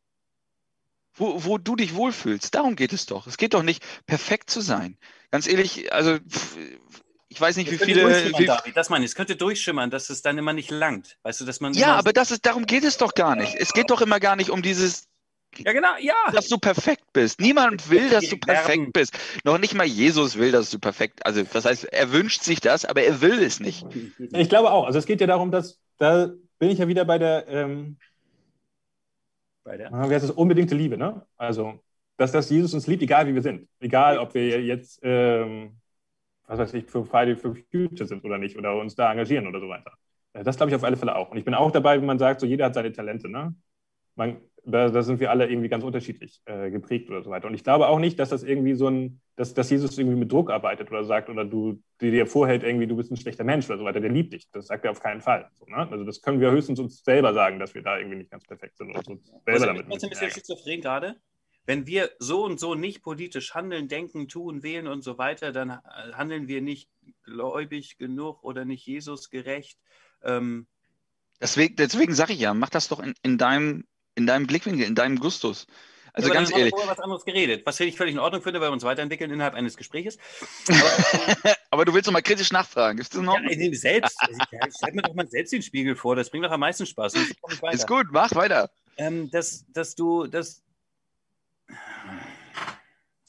wo, 1.15 1.43
wo 1.43 1.57
du 1.57 1.75
dich 1.75 1.95
wohlfühlst. 1.95 2.55
Darum 2.55 2.75
geht 2.75 2.93
es 2.93 3.05
doch. 3.05 3.27
Es 3.27 3.37
geht 3.37 3.53
doch 3.53 3.63
nicht, 3.63 3.83
perfekt 4.05 4.49
zu 4.49 4.61
sein. 4.61 4.97
Ganz 5.31 5.47
ehrlich, 5.47 5.93
also 5.93 6.17
ich 7.27 7.39
weiß 7.39 7.57
nicht, 7.57 7.71
Es 7.71 7.79
wie 7.79 7.85
viele. 7.85 8.37
Wie, 8.37 8.45
David, 8.45 8.75
das 8.75 8.89
meine 8.89 9.05
ich. 9.05 9.11
Es 9.11 9.15
könnte 9.15 9.35
durchschimmern, 9.35 9.89
dass 9.89 10.09
es 10.09 10.21
dann 10.21 10.37
immer 10.37 10.53
nicht 10.53 10.71
langt. 10.71 11.17
Weißt 11.23 11.41
du, 11.41 11.45
dass 11.45 11.59
man. 11.59 11.73
ja, 11.73 11.95
aber 11.95 12.13
das 12.13 12.31
ist, 12.31 12.45
darum 12.45 12.65
geht 12.65 12.83
es 12.83 12.97
doch 12.97 13.13
gar 13.13 13.35
nicht. 13.35 13.55
Es 13.55 13.73
geht 13.73 13.89
doch 13.89 14.01
immer 14.01 14.19
gar 14.19 14.35
nicht 14.35 14.49
um 14.49 14.61
dieses, 14.61 15.07
Ja, 15.59 15.71
genau, 15.73 15.95
ja. 15.99 16.13
dass 16.33 16.47
du 16.47 16.57
perfekt 16.57 17.03
bist. 17.13 17.39
Niemand 17.39 17.89
will, 17.89 18.09
dass 18.09 18.27
du 18.29 18.37
perfekt 18.37 18.93
bist. 18.93 19.17
Noch 19.43 19.57
nicht 19.57 19.73
mal 19.73 19.85
Jesus 19.85 20.37
will, 20.37 20.51
dass 20.51 20.69
du 20.69 20.79
perfekt. 20.79 21.25
Also, 21.25 21.43
das 21.43 21.65
heißt, 21.65 21.85
er 21.85 22.11
wünscht 22.11 22.41
sich 22.41 22.59
das, 22.59 22.85
aber 22.85 23.03
er 23.03 23.21
will 23.21 23.41
es 23.41 23.59
nicht. 23.59 23.85
Ich 24.31 24.49
glaube 24.49 24.71
auch. 24.71 24.85
Also 24.85 24.99
es 24.99 25.05
geht 25.05 25.21
ja 25.21 25.27
darum, 25.27 25.51
dass, 25.51 25.79
da 25.97 26.31
bin 26.59 26.69
ich 26.69 26.79
ja 26.79 26.87
wieder 26.87 27.05
bei 27.05 27.17
der, 27.17 27.47
ähm, 27.47 27.97
Bei 29.63 29.77
der- 29.77 29.91
wie 29.91 30.13
heißt 30.13 30.25
es, 30.25 30.31
unbedingte 30.31 30.75
Liebe, 30.75 30.97
ne? 30.97 31.25
Also 31.37 31.79
dass 32.17 32.31
das 32.31 32.49
Jesus 32.49 32.73
uns 32.73 32.85
liebt, 32.87 33.01
egal 33.01 33.27
wie 33.27 33.33
wir 33.33 33.41
sind. 33.41 33.67
Egal, 33.79 34.19
ob 34.19 34.33
wir 34.35 34.61
jetzt, 34.63 34.99
ähm, 35.01 35.77
was 36.45 36.59
weiß 36.59 36.73
ich, 36.75 36.85
für 36.85 37.03
Friday 37.03 37.35
for 37.35 37.55
Future 37.71 38.05
sind 38.05 38.23
oder 38.23 38.37
nicht 38.37 38.55
oder 38.57 38.75
uns 38.77 38.95
da 38.95 39.11
engagieren 39.11 39.47
oder 39.47 39.59
so 39.59 39.67
weiter. 39.67 39.91
Das 40.33 40.57
glaube 40.57 40.69
ich 40.69 40.75
auf 40.75 40.83
alle 40.83 40.95
Fälle 40.97 41.15
auch. 41.15 41.31
Und 41.31 41.37
ich 41.37 41.45
bin 41.45 41.53
auch 41.53 41.71
dabei, 41.71 41.97
wenn 41.99 42.05
man 42.05 42.19
sagt, 42.19 42.39
so 42.41 42.45
jeder 42.45 42.65
hat 42.65 42.75
seine 42.75 42.91
Talente. 42.91 43.29
Ne? 43.29 43.55
Man, 44.15 44.37
da, 44.65 44.89
da 44.89 45.03
sind 45.03 45.19
wir 45.19 45.29
alle 45.29 45.49
irgendwie 45.49 45.69
ganz 45.69 45.83
unterschiedlich 45.83 46.41
äh, 46.45 46.71
geprägt 46.71 47.09
oder 47.09 47.21
so 47.21 47.29
weiter. 47.29 47.47
Und 47.47 47.53
ich 47.53 47.63
glaube 47.63 47.87
auch 47.87 47.99
nicht, 47.99 48.17
dass 48.19 48.29
das 48.29 48.43
irgendwie 48.43 48.75
so 48.75 48.87
ein, 48.87 49.19
dass, 49.35 49.53
dass 49.53 49.69
Jesus 49.69 49.97
irgendwie 49.97 50.17
mit 50.17 50.31
Druck 50.31 50.49
arbeitet 50.49 50.89
oder 50.89 51.03
sagt 51.03 51.29
oder 51.29 51.43
du 51.45 51.81
die 52.01 52.11
dir 52.11 52.27
vorhält, 52.27 52.63
irgendwie, 52.63 52.87
du 52.87 52.95
bist 52.95 53.11
ein 53.11 53.17
schlechter 53.17 53.43
Mensch 53.43 53.69
oder 53.69 53.77
so 53.77 53.83
weiter. 53.83 53.99
Der 53.99 54.09
liebt 54.09 54.33
dich. 54.33 54.49
Das 54.51 54.67
sagt 54.67 54.85
er 54.85 54.91
auf 54.91 55.01
keinen 55.01 55.21
Fall. 55.21 55.49
So, 55.59 55.65
ne? 55.65 55.87
Also 55.89 56.03
das 56.03 56.21
können 56.21 56.39
wir 56.39 56.51
höchstens 56.51 56.79
uns 56.79 57.03
selber 57.03 57.33
sagen, 57.33 57.59
dass 57.59 57.73
wir 57.75 57.81
da 57.81 57.97
irgendwie 57.97 58.17
nicht 58.17 58.31
ganz 58.31 58.45
perfekt 58.45 58.77
sind 58.77 58.95
und 58.95 59.07
uns 59.07 59.25
selber 59.27 59.51
Also, 59.51 59.65
damit 59.65 59.81
ich 59.81 59.87
bin 59.87 60.03
ein 60.03 60.09
bisschen 60.09 60.31
schizophren 60.31 60.81
gerade. 60.81 61.15
Wenn 61.65 61.87
wir 61.87 62.11
so 62.19 62.43
und 62.43 62.59
so 62.59 62.75
nicht 62.75 63.01
politisch 63.01 63.53
handeln, 63.53 63.87
denken, 63.87 64.27
tun, 64.27 64.63
wählen 64.63 64.87
und 64.87 65.01
so 65.01 65.17
weiter, 65.17 65.53
dann 65.53 65.69
äh, 65.69 65.79
handeln 66.13 66.47
wir 66.47 66.61
nicht 66.61 66.89
gläubig 67.23 67.97
genug 67.97 68.43
oder 68.43 68.65
nicht 68.65 68.85
Jesus 68.85 69.29
gerecht. 69.29 69.79
Ähm, 70.23 70.67
Deswegen, 71.43 71.75
deswegen 71.75 72.15
sage 72.15 72.31
ich 72.31 72.39
ja, 72.39 72.53
mach 72.53 72.69
das 72.69 72.87
doch 72.87 73.01
in, 73.01 73.13
in, 73.21 73.37
deinem, 73.37 73.85
in 74.15 74.27
deinem 74.27 74.47
Blickwinkel, 74.47 74.85
in 74.85 74.95
deinem 74.95 75.19
Gustus. 75.19 75.67
Also 76.15 76.27
aber 76.29 76.35
ganz 76.35 76.51
ehrlich, 76.51 76.69
vorher 76.69 76.91
was 76.91 76.99
anderes 76.99 77.25
geredet, 77.25 77.65
was 77.65 77.79
ich 77.79 77.97
völlig 77.97 78.13
in 78.13 78.19
Ordnung 78.19 78.43
finde, 78.43 78.61
weil 78.61 78.69
wir 78.69 78.73
uns 78.73 78.83
weiterentwickeln 78.83 79.31
innerhalb 79.31 79.55
eines 79.55 79.75
Gespräches. 79.75 80.19
aber 81.71 81.85
du 81.85 81.93
willst 81.95 82.07
doch 82.07 82.11
mal 82.13 82.21
kritisch 82.21 82.51
nachfragen. 82.51 82.99
Ist 82.99 83.15
das 83.15 83.21
noch? 83.21 83.35
Ja, 83.39 83.49
ich 83.49 83.57
nehme 83.57 83.75
selbst. 83.75 84.15
Also, 84.19 84.33
ich- 84.39 84.51
ja, 84.51 84.59
Schreib 84.79 84.93
mir 84.93 85.01
doch 85.01 85.15
mal 85.15 85.27
selbst 85.27 85.53
den 85.53 85.63
Spiegel 85.63 85.95
vor, 85.95 86.15
das 86.15 86.29
bringt 86.29 86.45
doch 86.45 86.51
am 86.51 86.59
meisten 86.59 86.85
Spaß. 86.85 87.15
ich. 87.15 87.33
Ist 87.71 87.87
gut, 87.87 88.07
mach 88.11 88.33
weiter. 88.35 88.69
ähm, 88.97 89.31
dass, 89.31 89.65
dass 89.73 89.95
du 89.95 90.27
das 90.27 90.61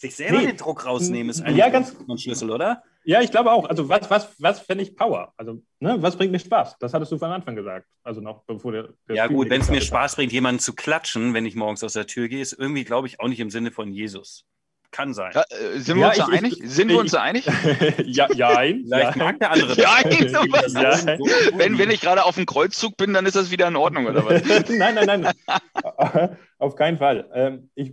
sich 0.05 0.16
selber 0.16 0.38
Nee. 0.38 0.46
den 0.46 0.57
Druck 0.57 0.84
rausnehmen, 0.86 1.30
ist 1.30 1.40
eigentlich 1.42 1.57
Ja, 1.57 1.68
ganz- 1.68 1.96
ein 2.09 2.18
Schlüssel, 2.18 2.50
oder? 2.50 2.82
Ja, 3.05 3.20
ich 3.20 3.30
glaube 3.30 3.52
auch. 3.52 3.66
Also 3.68 3.88
was, 3.88 4.09
was, 4.11 4.28
was 4.38 4.61
fände 4.61 4.82
ich 4.84 4.96
Power? 4.96 5.32
Also, 5.36 5.61
ne, 5.80 5.96
was 6.00 6.16
bringt 6.16 6.32
mir 6.32 6.38
Spaß? 6.38 6.76
Das 6.78 6.94
hattest 6.94 7.12
du 7.12 7.18
von 7.18 7.30
Anfang 7.30 7.55
gesagt. 7.57 7.86
Also 8.02 8.20
noch 8.20 8.44
bevor 8.44 8.72
der, 8.72 8.88
der 9.09 9.16
Ja 9.16 9.24
Stream 9.24 9.36
gut, 9.36 9.50
wenn 9.50 9.61
es 9.61 9.68
mir 9.68 9.76
gestartet 9.76 9.82
hat. 10.02 10.11
Spaß 10.11 10.16
bringt, 10.16 10.32
jemanden 10.32 10.59
zu 10.61 10.74
klatschen, 10.74 11.34
wenn 11.34 11.44
ich 11.46 11.55
morgens 11.55 11.84
aus 11.84 11.92
der 11.94 12.07
Tür 12.07 12.28
gehe, 12.28 12.40
ist 12.40 12.52
irgendwie, 12.55 12.84
glaube 12.84 13.07
ich, 13.07 13.20
auch 13.20 13.28
nicht 13.28 13.40
im 13.40 13.50
Sinne 13.50 13.70
von 13.72 13.92
Jesus. 13.92 14.46
Kann 14.95 15.12
sein. 15.12 15.32
Ja, 15.34 15.42
äh, 15.51 15.80
sind 15.80 15.97
wir 15.97 16.03
Ja, 16.03 16.09
uns 16.11 16.18
da 16.18 16.24
ich- 16.26 16.30
ich- 16.30 16.38
einig? 16.38 16.62
Sind 16.62 16.88
wir 16.88 16.99
uns 17.01 17.11
da 17.11 17.20
einig? 17.22 17.47
ja, 18.05 18.32
jein, 18.32 18.84
Vielleicht 18.84 19.16
ja. 19.16 19.24
mag 19.24 19.38
der 19.40 19.51
andere 19.51 19.74
Das 19.76 20.66
ist 20.66 20.74
Ja. 21.09 21.18
Wenn, 21.59 21.78
wenn 21.78 21.90
ich 21.90 22.01
gerade 22.01 22.22
auf 22.24 22.36
dem 22.36 22.47
Kreuzzug 22.47 22.97
bin, 22.97 23.12
dann 23.12 23.26
ist 23.26 23.34
das 23.34 23.51
wieder 23.51 23.66
in 23.66 23.74
Ordnung, 23.74 24.07
oder 24.07 24.24
was? 24.24 24.45
nein, 24.68 24.95
nein, 24.95 25.20
nein. 25.22 26.36
Auf 26.59 26.76
keinen 26.76 26.99
Fall. 26.99 27.28
Ähm, 27.34 27.70
ich, 27.74 27.92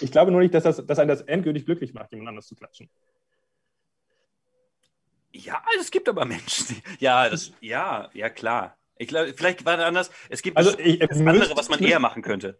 ich 0.00 0.12
glaube 0.12 0.30
nur 0.30 0.42
nicht, 0.42 0.52
dass, 0.52 0.64
das, 0.64 0.84
dass 0.84 0.98
einen 0.98 1.08
das 1.08 1.22
endgültig 1.22 1.64
glücklich 1.64 1.94
macht, 1.94 2.12
jemand 2.12 2.28
anders 2.28 2.46
zu 2.48 2.54
klatschen. 2.54 2.90
Ja, 5.32 5.62
es 5.80 5.90
gibt 5.90 6.08
aber 6.08 6.26
Menschen, 6.26 6.66
die. 6.68 6.82
Ja, 7.02 7.30
das, 7.30 7.52
ja, 7.60 8.10
ja, 8.12 8.28
klar. 8.28 8.76
Ich 8.98 9.08
glaube, 9.08 9.32
vielleicht 9.34 9.64
war 9.64 9.78
das 9.78 9.86
anders. 9.86 10.10
Es 10.28 10.42
gibt 10.42 10.58
Also 10.58 10.78
ich, 10.78 10.98
das 10.98 11.18
andere, 11.18 11.56
was 11.56 11.70
man 11.70 11.78
eher 11.80 11.98
machen 11.98 12.20
könnte. 12.22 12.58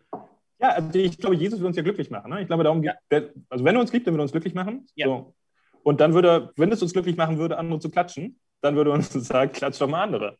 Ja, 0.62 0.68
also 0.68 0.96
ich 0.96 1.18
glaube, 1.18 1.34
Jesus 1.34 1.58
will 1.58 1.66
uns 1.66 1.76
ja 1.76 1.82
glücklich 1.82 2.08
machen. 2.10 2.30
Ne? 2.30 2.40
Ich 2.40 2.46
glaube, 2.46 2.62
darum 2.62 2.82
geht 2.82 2.94
der, 3.10 3.30
Also 3.48 3.64
wenn 3.64 3.74
er 3.74 3.80
uns 3.80 3.92
liebt, 3.92 4.06
dann 4.06 4.14
würde 4.14 4.22
er 4.22 4.26
uns 4.26 4.32
glücklich 4.32 4.54
machen. 4.54 4.86
Ja. 4.94 5.06
So. 5.08 5.34
Und 5.82 6.00
dann 6.00 6.14
würde 6.14 6.28
er, 6.28 6.52
wenn 6.54 6.70
es 6.70 6.80
uns 6.80 6.92
glücklich 6.92 7.16
machen 7.16 7.38
würde, 7.38 7.58
andere 7.58 7.80
zu 7.80 7.90
klatschen, 7.90 8.38
dann 8.60 8.76
würde 8.76 8.90
er 8.90 8.94
uns 8.94 9.10
sagen, 9.12 9.50
klatsch 9.50 9.80
doch 9.80 9.88
mal 9.88 10.04
andere. 10.04 10.38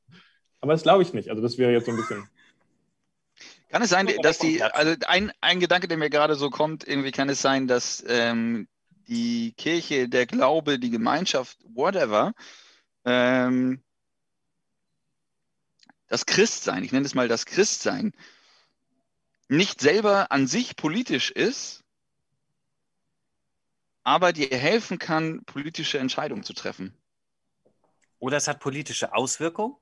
Aber 0.60 0.72
das 0.72 0.84
glaube 0.84 1.02
ich 1.02 1.12
nicht. 1.12 1.28
Also 1.28 1.42
das 1.42 1.58
wäre 1.58 1.72
jetzt 1.72 1.86
so 1.86 1.90
ein 1.90 1.96
bisschen. 1.96 2.28
Kann 3.68 3.82
es 3.82 3.90
sein, 3.90 4.06
dass 4.22 4.38
die, 4.38 4.62
also 4.62 4.94
ein, 5.06 5.32
ein 5.40 5.58
Gedanke, 5.58 5.88
der 5.88 5.96
mir 5.96 6.10
gerade 6.10 6.36
so 6.36 6.50
kommt, 6.50 6.86
irgendwie 6.86 7.10
kann 7.10 7.30
es 7.30 7.40
sein, 7.40 7.66
dass 7.66 8.04
ähm, 8.06 8.68
die 9.08 9.54
Kirche, 9.56 10.10
der 10.10 10.26
Glaube, 10.26 10.78
die 10.78 10.90
Gemeinschaft, 10.90 11.56
whatever, 11.64 12.34
ähm, 13.06 13.82
das 16.08 16.26
Christsein, 16.26 16.84
ich 16.84 16.92
nenne 16.92 17.06
es 17.06 17.14
mal 17.14 17.28
das 17.28 17.46
Christsein, 17.46 18.12
nicht 19.48 19.80
selber 19.80 20.30
an 20.32 20.46
sich 20.46 20.76
politisch 20.76 21.30
ist, 21.30 21.80
aber 24.04 24.32
dir 24.32 24.48
helfen 24.50 24.98
kann, 24.98 25.44
politische 25.44 25.98
Entscheidungen 25.98 26.42
zu 26.42 26.52
treffen. 26.54 26.96
Oder 28.18 28.36
es 28.36 28.48
hat 28.48 28.60
politische 28.60 29.14
Auswirkungen. 29.14 29.76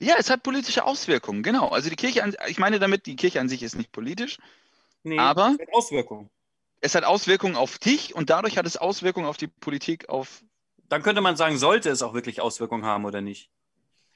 Ja, 0.00 0.14
es 0.18 0.30
hat 0.30 0.42
politische 0.42 0.84
Auswirkungen, 0.84 1.42
genau. 1.42 1.68
Also 1.68 1.90
die 1.90 1.96
Kirche, 1.96 2.22
an, 2.22 2.34
ich 2.46 2.58
meine 2.58 2.78
damit, 2.78 3.06
die 3.06 3.16
Kirche 3.16 3.40
an 3.40 3.48
sich 3.48 3.62
ist 3.62 3.76
nicht 3.76 3.92
politisch, 3.92 4.38
Nee, 5.04 5.18
Aber- 5.18 5.54
es 5.54 5.60
hat 5.60 5.74
Auswirkungen. 5.74 6.30
es 6.80 6.94
hat 6.94 7.04
Auswirkungen 7.04 7.56
auf 7.56 7.78
dich 7.78 8.14
und 8.14 8.30
dadurch 8.30 8.58
hat 8.58 8.66
es 8.66 8.76
Auswirkungen 8.76 9.26
auf 9.26 9.36
die 9.36 9.46
Politik, 9.46 10.08
auf. 10.08 10.42
Dann 10.88 11.02
könnte 11.02 11.20
man 11.20 11.36
sagen, 11.36 11.56
sollte 11.56 11.88
es 11.90 12.02
auch 12.02 12.14
wirklich 12.14 12.40
Auswirkungen 12.40 12.84
haben 12.84 13.04
oder 13.04 13.20
nicht. 13.20 13.50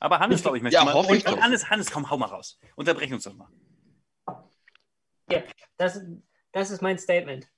Aber 0.00 0.18
Hannes, 0.18 0.42
glaube 0.42 0.56
ich, 0.56 0.62
möchte 0.62 0.74
ja, 0.74 0.84
mal. 0.84 0.94
hoffe 0.94 1.14
ich 1.16 1.24
und, 1.24 1.32
und 1.32 1.38
doch. 1.38 1.44
Hannes, 1.44 1.70
Hannes, 1.70 1.90
komm, 1.90 2.10
hau 2.10 2.18
mal 2.18 2.26
raus. 2.26 2.58
Unterbrech 2.74 3.12
uns 3.12 3.24
doch 3.24 3.34
mal. 3.34 3.48
Das, 5.76 6.00
das 6.52 6.70
ist 6.70 6.82
mein 6.82 6.98
Statement. 6.98 7.48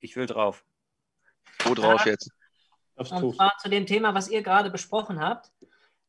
Ich 0.00 0.16
will 0.16 0.26
drauf. 0.26 0.64
Wo 1.60 1.74
drauf 1.74 2.06
jetzt? 2.06 2.30
Aufs 2.96 3.12
Und 3.12 3.34
zwar 3.34 3.56
zu 3.58 3.68
dem 3.68 3.86
Thema, 3.86 4.14
was 4.14 4.28
ihr 4.28 4.42
gerade 4.42 4.70
besprochen 4.70 5.20
habt, 5.20 5.50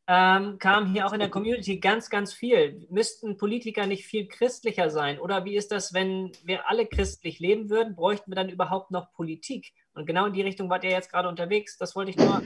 ähm, 0.08 0.58
kam 0.58 0.92
hier 0.92 1.06
auch 1.06 1.14
in 1.14 1.20
der 1.20 1.30
Community 1.30 1.80
ganz, 1.80 2.10
ganz 2.10 2.34
viel. 2.34 2.88
Müssten 2.90 3.38
Politiker 3.38 3.86
nicht 3.86 4.08
viel 4.08 4.28
christlicher 4.28 4.90
sein? 4.90 5.20
Oder 5.20 5.46
wie 5.46 5.56
ist 5.56 5.72
das, 5.72 5.94
wenn 5.94 6.32
wir 6.44 6.68
alle 6.68 6.88
christlich 6.88 7.40
leben 7.40 7.70
würden, 7.70 7.96
bräuchten 7.96 8.32
wir 8.32 8.36
dann 8.36 8.50
überhaupt 8.50 8.90
noch 8.90 9.14
Politik? 9.14 9.72
Und 9.94 10.08
genau 10.08 10.26
in 10.26 10.34
die 10.34 10.42
Richtung 10.42 10.68
wart 10.70 10.84
ihr 10.84 10.90
jetzt 10.90 11.12
gerade 11.12 11.30
unterwegs. 11.30 11.78
Das 11.78 11.96
wollte 11.96 12.10
ich 12.10 12.18
nur 12.18 12.42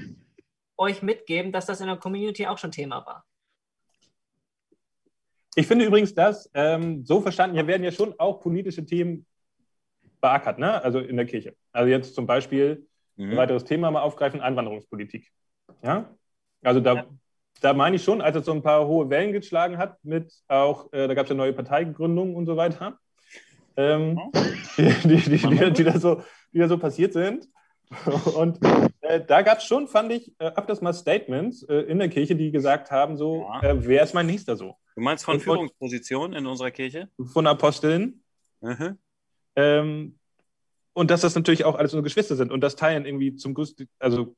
euch 0.75 1.01
mitgeben, 1.01 1.53
dass 1.53 1.65
das 1.65 1.79
in 1.79 1.87
der 1.87 1.95
Community 1.95 2.47
auch 2.47 2.57
schon 2.57 2.71
Thema 2.71 3.05
war. 3.05 3.25
Ich 5.55 5.67
finde 5.67 5.85
übrigens, 5.85 6.13
dass 6.15 6.49
ähm, 6.53 7.05
so 7.05 7.21
verstanden, 7.21 7.55
hier 7.55 7.67
werden 7.67 7.83
ja 7.83 7.91
schon 7.91 8.15
auch 8.19 8.39
politische 8.39 8.85
Themen 8.85 9.25
beackert, 10.21 10.57
ne? 10.57 10.81
also 10.83 10.99
in 10.99 11.15
der 11.17 11.25
Kirche. 11.25 11.55
Also 11.71 11.89
jetzt 11.89 12.15
zum 12.15 12.25
Beispiel 12.25 12.87
Mhm. 13.15 13.31
ein 13.33 13.37
weiteres 13.37 13.63
Thema 13.63 13.91
mal 13.91 14.01
aufgreifen, 14.01 14.41
Einwanderungspolitik. 14.41 15.31
Ja? 15.83 16.09
Also 16.63 16.79
da, 16.79 16.95
Ja. 16.95 17.05
da 17.61 17.73
meine 17.73 17.97
ich 17.97 18.03
schon, 18.03 18.21
als 18.21 18.35
es 18.35 18.45
so 18.45 18.51
ein 18.53 18.63
paar 18.63 18.87
hohe 18.87 19.07
Wellen 19.11 19.31
geschlagen 19.33 19.77
hat, 19.77 20.03
mit 20.03 20.33
auch, 20.47 20.91
äh, 20.93 21.07
da 21.07 21.13
gab 21.13 21.25
es 21.25 21.29
ja 21.29 21.35
neue 21.35 21.53
Parteigründungen 21.53 22.35
und 22.35 22.47
so 22.47 22.57
weiter, 22.57 22.97
ähm, 23.77 24.19
die, 24.77 24.93
die, 25.03 25.17
die, 25.17 25.37
die, 25.37 25.71
die, 25.73 25.83
da 25.83 25.99
so, 25.99 26.23
die 26.51 26.57
da 26.59 26.67
so 26.67 26.79
passiert 26.79 27.13
sind. 27.13 27.47
Und 28.35 28.57
äh, 29.01 29.23
da 29.23 29.43
gab 29.43 29.59
es 29.59 29.65
schon, 29.65 29.87
fand 29.87 30.11
ich, 30.11 30.33
äh, 30.39 30.45
öfters 30.55 30.81
mal 30.81 30.93
Statements 30.93 31.61
äh, 31.63 31.81
in 31.81 31.99
der 31.99 32.09
Kirche, 32.09 32.35
die 32.35 32.49
gesagt 32.49 32.89
haben, 32.89 33.15
so, 33.17 33.45
Ja. 33.61 33.61
äh, 33.69 33.75
wer 33.87 34.01
ist 34.01 34.15
mein 34.15 34.25
Nächster 34.25 34.55
so? 34.55 34.75
Du 34.95 35.01
meinst 35.01 35.25
von 35.25 35.39
Führungspositionen 35.39 36.37
in 36.37 36.45
unserer 36.45 36.71
Kirche? 36.71 37.09
Von 37.25 37.47
Aposteln. 37.47 38.23
Mhm. 38.61 38.97
Ähm, 39.55 40.19
und 40.93 41.09
dass 41.09 41.21
das 41.21 41.35
natürlich 41.35 41.65
auch 41.65 41.75
alles 41.75 41.93
unsere 41.93 42.03
Geschwister 42.03 42.35
sind 42.35 42.51
und 42.51 42.61
das 42.61 42.75
Teilen 42.75 43.05
irgendwie 43.05 43.35
zum 43.35 43.53
Gusto, 43.53 43.85
also 43.99 44.35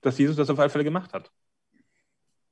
dass 0.00 0.18
Jesus 0.18 0.36
das 0.36 0.50
auf 0.50 0.58
alle 0.58 0.70
Fälle 0.70 0.84
gemacht 0.84 1.12
hat. 1.12 1.30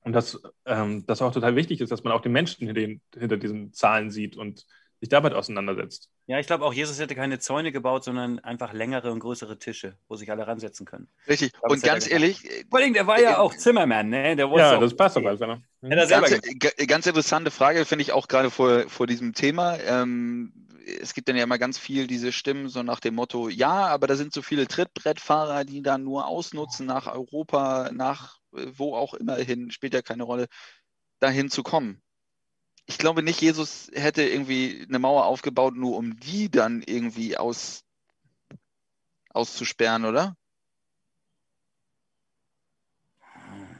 Und 0.01 0.13
dass 0.13 0.43
ähm, 0.67 1.07
das 1.07 1.23
auch 1.23 1.33
total 1.33 1.57
wichtig 1.57 1.81
ist, 1.81 1.91
dass 1.91 2.05
man 2.05 2.13
auch 2.13 2.21
den 2.21 2.33
Menschen 2.33 2.67
hinter, 2.67 2.75
den, 2.75 3.01
hinter 3.17 3.37
diesen 3.37 3.73
Zahlen 3.73 4.11
sieht 4.11 4.37
und 4.37 4.67
sich 5.05 5.11
damit 5.11 5.35
auseinandersetzt. 5.35 6.09
Ja, 6.27 6.39
ich 6.39 6.47
glaube 6.47 6.65
auch, 6.65 6.73
Jesus 6.73 6.99
hätte 6.99 7.15
keine 7.15 7.39
Zäune 7.39 7.73
gebaut, 7.73 8.05
sondern 8.05 8.39
einfach 8.39 8.73
längere 8.73 9.13
und 9.13 9.21
größere 9.21 9.59
Tische, 9.59 9.99
wo 10.09 10.17
sich 10.17 10.31
alle 10.31 10.47
ransetzen 10.47 10.87
können. 10.87 11.09
Richtig. 11.29 11.53
Aber 11.61 11.75
Und 11.75 11.83
ganz 11.83 12.05
gemacht. 12.05 12.23
ehrlich, 12.23 12.45
äh, 12.51 12.65
Vor 12.71 12.79
allem, 12.81 12.95
der 12.95 13.07
war 13.07 13.21
ja 13.21 13.39
auch 13.39 13.55
Zimmermann, 13.55 14.09
ne? 14.09 14.35
Der 14.35 14.49
wusste 14.51 14.61
Ja, 14.61 14.77
auch- 14.77 14.81
das 14.81 14.97
passt 14.97 15.17
er 15.17 16.07
selber 16.07 16.29
ganz, 16.59 16.77
ganz 16.87 17.07
interessante 17.07 17.51
Frage 17.51 17.85
finde 17.85 18.03
ich 18.03 18.13
auch 18.13 18.29
gerade 18.29 18.51
vor, 18.51 18.89
vor 18.89 19.07
diesem 19.07 19.35
Thema. 19.35 19.79
Ähm, 19.81 20.53
es 21.01 21.13
gibt 21.15 21.29
dann 21.29 21.37
ja 21.37 21.45
immer 21.45 21.59
ganz 21.59 21.79
viel 21.79 22.07
diese 22.07 22.33
Stimmen 22.33 22.69
so 22.69 22.83
nach 22.83 23.01
dem 23.01 23.15
Motto, 23.15 23.49
ja, 23.49 23.87
aber 23.87 24.07
da 24.07 24.17
sind 24.17 24.33
so 24.33 24.41
viele 24.43 24.67
Trittbrettfahrer, 24.67 25.65
die 25.65 25.83
dann 25.83 26.05
nur 26.05 26.27
ausnutzen, 26.27 26.87
nach 26.87 27.07
Europa, 27.07 27.91
nach 27.93 28.39
äh, 28.57 28.67
wo 28.77 28.95
auch 28.95 29.15
immer 29.15 29.37
hin, 29.37 29.71
spielt 29.71 29.95
ja 29.95 30.03
keine 30.03 30.23
Rolle, 30.23 30.47
dahin 31.21 31.51
zu 31.51 31.63
kommen. 31.63 32.03
Ich 32.87 32.99
glaube 32.99 33.23
nicht, 33.23 33.41
Jesus 33.41 33.91
hätte 33.95 34.23
irgendwie 34.23 34.85
eine 34.89 34.99
Mauer 34.99 35.25
aufgebaut, 35.25 35.75
nur 35.75 35.97
um 35.97 36.19
die 36.21 36.51
dann 36.51 36.83
irgendwie 36.83 37.37
aus, 37.37 37.83
auszusperren, 39.31 40.05
oder? 40.05 40.37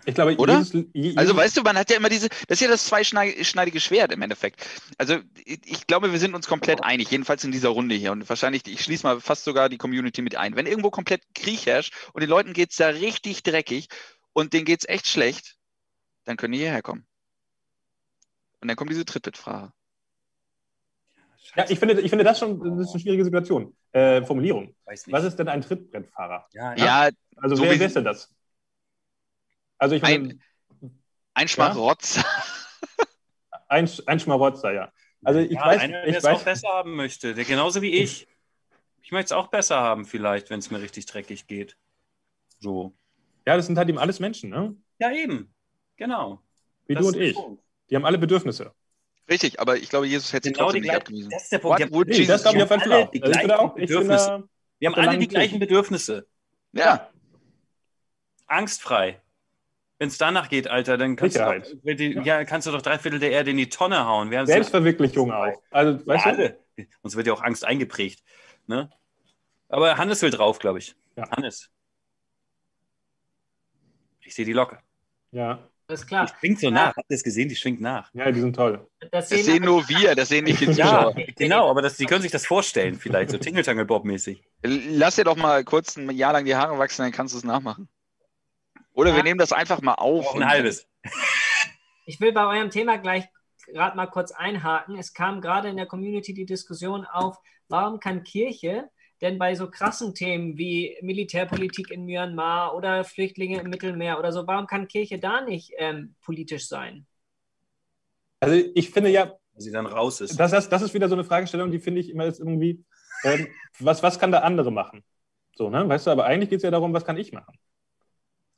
Ich 0.07 0.15
glaube, 0.15 0.37
Oder? 0.37 0.59
Jesus, 0.59 0.85
Je- 0.93 1.17
Also 1.17 1.35
weißt 1.35 1.57
du, 1.57 1.63
man 1.63 1.79
hat 1.79 1.91
ja 1.91 1.97
immer 1.97 2.09
diese, 2.11 2.29
das 2.29 2.57
ist 2.57 2.61
ja 2.61 2.69
das 2.69 2.87
zweischneidige 2.87 3.81
Schwert 3.81 4.13
im 4.13 4.21
Endeffekt. 4.21 4.67
Also 4.99 5.19
ich 5.45 5.61
ich 5.65 5.87
glaube, 5.87 6.13
wir 6.13 6.19
sind 6.19 6.35
uns 6.35 6.47
komplett 6.47 6.83
einig, 6.83 7.11
jedenfalls 7.11 7.45
in 7.45 7.53
dieser 7.53 7.71
Runde 7.71 7.95
hier. 7.95 8.13
Und 8.13 8.29
wahrscheinlich, 8.29 8.67
ich 8.67 8.83
schließe 8.83 9.07
mal 9.07 9.21
fast 9.21 9.45
sogar 9.45 9.69
die 9.69 9.79
Community 9.79 10.21
mit 10.21 10.37
ein. 10.37 10.57
Wenn 10.57 10.67
irgendwo 10.67 10.91
komplett 10.91 11.23
Krieg 11.35 11.65
herrscht 11.67 11.95
und 12.13 12.21
den 12.21 12.29
Leuten 12.29 12.53
geht 12.53 12.71
es 12.73 12.77
da 12.77 12.89
richtig 12.89 13.43
dreckig 13.43 13.89
und 14.33 14.53
denen 14.53 14.67
geht 14.67 14.81
es 14.81 14.89
echt 14.89 15.07
schlecht, 15.07 15.57
dann 16.25 16.37
können 16.37 16.53
die 16.53 16.59
hierher 16.59 16.83
kommen. 16.83 17.07
Und 18.65 18.69
dann 18.69 18.77
kommt 18.79 18.91
diese 18.91 19.05
Trittbrettfahrer. 19.05 19.75
Ja, 21.55 21.67
ich 21.69 21.79
finde, 21.79 22.01
ich 22.01 22.09
finde 22.09 22.25
das 22.25 22.39
schon 22.39 22.59
das 22.79 22.89
ist 22.89 22.95
eine 22.95 23.01
schwierige 23.03 23.23
Situation. 23.23 23.77
Äh, 23.93 24.23
Formulierung. 24.23 24.75
Weiß 24.87 25.07
nicht. 25.07 25.13
Was 25.13 25.25
ist 25.25 25.37
denn 25.39 25.49
ein 25.49 25.61
Trittbrettfahrer? 25.61 26.49
ja, 26.55 26.75
Ja, 26.75 27.11
Also 27.37 27.57
So 27.57 27.65
wer, 27.65 27.79
ist 27.79 27.95
denn 27.95 28.05
das? 28.05 28.35
Also 29.77 29.97
ich 29.97 30.01
meine, 30.01 30.39
ein, 30.81 31.03
ein 31.35 31.47
Schmarotz. 31.47 32.25
ein, 33.69 33.87
ein 34.07 34.19
Schmarotzer, 34.19 34.73
ja. 34.73 34.91
Also 35.23 35.41
ich 35.41 35.53
ja, 35.53 35.67
weiß, 35.67 35.83
einer, 35.83 36.01
der 36.01 36.09
ich 36.09 36.17
es 36.17 36.25
auch 36.25 36.39
weiß, 36.39 36.45
besser 36.45 36.69
haben 36.69 36.97
möchte. 36.97 37.35
Der 37.35 37.45
genauso 37.45 37.83
wie 37.83 37.91
ich. 37.93 38.27
Ich 39.03 39.13
möchte 39.13 39.27
es 39.27 39.33
auch 39.33 39.49
besser 39.49 39.79
haben, 39.79 40.07
vielleicht, 40.07 40.49
wenn 40.49 40.61
es 40.61 40.71
mir 40.71 40.81
richtig 40.81 41.05
dreckig 41.05 41.47
geht. 41.47 41.77
So. 42.61 42.97
ja, 43.47 43.59
das 43.59 43.67
sind 43.67 43.77
halt 43.77 43.91
eben 43.91 43.99
alles 43.99 44.21
Menschen, 44.21 44.49
ne? 44.49 44.75
Ja, 44.99 45.13
eben. 45.13 45.55
Genau. 45.97 46.41
Wie 46.87 46.95
Das 46.95 47.03
du 47.03 47.09
und 47.09 47.17
ich. 47.17 47.37
Punkt. 47.37 47.64
Die 47.91 47.97
haben 47.97 48.05
alle 48.05 48.19
Bedürfnisse. 48.19 48.73
Richtig, 49.29 49.59
aber 49.61 49.77
ich 49.77 49.89
glaube, 49.89 50.07
Jesus 50.07 50.33
hätte 50.33 50.49
sie 50.49 50.53
Genau 50.53 50.65
trotzdem 50.67 50.83
die 50.83 50.89
nicht 50.89 50.97
abgewiesen. 50.97 51.31
Das 51.31 51.43
ist 51.45 51.53
der 51.53 51.59
Punkt. 51.59 51.81
What 51.93 52.09
Nee, 52.09 52.15
Jesus 52.17 52.29
das 52.29 52.43
glaube 52.43 52.59
ich 52.59 52.65
auf 52.65 52.71
jeden 52.71 52.83
Fall 52.83 53.03
auch. 53.05 53.11
die 53.11 53.23
Also 53.23 53.55
auch, 53.55 53.75
Bedürfnisse. 53.75 54.27
da, 54.27 54.43
Wir 54.79 54.89
haben 54.91 54.95
alle 55.09 55.19
die 55.19 55.29
gleichen. 55.29 55.59
Bedürfnisse. 55.59 56.27
Ja, 56.73 57.11
Angstfrei. 58.47 59.21
Wenn 59.99 60.09
es 60.09 60.19
danach 60.19 60.49
geht, 60.49 60.69
Alter, 60.69 60.99
dann 60.99 61.17
kannst 61.17 61.35
Sicherheit. 61.35 61.71
du, 61.73 61.77
doch, 61.77 61.97
die, 61.97 62.13
ja. 62.25 62.45
kannst 62.45 62.67
du 62.67 62.73
doch 62.73 62.83
drei 62.83 62.99
Viertel 62.99 63.21
der 63.21 63.31
Erde 63.31 63.53
in 63.53 63.57
die 63.57 63.69
Tonne 63.69 64.05
hauen. 64.07 64.29
Sie- 64.31 64.47
Selbstverwirklichung 64.53 65.31
auch. 65.33 65.63
Also, 65.71 65.99
ja, 66.01 66.07
weißt 66.07 66.25
du? 66.27 66.29
alle. 66.31 66.59
Uns 67.03 67.17
wird 67.17 67.27
ja 67.27 67.33
auch 67.33 67.43
Angst 67.43 67.65
eingeprägt. 67.65 68.23
Ne? 68.67 68.91
Aber 69.69 69.97
Hannes 69.97 70.21
will 70.21 70.31
drauf, 70.31 70.59
glaube 70.59 70.81
ich. 70.81 70.95
Ja. 71.17 71.31
Hannes. 71.31 71.71
Ich 74.23 74.35
sehe 74.35 74.45
die 74.45 74.53
Locke. 74.53 74.81
Ja. 75.31 75.69
Das 75.87 76.01
ist 76.01 76.05
Die 76.05 76.09
klar. 76.09 76.29
schwingt 76.29 76.61
so 76.61 76.67
Ja. 76.69 76.73
nach. 76.73 76.97
Habt 76.97 77.11
ihr 77.11 77.15
es 77.17 77.23
gesehen? 77.23 77.49
Die 77.49 77.57
schwingt 77.57 77.81
nach. 77.81 78.11
ja, 78.15 78.31
die 78.33 78.41
sind 78.41 78.57
toll. 78.57 78.89
Das 79.13 79.29
das 79.29 79.45
sehen 79.45 79.65
nur 79.65 79.87
wir, 79.89 80.15
das 80.15 80.29
sehen 80.31 80.45
nicht 80.45 80.61
die 80.61 80.65
Ja, 80.73 80.73
Zuschauer. 80.73 81.15
genau, 81.37 81.69
aber 81.71 81.83
das, 81.83 81.97
die 81.97 82.07
können 82.07 82.23
sich 82.23 82.33
das 82.33 82.47
vorstellen, 82.47 82.95
vielleicht, 82.99 83.31
so 83.31 83.39
Tingeltangel-Bob-mäßig. 83.39 84.43
Lass 84.63 85.17
dir 85.17 85.25
doch 85.25 85.37
mal 85.37 85.63
kurz 85.65 85.97
ein 85.97 86.11
Jahr 86.11 86.33
lang 86.33 86.45
die 86.47 86.57
Haare 86.57 86.79
wachsen, 86.79 87.03
dann 87.03 87.13
kannst 87.13 87.35
du 87.35 87.39
es 87.39 87.45
nachmachen. 87.45 87.89
Oder 88.93 89.11
wir 89.11 89.19
Ja. 89.19 89.25
nehmen 89.25 89.39
das 89.39 89.53
einfach 89.53 89.83
mal 89.83 89.95
auf. 89.95 90.35
Ein 90.35 90.49
halbes. 90.49 90.87
Ich 92.07 92.21
will 92.21 92.33
bei 92.33 92.45
eurem 92.45 92.69
Thema 92.69 92.99
gleich 92.99 93.25
gerade 93.67 93.97
mal 93.97 94.07
kurz 94.07 94.31
einhaken. 94.31 94.99
Es 94.99 95.15
kam 95.15 95.41
gerade 95.41 95.69
in 95.71 95.77
der 95.79 95.87
Community 95.87 96.35
die 96.35 96.45
Diskussion 96.45 97.07
auf, 97.07 97.39
warum 97.69 97.99
kann 97.99 98.25
Kirche 98.25 98.91
denn 99.25 99.39
bei 99.39 99.55
so 99.55 99.71
krassen 99.71 100.15
Themen 100.15 100.59
wie 100.59 100.97
Militärpolitik 101.01 101.91
in 101.91 102.05
Myanmar 102.05 102.77
oder 102.77 103.05
Flüchtlinge 103.05 103.61
im 103.61 103.71
Mittelmeer 103.71 104.19
oder 104.19 104.31
so, 104.33 104.47
warum 104.47 104.67
kann 104.67 104.87
Kirche 104.87 105.19
da 105.19 105.41
nicht 105.41 105.73
ähm, 105.79 106.15
politisch 106.23 106.69
sein? 106.69 107.07
Also 108.41 108.63
ich 108.75 108.91
finde 108.91 109.09
ja, 109.09 109.33
Wenn 109.55 109.63
sie 109.63 109.73
dann 109.73 109.87
raus 109.87 110.21
ist. 110.21 110.39
das, 110.39 110.51
das, 110.51 110.69
das 110.69 110.83
ist 110.83 110.93
wieder 110.93 111.09
so 111.09 111.15
eine 111.15 111.25
Fragestellung, 111.25 111.71
die 111.71 111.79
finde 111.79 112.01
ich 112.01 112.11
immer 112.11 112.27
ist 112.27 112.39
irgendwie, 112.39 112.85
ähm, 113.25 113.49
was, 113.79 114.03
was 114.03 114.19
kann 114.19 114.31
der 114.31 114.45
andere 114.45 114.71
machen? 114.71 115.03
So, 115.57 115.71
ne? 115.71 115.89
Weißt 115.89 116.07
du, 116.07 116.11
aber 116.11 116.27
eigentlich 116.27 116.51
geht 116.51 116.59
es 116.59 116.63
ja 116.63 116.71
darum, 116.71 116.93
was 116.93 117.07
kann 117.07 117.17
ich 117.17 117.33
machen? 117.33 117.59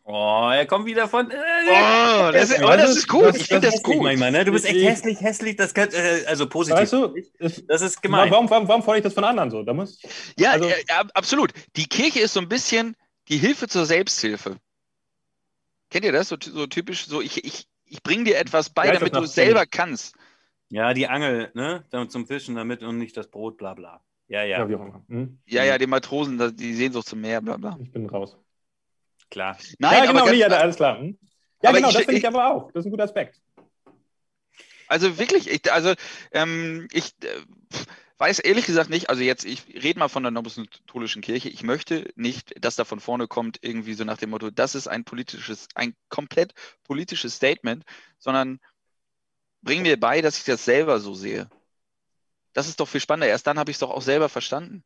Oh, 0.09 0.51
er 0.53 0.67
kommt 0.67 0.87
wieder 0.87 1.09
von. 1.09 1.29
Äh, 1.33 1.35
Oh, 1.35 2.31
das 2.33 2.51
ist, 2.51 2.63
oh, 2.63 2.67
Das 2.69 2.77
das 2.83 2.97
ist- 2.97 3.09
gut. 3.09 3.25
das- 3.25 3.37
Ich 3.39 3.47
finde 3.49 3.63
das 3.67 3.75
hässlich 3.75 3.97
gut. 3.97 4.05
manchmal, 4.05 4.31
ne? 4.31 4.45
Du 4.45 4.53
bist 4.53 4.65
echt 4.65 4.77
Ich- 4.77 4.87
hässlich, 4.89 5.21
hässlich. 5.21 5.57
Das 5.57 5.75
kann, 5.75 5.89
äh, 5.91 6.25
also 6.27 6.49
positiv. 6.49 6.79
Weißt 6.79 6.93
du, 6.93 7.15
Das 7.67 7.83
ist 7.83 8.01
gemein. 8.03 8.31
warum, 8.31 8.49
warum, 8.49 8.69
warum 8.69 8.83
fordere 8.85 8.99
ich 8.99 9.03
das 9.05 9.15
von 9.15 9.25
anderen 9.25 9.51
so? 9.51 9.65
Da 9.65 9.75
muss, 9.75 10.01
Ja, 10.39 10.53
Also- 10.53 10.69
ja, 10.69 10.77
ja, 10.89 11.03
absolut. 11.15 11.53
Die 11.75 11.87
Kirche 11.87 12.21
ist 12.21 12.35
so 12.35 12.41
ein 12.41 12.49
bisschen 12.49 12.95
die 13.29 13.37
Hilfe 13.39 13.67
zur 13.67 13.85
Selbsthilfe. 13.85 14.57
Kennt 15.91 16.05
ihr 16.05 16.13
das? 16.13 16.29
So, 16.29 16.37
so 16.41 16.67
typisch, 16.69 17.07
so 17.07 17.21
ich, 17.21 17.45
ich, 17.45 17.67
ich 17.87 18.03
bringe 18.05 18.25
dir 18.25 18.39
etwas 18.39 18.71
bei, 18.71 18.87
damit 18.93 19.15
du 19.15 19.21
das 19.21 19.31
es 19.31 19.35
selber 19.35 19.67
kannst. 19.67 20.15
Ja, 20.69 20.95
die 20.95 21.09
Angel, 21.09 21.51
ne? 21.55 21.85
Damit 21.91 22.13
zum 22.13 22.27
Fischen 22.29 22.55
damit 22.55 22.83
und 22.85 22.99
nicht 22.99 23.17
das 23.17 23.29
Brot, 23.29 23.57
bla 23.57 23.75
bla. 23.75 24.01
Ja, 24.29 24.43
ja, 24.45 24.59
ja, 24.61 24.69
wie 24.69 24.75
auch 24.77 24.81
immer. 24.81 25.05
Hm? 25.09 25.39
Ja, 25.47 25.65
ja, 25.65 25.79
die 25.79 25.87
Matrosen, 25.87 26.39
das- 26.39 26.55
die 26.55 26.75
Sehnsucht 26.75 27.09
zum 27.09 27.21
Meer, 27.21 27.41
bla 27.41 27.57
bla. 27.57 27.77
Ich 27.83 27.93
bin 27.93 28.09
raus. 28.09 28.37
Klar. 29.31 29.59
Nein, 29.79 29.93
ja, 30.05 30.07
genau, 30.07 30.22
aber 30.22 30.31
nee, 30.33 30.39
ja, 30.39 30.49
alles 30.49 30.77
klar. 30.77 30.99
Hm? 30.99 31.18
Ja, 31.62 31.72
genau, 31.72 31.89
ich- 31.89 31.95
das 31.95 32.05
finde 32.05 32.18
ich 32.18 32.24
ich- 32.24 32.29
aber 32.29 32.51
auch. 32.51 32.70
Das 32.72 32.81
ist 32.81 32.87
ein 32.87 32.91
guter 32.91 33.05
Aspekt. 33.05 33.41
also 34.89 35.18
wirklich, 35.18 35.49
ich, 35.51 35.72
also 35.72 35.95
ähm, 36.33 36.87
ich 36.93 37.14
äh, 37.22 37.29
weiß 38.18 38.39
ehrlich 38.39 38.66
gesagt 38.66 38.89
nicht, 38.91 39.11
also 39.11 39.22
jetzt, 39.22 39.45
ich 39.45 39.66
rede 39.74 39.99
mal 39.99 40.09
von 40.09 40.22
der 40.22 40.35
apostolischen 40.35 41.22
Kirche, 41.22 41.49
ich 41.49 41.62
möchte 41.62 42.11
nicht, 42.14 42.55
dass 42.64 42.77
da 42.77 42.85
von 42.85 43.01
vorne 43.01 43.27
kommt, 43.27 43.59
irgendwie 43.62 43.95
so 43.95 44.05
nach 44.05 44.18
dem 44.18 44.31
Motto, 44.31 44.51
das 44.51 44.74
ist 44.74 44.87
ein 44.89 45.05
politisches, 45.05 45.68
ein 45.74 45.95
komplett 46.09 46.55
politisches 46.85 47.35
Statement, 47.37 47.85
sondern 48.18 48.61
bring 49.62 49.83
mir 49.83 49.99
bei, 49.99 50.22
dass 50.22 50.39
ich 50.39 50.45
das 50.45 50.64
selber 50.64 51.01
so 51.01 51.14
sehe. 51.14 51.51
Das 52.53 52.68
ist 52.68 52.81
doch 52.81 52.89
viel 52.89 53.01
spannender. 53.01 53.29
Erst 53.29 53.47
dann 53.47 53.59
habe 53.59 53.70
ich 53.70 53.74
es 53.74 53.81
doch 53.81 53.91
auch 53.91 54.01
selber 54.01 54.29
verstanden. 54.31 54.83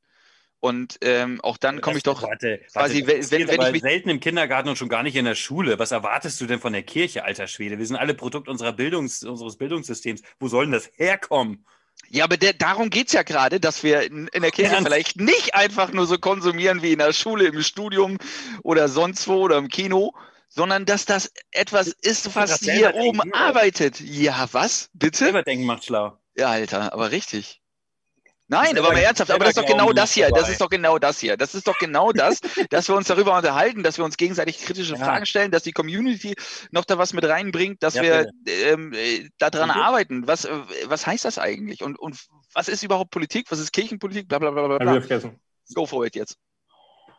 Und 0.61 0.99
ähm, 1.01 1.41
auch 1.43 1.57
dann 1.57 1.81
komme 1.81 1.97
ich 1.97 2.03
doch. 2.03 2.23
Warte, 2.23 2.61
quasi, 2.73 3.07
warte, 3.07 3.31
wenn- 3.31 3.49
wenn- 3.49 3.61
ich 3.67 3.73
mich- 3.73 3.83
selten 3.83 4.11
im 4.11 4.21
Kindergarten 4.21 4.69
und 4.69 4.77
schon 4.77 4.91
gar 4.91 5.03
nicht 5.03 5.17
in 5.17 5.25
der 5.25 5.35
Schule. 5.35 5.79
Was 5.79 5.91
erwartest 5.91 6.39
du 6.41 6.47
denn 6.47 6.61
von 6.61 6.75
der 6.75 6.83
Kirche, 6.83 7.25
alter 7.25 7.47
Schwede? 7.47 7.79
Wir 7.79 7.87
sind 7.87 7.97
alle 7.97 8.13
Produkt 8.13 8.47
unserer 8.47 8.73
Bildungs, 8.75 9.23
unseres 9.25 9.57
Bildungssystems. 9.57 10.21
Wo 10.39 10.49
soll 10.49 10.67
denn 10.67 10.73
das 10.73 10.91
herkommen? 10.97 11.65
Ja, 12.09 12.25
aber 12.25 12.37
der, 12.37 12.53
darum 12.53 12.91
geht 12.91 13.07
es 13.07 13.13
ja 13.15 13.23
gerade, 13.23 13.59
dass 13.61 13.83
wir 13.83 14.03
in, 14.03 14.29
in 14.29 14.43
der 14.43 14.51
Kirche 14.51 14.73
Ernst? 14.73 14.87
vielleicht 14.87 15.17
nicht 15.19 15.55
einfach 15.55 15.93
nur 15.93 16.07
so 16.07 16.19
konsumieren 16.19 16.83
wie 16.83 16.93
in 16.93 16.99
der 16.99 17.13
Schule, 17.15 17.47
im 17.47 17.63
Studium 17.63 18.19
oder 18.63 18.89
sonst 18.89 19.29
wo 19.29 19.37
oder 19.37 19.57
im 19.59 19.69
Kino, 19.69 20.13
sondern 20.49 20.85
dass 20.85 21.05
das 21.07 21.33
etwas 21.53 21.89
ist, 21.89 22.35
was 22.37 22.61
hier 22.61 22.95
oben 22.97 23.33
arbeitet. 23.33 24.01
Ja, 24.01 24.49
was? 24.53 24.91
Bitte? 24.93 25.19
Selber 25.25 25.43
denken 25.43 25.65
macht 25.65 25.85
schlau. 25.85 26.19
Ja, 26.37 26.49
Alter, 26.51 26.93
aber 26.93 27.13
richtig. 27.13 27.60
Nein, 28.51 28.76
aber 28.76 28.88
mal 28.92 28.98
ernsthaft, 28.98 29.30
aber 29.30 29.44
das 29.44 29.51
ist 29.51 29.59
doch 29.59 29.66
genau 29.66 29.92
das 29.92 30.12
hier. 30.12 30.28
Das 30.30 30.48
ist 30.48 30.61
doch 30.61 30.68
genau 30.68 30.98
das 30.98 31.20
hier. 31.20 31.36
Das 31.36 31.55
ist 31.55 31.68
doch 31.68 31.78
genau 31.78 32.11
das, 32.11 32.40
dass 32.68 32.88
wir 32.88 32.96
uns 32.96 33.07
darüber 33.07 33.36
unterhalten, 33.36 33.84
dass 33.84 33.96
wir 33.96 34.05
uns 34.05 34.16
gegenseitig 34.16 34.59
kritische 34.59 34.94
Ja. 34.96 35.05
Fragen 35.05 35.24
stellen, 35.24 35.53
dass 35.53 35.62
die 35.62 35.70
Community 35.72 36.34
noch 36.72 36.84
da 36.84 36.98
was 36.98 37.12
mit 37.12 37.24
reinbringt, 37.24 37.80
dass 37.82 37.94
Ja, 37.94 38.03
wir 38.03 38.30
ähm, 38.46 38.92
äh, 38.92 39.28
daran 39.38 39.70
arbeiten. 39.70 40.26
Was, 40.26 40.46
äh, 40.46 40.51
was 40.86 41.07
heißt 41.07 41.24
das 41.24 41.38
eigentlich? 41.38 41.82
Und, 41.84 41.96
und 41.98 42.18
was 42.53 42.68
ist 42.68 42.82
überhaupt 42.82 43.12
Politik? 43.12 43.46
Was 43.51 43.61
ist 43.61 43.72
Kirchenpolitik? 43.72 44.26
Bla 44.26 44.40
bla 44.40 44.51
bla 44.51 44.66
bla. 44.66 44.74
Hab 44.74 44.80
ich 44.80 44.84
bla. 44.86 44.94
wieder 44.94 45.07
vergessen. 45.07 45.40
Go 45.74 45.86
for 45.86 46.05
it 46.05 46.16
jetzt. 46.16 46.36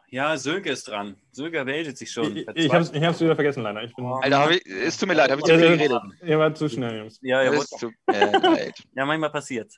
Ja, 0.09 0.35
Sönke 0.37 0.69
ist 0.71 0.89
dran. 0.89 1.15
Sönke 1.31 1.63
meldet 1.63 1.97
sich 1.97 2.11
schon. 2.11 2.35
Ich, 2.35 2.45
ich 2.53 2.73
habe 2.73 2.83
es 2.83 3.21
wieder 3.21 3.35
vergessen, 3.35 3.63
leider. 3.63 3.81
Ich 3.83 3.95
bin, 3.95 4.05
Alter, 4.05 4.39
hab 4.39 4.51
ich, 4.51 4.65
es 4.65 4.97
tut 4.97 5.07
mir 5.07 5.13
leid, 5.13 5.31
habe 5.31 5.39
ich 5.39 5.45
zu 5.45 5.53
Ja, 5.53 5.57
viel 5.57 5.67
ja. 5.69 5.75
geredet. 5.77 6.01
Ihr 6.21 6.37
wart 6.39 6.57
zu 6.57 6.67
schnell, 6.67 6.97
Jungs. 6.97 7.17
Ja, 7.21 7.41
ja, 7.41 7.53
Es 7.53 7.69
tut 7.69 7.93
mir 8.07 8.29
leid. 8.41 8.75
ja 8.93 9.05
manchmal 9.05 9.31
passiert. 9.31 9.71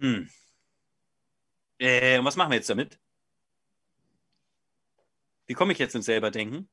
Hm. 0.00 0.28
Äh, 1.78 2.18
und 2.18 2.24
was 2.24 2.36
machen 2.36 2.50
wir 2.50 2.56
jetzt 2.56 2.70
damit? 2.70 2.98
Wie 5.46 5.54
komme 5.54 5.72
ich 5.72 5.78
jetzt 5.78 5.94
ins 5.94 6.06
selber 6.06 6.30
denken? 6.30 6.68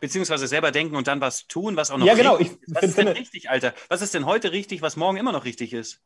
Beziehungsweise 0.00 0.46
selber 0.46 0.70
denken 0.70 0.96
und 0.96 1.06
dann 1.08 1.20
was 1.20 1.46
tun, 1.46 1.76
was 1.76 1.90
auch 1.90 1.98
noch 1.98 2.06
Ja, 2.06 2.14
genau, 2.14 2.38
ich 2.38 2.48
ist. 2.48 2.58
Was 2.68 2.82
ist 2.84 2.98
denn 2.98 3.06
finde- 3.06 3.20
richtig, 3.20 3.50
Alter? 3.50 3.74
Was 3.88 4.02
ist 4.02 4.14
denn 4.14 4.26
heute 4.26 4.52
richtig, 4.52 4.82
was 4.82 4.96
morgen 4.96 5.16
immer 5.16 5.32
noch 5.32 5.44
richtig 5.44 5.72
ist? 5.72 6.00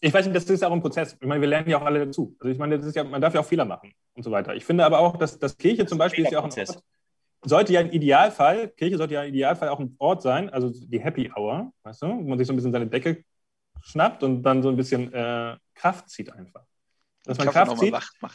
Ich 0.00 0.12
weiß 0.12 0.26
nicht, 0.26 0.36
das 0.36 0.44
ist 0.44 0.60
ja 0.60 0.68
auch 0.68 0.72
ein 0.72 0.82
Prozess. 0.82 1.16
Ich 1.20 1.26
meine, 1.26 1.40
wir 1.40 1.48
lernen 1.48 1.68
ja 1.68 1.78
auch 1.78 1.84
alle 1.84 2.06
dazu. 2.06 2.36
Also 2.38 2.52
ich 2.52 2.58
meine, 2.58 2.76
das 2.78 2.86
ist 2.86 2.94
ja, 2.94 3.04
man 3.04 3.20
darf 3.20 3.34
ja 3.34 3.40
auch 3.40 3.46
Fehler 3.46 3.64
machen 3.64 3.94
und 4.14 4.22
so 4.22 4.30
weiter. 4.30 4.54
Ich 4.54 4.64
finde 4.64 4.84
aber 4.84 4.98
auch, 4.98 5.16
dass, 5.16 5.38
dass 5.38 5.56
Kirche 5.56 5.86
zum 5.86 5.98
Beispiel 5.98 6.24
ist 6.24 6.32
ja 6.32 6.40
auch 6.40 6.44
ein. 6.44 6.50
Ort, 6.50 6.82
sollte 7.46 7.72
ja 7.72 7.80
im 7.80 7.90
Idealfall, 7.90 8.68
Kirche 8.68 8.96
sollte 8.96 9.14
ja 9.14 9.22
im 9.22 9.28
Idealfall 9.28 9.68
auch 9.68 9.80
ein 9.80 9.94
Ort 9.98 10.22
sein, 10.22 10.50
also 10.50 10.70
die 10.70 11.00
Happy 11.00 11.30
Hour, 11.36 11.72
weißt 11.82 12.02
du, 12.02 12.06
wo 12.08 12.22
man 12.22 12.38
sich 12.38 12.46
so 12.46 12.52
ein 12.52 12.56
bisschen 12.56 12.72
seine 12.72 12.86
Decke 12.86 13.24
schnappt 13.82 14.22
und 14.22 14.42
dann 14.42 14.62
so 14.62 14.70
ein 14.70 14.76
bisschen 14.76 15.12
äh, 15.12 15.56
Kraft 15.74 16.08
zieht 16.08 16.32
einfach. 16.32 16.64
Dass 17.24 17.38
man 17.38 17.48
Kraft 17.48 17.78
zieht, 17.78 17.94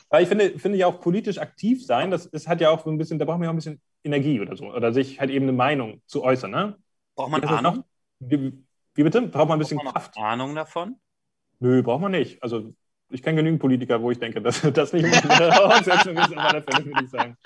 weil 0.10 0.24
ich 0.24 0.30
finde, 0.30 0.58
finde 0.58 0.78
ja 0.78 0.88
auch 0.88 1.00
politisch 1.00 1.38
aktiv 1.38 1.86
sein, 1.86 2.10
das 2.10 2.26
ist, 2.26 2.48
hat 2.48 2.60
ja 2.60 2.72
auch 2.72 2.84
so 2.84 2.90
ein 2.90 2.98
bisschen, 2.98 3.20
da 3.20 3.26
braucht 3.26 3.38
man 3.38 3.44
ja 3.44 3.50
auch 3.50 3.54
ein 3.54 3.58
bisschen 3.58 3.80
Energie 4.04 4.40
oder 4.40 4.56
so. 4.56 4.66
Oder 4.74 4.92
sich 4.94 5.20
halt 5.20 5.30
eben 5.30 5.44
eine 5.44 5.52
Meinung 5.52 6.02
zu 6.08 6.24
äußern. 6.24 6.50
Ne? 6.50 6.76
Braucht 7.16 7.30
man 7.30 7.44
Ahnung? 7.44 7.76
noch? 7.76 7.84
Wie, 8.20 8.54
wie 8.96 9.04
bitte? 9.04 9.22
Braucht 9.22 9.48
man 9.48 9.58
ein 9.58 9.60
bisschen 9.60 9.78
Braucht 9.78 9.86
man 9.86 9.94
Kraft? 9.94 10.18
Ahnung 10.18 10.56
davon? 10.56 10.96
Nö, 11.60 11.84
braucht 11.84 12.02
man 12.02 12.12
nicht. 12.12 12.42
Also 12.42 12.74
ich 13.10 13.24
kenne 13.24 13.38
genügend 13.38 13.60
Politiker, 13.60 14.02
wo 14.02 14.12
ich 14.12 14.20
denke, 14.20 14.42
dass 14.42 14.62
das 14.74 14.94
nicht 14.94 15.06
unbedingt 15.06 15.30
eine 15.32 15.52
Voraussetzung 15.52 16.18
ist, 16.18 16.32
auf 16.32 16.38
alle 16.38 16.62
Fälle, 16.62 16.86
würde 16.86 17.04
ich 17.04 17.10
sagen. 17.10 17.38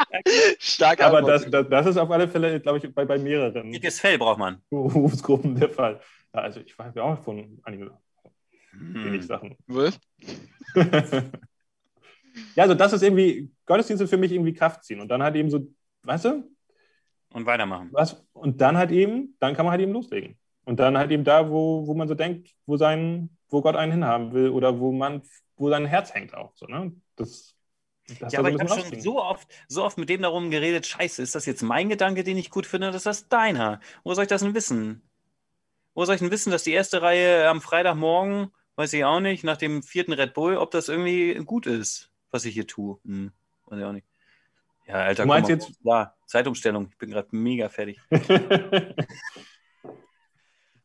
Stark 0.59 1.03
Aber 1.03 1.21
das, 1.21 1.49
das, 1.49 1.67
das 1.69 1.85
ist 1.87 1.97
auf 1.97 2.11
alle 2.11 2.27
Fälle, 2.27 2.59
glaube 2.59 2.77
ich, 2.77 2.93
bei, 2.93 3.05
bei 3.05 3.17
mehreren 3.17 3.71
Dickes 3.71 3.99
Fell 3.99 4.17
braucht 4.17 4.39
man. 4.39 4.61
Berufsgruppen 4.69 5.55
der 5.55 5.69
Fall. 5.69 5.99
Ja, 6.33 6.41
also 6.41 6.59
ich 6.59 6.77
weiß 6.77 6.95
ja 6.95 7.03
auch 7.03 7.19
von 7.19 7.59
einigen 7.63 7.91
Hm. 8.80 9.05
wenig 9.05 9.26
Sachen. 9.26 9.57
Was? 9.67 9.99
ja, 12.55 12.63
also 12.63 12.74
das 12.74 12.93
ist 12.93 13.03
irgendwie, 13.03 13.51
Gottesdienste 13.65 14.07
für 14.07 14.17
mich 14.17 14.32
irgendwie 14.32 14.53
Kraft 14.53 14.84
ziehen 14.84 14.99
und 14.99 15.07
dann 15.09 15.21
halt 15.24 15.36
eben 15.36 15.49
so, 15.49 15.67
weißt 16.03 16.26
du, 16.26 16.43
Und 17.34 17.45
weitermachen. 17.45 17.89
was, 17.91 18.24
und 18.34 18.61
dann 18.61 18.78
halt 18.78 18.91
eben, 18.91 19.36
dann 19.39 19.55
kann 19.55 19.65
man 19.65 19.71
halt 19.71 19.82
eben 19.82 19.93
loslegen. 19.93 20.38
Und 20.65 20.80
dann 20.80 20.97
halt 20.97 21.11
eben 21.11 21.24
da, 21.24 21.49
wo, 21.49 21.86
wo 21.88 21.93
man 21.93 22.07
so 22.07 22.15
denkt, 22.15 22.55
wo 22.65 22.78
sein, 22.78 23.30
wo 23.49 23.61
Gott 23.61 23.76
einen 23.76 23.91
hinhaben 23.91 24.34
will 24.34 24.49
oder 24.49 24.80
wo 24.80 24.91
man, 24.91 25.21
wo 25.57 25.69
sein 25.69 25.86
Herz 25.86 26.13
hängt 26.13 26.34
auch. 26.34 26.53
So, 26.55 26.65
ne? 26.67 26.93
Das, 27.15 27.55
Ja, 28.32 28.39
aber 28.39 28.49
ich 28.49 28.59
habe 28.59 28.69
schon 28.69 28.99
so 28.99 29.21
oft, 29.21 29.47
so 29.67 29.84
oft 29.84 29.97
mit 29.97 30.09
dem 30.09 30.21
darum 30.21 30.49
geredet, 30.51 30.86
scheiße, 30.88 31.21
ist 31.21 31.36
das 31.36 31.45
jetzt 31.45 31.63
mein 31.63 31.89
Gedanke, 31.89 32.24
den 32.24 32.38
ich 32.38 32.49
gut 32.49 32.65
finde, 32.65 32.88
oder 32.88 32.97
ist 32.97 33.05
das 33.05 33.28
deiner? 33.28 33.80
Wo 34.03 34.13
soll 34.13 34.24
ich 34.24 34.30
das 34.30 34.41
denn 34.41 34.55
wissen? 34.55 35.01
Wo 35.95 36.05
soll 36.05 36.15
ich 36.15 36.21
denn 36.21 36.32
wissen, 36.32 36.51
dass 36.51 36.63
die 36.63 36.71
erste 36.71 37.01
Reihe 37.01 37.49
am 37.49 37.61
Freitagmorgen 37.61 38.51
Weiß 38.76 38.91
ich 38.93 39.03
auch 39.05 39.19
nicht, 39.19 39.43
nach 39.43 39.57
dem 39.57 39.84
vierten 39.84 40.13
Red 40.13 40.34
Bull, 40.34 40.57
ob 40.57 40.71
das 40.71 40.89
irgendwie 40.89 41.36
gut 41.45 41.67
ist, 41.67 42.09
was 42.32 42.45
ich 42.45 42.53
hier 42.55 42.65
tue. 42.67 42.97
Hm, 43.05 43.32
weiß 43.67 43.80
ich 43.80 43.86
auch 43.86 43.91
nicht. 43.91 44.07
Ja, 44.88 44.95
Alter, 44.95 45.24
Du 45.24 45.28
meinst 45.28 45.49
jetzt- 45.49 45.71
Ja, 45.84 46.13
Zeitumstellung. 46.26 46.88
Ich 46.89 46.97
bin 46.97 47.11
gerade 47.11 47.30
mega 47.32 47.69
fertig. 47.69 47.99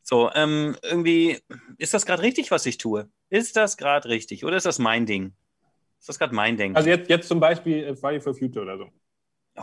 So, 0.01 0.31
ähm, 0.33 0.75
irgendwie, 0.81 1.37
ist 1.77 1.93
das 1.93 2.03
gerade 2.07 2.23
richtig, 2.23 2.49
was 2.49 2.65
ich 2.65 2.79
tue? 2.79 3.07
Ist 3.29 3.55
das 3.55 3.77
gerade 3.77 4.09
richtig? 4.09 4.43
Oder 4.43 4.57
ist 4.57 4.65
das 4.65 4.79
mein 4.79 5.05
Ding? 5.05 5.33
Ist 5.99 6.09
das 6.09 6.17
gerade 6.17 6.33
mein 6.33 6.57
Ding? 6.57 6.75
also 6.75 6.89
jetzt, 6.89 7.11
jetzt 7.11 7.27
zum 7.27 7.39
Beispiel 7.39 7.83
äh, 7.83 7.95
Friday 7.95 8.19
for 8.19 8.33
Future 8.33 8.63
oder 8.65 8.79
so. 8.79 8.89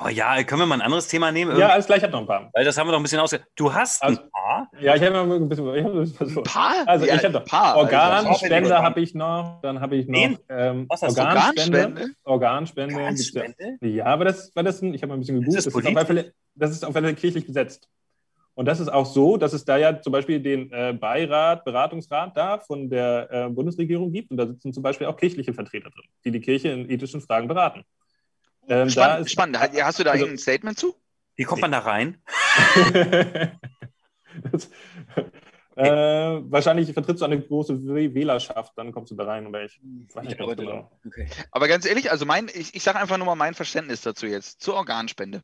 Oh 0.04 0.08
ja, 0.08 0.42
können 0.44 0.60
wir 0.62 0.66
mal 0.66 0.76
ein 0.76 0.80
anderes 0.82 1.08
Thema 1.08 1.30
nehmen? 1.32 1.50
Ja, 1.52 1.56
Irgendwie? 1.56 1.72
alles 1.72 1.86
gleich, 1.86 1.98
ich 1.98 2.04
hab 2.04 2.10
noch 2.12 2.20
ein 2.20 2.26
paar. 2.26 2.50
Weil 2.52 2.64
das 2.64 2.76
haben 2.78 2.86
wir 2.88 2.92
doch 2.92 2.98
ein 3.00 3.02
bisschen 3.02 3.20
ausge... 3.20 3.40
Du 3.56 3.72
hast 3.72 4.02
Also- 4.02 4.20
ein 4.20 4.30
paar? 4.30 4.70
Ja, 4.80 4.94
ich 4.94 5.02
habe 5.02 5.12
noch 5.26 5.34
ein 5.34 5.48
bisschen, 5.48 5.74
ich 5.74 5.84
hab 5.84 5.92
noch 5.92 6.00
ein 6.00 6.08
bisschen 6.10 6.36
was 6.36 6.44
Paar? 6.52 6.74
Also 6.86 7.06
Ja, 7.06 7.14
ich 7.16 7.24
habe 7.24 7.32
noch 7.34 7.44
Paar. 7.44 7.76
Organspende 7.76 8.74
Also- 8.74 8.74
habe 8.84 9.00
ich 9.00 9.14
noch, 9.14 9.60
dann 9.62 9.80
habe 9.80 9.96
ich 9.96 10.06
noch 10.08 10.38
ähm, 10.48 10.86
Was 10.88 11.02
hast? 11.02 11.18
Organspende. 11.18 11.78
Organspende? 12.24 12.94
Organspende. 12.94 12.94
Organspende? 12.96 13.78
Ja, 13.80 14.06
aber 14.06 14.24
das, 14.26 14.50
weil 14.54 14.64
das, 14.64 14.82
ich 14.82 15.02
habe 15.02 15.08
mal 15.08 15.14
ein 15.14 15.20
bisschen 15.20 15.36
gegoogelt, 15.40 15.58
Ist 15.58 15.66
das, 15.66 15.72
das 15.74 15.82
ist 15.82 15.88
auf 15.88 15.96
alle 15.96 16.06
Fälle, 16.06 16.32
das 16.54 16.70
ist 16.70 16.84
auf 16.84 16.94
alle 16.96 17.06
Fälle 17.06 17.16
kirchlich 17.16 17.46
besetzt. 17.46 17.88
Und 18.54 18.64
das 18.64 18.80
ist 18.80 18.88
auch 18.88 19.04
so, 19.04 19.36
dass 19.36 19.52
es 19.52 19.66
da 19.66 19.76
ja 19.76 20.00
zum 20.00 20.12
Beispiel 20.14 20.40
den 20.40 20.72
äh, 20.72 20.94
Beirat, 20.98 21.62
Beratungsrat 21.66 22.34
da 22.34 22.58
von 22.58 22.88
der 22.88 23.28
äh, 23.30 23.48
Bundesregierung 23.50 24.10
gibt. 24.10 24.30
Und 24.30 24.38
da 24.38 24.46
sitzen 24.46 24.72
zum 24.72 24.82
Beispiel 24.82 25.06
auch 25.08 25.16
kirchliche 25.18 25.52
Vertreter 25.52 25.90
drin, 25.90 26.04
die 26.24 26.30
die 26.30 26.40
Kirche 26.40 26.68
in 26.68 26.88
ethischen 26.88 27.20
Fragen 27.20 27.48
beraten. 27.48 27.82
Ähm, 28.68 28.86
da 28.86 28.90
Spannend, 28.90 29.26
ist- 29.26 29.32
spannend. 29.32 29.58
Hast 29.60 29.82
hast 29.82 29.98
du 29.98 30.04
da 30.04 30.10
Also- 30.12 30.24
irgendein 30.24 30.42
Statement 30.42 30.78
zu? 30.78 30.94
Wie 31.36 31.44
kommt 31.44 31.60
man 31.60 31.72
da 31.72 31.80
rein? 31.80 32.22
das, 34.52 34.70
äh, 35.76 35.84
wahrscheinlich 36.50 36.90
vertrittst 36.92 37.20
du 37.20 37.26
eine 37.26 37.40
große 37.40 37.74
Wäh- 37.74 38.14
Wählerschaft, 38.14 38.72
dann 38.76 38.90
kommst 38.92 39.10
du 39.12 39.16
da 39.16 39.24
rein. 39.24 39.46
Oder 39.46 39.64
ich 39.64 39.78
weiß 40.14 40.24
nicht 40.24 40.38
ganz 40.38 40.56
genau. 40.56 40.90
Okay. 41.06 41.28
Aber 41.50 41.68
ganz 41.68 41.84
ehrlich, 41.84 42.10
also 42.10 42.24
mein, 42.24 42.48
ich, 42.52 42.74
ich 42.74 42.82
sage 42.82 42.98
einfach 42.98 43.18
nur 43.18 43.26
mal 43.26 43.34
mein 43.34 43.52
Verständnis 43.52 44.00
dazu 44.00 44.26
jetzt, 44.26 44.62
zur 44.62 44.74
Organspende. 44.74 45.42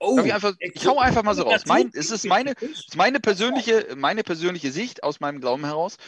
Oh, 0.00 0.18
ich, 0.24 0.32
einfach, 0.34 0.54
ich 0.58 0.86
hau 0.86 0.98
einfach 0.98 1.22
mal 1.22 1.34
so 1.34 1.42
raus. 1.42 1.66
Mein, 1.66 1.90
es 1.94 2.10
ist 2.10 2.24
meine, 2.24 2.54
es 2.60 2.86
ist 2.88 2.96
meine, 2.96 3.20
persönliche, 3.20 3.94
meine 3.96 4.24
persönliche 4.24 4.72
Sicht 4.72 5.04
aus 5.04 5.20
meinem 5.20 5.40
Glauben 5.40 5.64
heraus. 5.64 5.98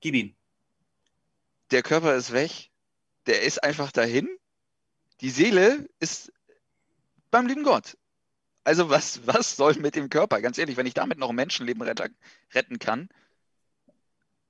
Gib 0.00 0.14
ihn. 0.16 0.36
Der 1.70 1.82
Körper 1.82 2.14
ist 2.14 2.32
weg. 2.32 2.70
Der 3.26 3.42
ist 3.42 3.62
einfach 3.64 3.92
dahin. 3.92 4.28
Die 5.20 5.30
Seele 5.30 5.88
ist 6.00 6.32
beim 7.30 7.46
lieben 7.46 7.62
Gott. 7.64 7.96
Also 8.64 8.88
was, 8.90 9.26
was 9.26 9.56
soll 9.56 9.74
mit 9.74 9.94
dem 9.94 10.08
Körper? 10.08 10.40
Ganz 10.40 10.58
ehrlich, 10.58 10.76
wenn 10.76 10.86
ich 10.86 10.94
damit 10.94 11.18
noch 11.18 11.30
ein 11.30 11.36
Menschenleben 11.36 11.82
retten, 11.82 12.14
retten 12.54 12.78
kann, 12.78 13.08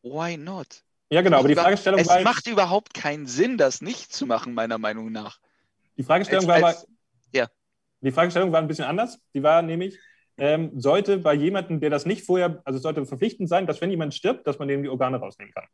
why 0.03 0.37
not? 0.37 0.85
Ja, 1.11 1.23
genau, 1.23 1.39
aber 1.39 1.49
die 1.49 1.55
Fragestellung 1.55 2.01
es 2.01 2.09
war, 2.09 2.17
jetzt- 2.19 2.25
macht 2.25 2.47
überhaupt 2.47 2.95
keinen 2.95 3.27
Sinn, 3.27 3.59
das 3.59 3.81
nicht 3.81 4.13
zu 4.13 4.27
machen, 4.27 4.55
meiner 4.55 4.79
Meinung 4.79 5.11
nach. 5.13 5.39
die 5.97 6.03
Fragestellung 6.03 6.49
als- 6.51 6.63
war 6.63 6.69
als- 6.69 6.85
aber, 6.85 6.93
ja. 7.33 7.49
die 8.01 8.11
Fragestellung 8.13 8.51
war 8.53 8.61
ein 8.61 8.67
bisschen 8.69 8.85
anders. 8.85 9.19
Die 9.33 9.43
war 9.43 9.63
nämlich, 9.63 9.99
ähm, 10.39 10.73
sollte 10.81 11.19
bei 11.19 11.35
jemandem, 11.35 11.79
der 11.81 11.91
das 11.91 12.05
nicht 12.07 12.25
vorher, 12.27 12.61
also 12.65 12.79
es 12.79 12.83
sollte 12.83 13.05
verpflichtend 13.07 13.49
sein, 13.49 13.67
dass 13.67 13.81
wenn 13.81 13.91
jemand 13.91 14.13
stirbt, 14.15 14.47
dass 14.47 14.59
man 14.59 14.67
dem 14.69 14.83
die 14.83 14.89
Organe 14.89 15.19
rausnehmen 15.19 15.55
kann. 15.55 15.67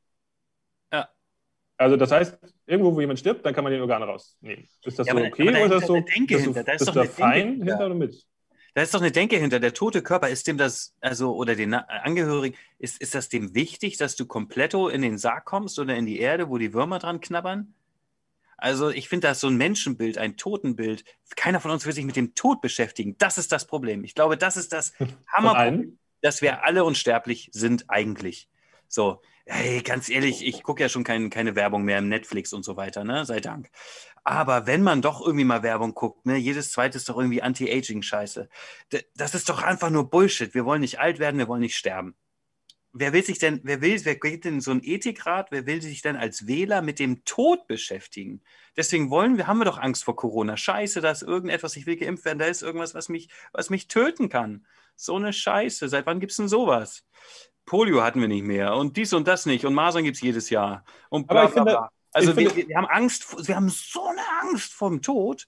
Also 1.80 1.96
das 1.96 2.12
heißt, 2.12 2.36
irgendwo, 2.66 2.94
wo 2.94 3.00
jemand 3.00 3.18
stirbt, 3.20 3.44
dann 3.46 3.54
kann 3.54 3.64
man 3.64 3.72
die 3.72 3.80
Organe 3.80 4.04
rausnehmen. 4.04 4.68
Ist 4.84 4.98
das 4.98 5.06
Ja, 5.06 5.14
so 5.14 5.18
okay 5.20 5.48
oder 5.48 5.60
ist 5.60 5.64
ist 5.64 5.70
das 5.72 5.86
so, 5.86 5.94
eine 5.94 6.04
Denke 6.04 6.36
du, 6.36 6.40
hinter, 6.42 6.62
da 6.62 6.72
ist 6.72 6.78
bist 6.80 6.88
doch 6.88 6.94
da 6.94 7.00
eine 7.00 7.08
Denke 7.08 7.22
fein 7.22 7.62
hinter. 7.62 7.86
oder 7.86 7.94
mit? 7.94 8.26
Da 8.74 8.82
ist 8.82 8.92
doch 8.92 9.00
eine 9.00 9.10
Denke 9.10 9.38
hinter. 9.38 9.60
Der 9.60 9.72
tote 9.72 10.02
Körper, 10.02 10.28
ist 10.28 10.46
dem 10.46 10.58
das, 10.58 10.94
also, 11.00 11.34
oder 11.34 11.54
den 11.54 11.72
Angehörigen, 11.72 12.54
ist, 12.78 13.00
ist 13.00 13.14
das 13.14 13.30
dem 13.30 13.54
wichtig, 13.54 13.96
dass 13.96 14.14
du 14.14 14.26
kompletto 14.26 14.88
in 14.88 15.00
den 15.00 15.16
Sarg 15.16 15.46
kommst 15.46 15.78
oder 15.78 15.96
in 15.96 16.04
die 16.04 16.18
Erde, 16.18 16.50
wo 16.50 16.58
die 16.58 16.74
Würmer 16.74 16.98
dran 16.98 17.22
knabbern? 17.22 17.72
Also, 18.58 18.90
ich 18.90 19.08
finde, 19.08 19.28
das 19.28 19.38
ist 19.38 19.40
so 19.40 19.46
ein 19.46 19.56
Menschenbild, 19.56 20.18
ein 20.18 20.36
Totenbild. 20.36 21.02
Keiner 21.34 21.60
von 21.60 21.70
uns 21.70 21.86
will 21.86 21.94
sich 21.94 22.04
mit 22.04 22.16
dem 22.16 22.34
Tod 22.34 22.60
beschäftigen. 22.60 23.16
Das 23.16 23.38
ist 23.38 23.52
das 23.52 23.66
Problem. 23.66 24.04
Ich 24.04 24.14
glaube, 24.14 24.36
das 24.36 24.58
ist 24.58 24.74
das 24.74 24.92
Hammerproblem, 25.32 25.98
dass 26.20 26.42
wir 26.42 26.62
alle 26.62 26.84
unsterblich 26.84 27.48
sind 27.54 27.86
eigentlich. 27.88 28.50
So, 28.86 29.22
hey, 29.50 29.82
ganz 29.82 30.08
ehrlich, 30.08 30.46
ich 30.46 30.62
gucke 30.62 30.82
ja 30.82 30.88
schon 30.88 31.04
kein, 31.04 31.28
keine 31.28 31.56
Werbung 31.56 31.82
mehr 31.84 31.98
im 31.98 32.08
Netflix 32.08 32.52
und 32.52 32.64
so 32.64 32.76
weiter, 32.76 33.04
ne? 33.04 33.24
Sei 33.26 33.40
Dank. 33.40 33.68
Aber 34.22 34.66
wenn 34.66 34.82
man 34.82 35.02
doch 35.02 35.20
irgendwie 35.20 35.44
mal 35.44 35.62
Werbung 35.62 35.94
guckt, 35.94 36.26
ne, 36.26 36.36
jedes 36.36 36.70
zweite 36.72 36.98
ist 36.98 37.08
doch 37.08 37.16
irgendwie 37.16 37.42
Anti-Aging-Scheiße. 37.42 38.48
Das 39.16 39.34
ist 39.34 39.48
doch 39.48 39.62
einfach 39.62 39.90
nur 39.90 40.10
Bullshit. 40.10 40.54
Wir 40.54 40.64
wollen 40.64 40.82
nicht 40.82 41.00
alt 41.00 41.18
werden, 41.18 41.38
wir 41.38 41.48
wollen 41.48 41.62
nicht 41.62 41.76
sterben. 41.76 42.14
Wer 42.92 43.12
will 43.12 43.24
sich 43.24 43.38
denn, 43.38 43.60
wer 43.62 43.80
will, 43.80 44.04
wer 44.04 44.16
geht 44.16 44.44
denn 44.44 44.54
in 44.54 44.60
so 44.60 44.72
ein 44.72 44.82
Ethikrat, 44.82 45.52
wer 45.52 45.64
will 45.66 45.80
sich 45.80 46.02
denn 46.02 46.16
als 46.16 46.46
Wähler 46.46 46.82
mit 46.82 46.98
dem 46.98 47.24
Tod 47.24 47.66
beschäftigen? 47.66 48.42
Deswegen 48.76 49.10
wollen 49.10 49.36
wir, 49.36 49.46
haben 49.46 49.58
wir 49.58 49.64
doch 49.64 49.78
Angst 49.78 50.04
vor 50.04 50.16
Corona. 50.16 50.56
Scheiße, 50.56 51.00
da 51.00 51.10
ist 51.12 51.22
irgendetwas, 51.22 51.76
ich 51.76 51.86
will 51.86 51.96
geimpft 51.96 52.24
werden, 52.24 52.40
da 52.40 52.46
ist 52.46 52.62
irgendwas, 52.62 52.94
was 52.94 53.08
mich, 53.08 53.28
was 53.52 53.70
mich 53.70 53.88
töten 53.88 54.28
kann. 54.28 54.66
So 54.96 55.16
eine 55.16 55.32
Scheiße. 55.32 55.88
Seit 55.88 56.06
wann 56.06 56.20
gibt's 56.20 56.36
denn 56.36 56.48
sowas? 56.48 57.04
Polio 57.70 58.02
hatten 58.02 58.20
wir 58.20 58.26
nicht 58.26 58.44
mehr 58.44 58.74
und 58.74 58.96
dies 58.96 59.12
und 59.12 59.28
das 59.28 59.46
nicht 59.46 59.64
und 59.64 59.74
Masern 59.74 60.02
gibt's 60.02 60.20
jedes 60.20 60.50
Jahr. 60.50 60.84
Und 61.08 61.28
bla, 61.28 61.42
Aber 61.42 61.48
ich 61.48 61.54
bla, 61.54 61.62
finde- 61.62 61.78
bla. 61.78 61.90
Also 62.12 62.30
ich 62.32 62.36
wir, 62.36 62.50
finde- 62.50 62.68
wir 62.68 62.76
haben 62.76 62.86
Angst, 62.86 63.22
vor- 63.22 63.46
wir 63.46 63.54
haben 63.54 63.68
so 63.68 64.04
eine 64.08 64.22
Angst 64.42 64.72
vor 64.72 64.90
dem 64.90 65.02
Tod, 65.02 65.46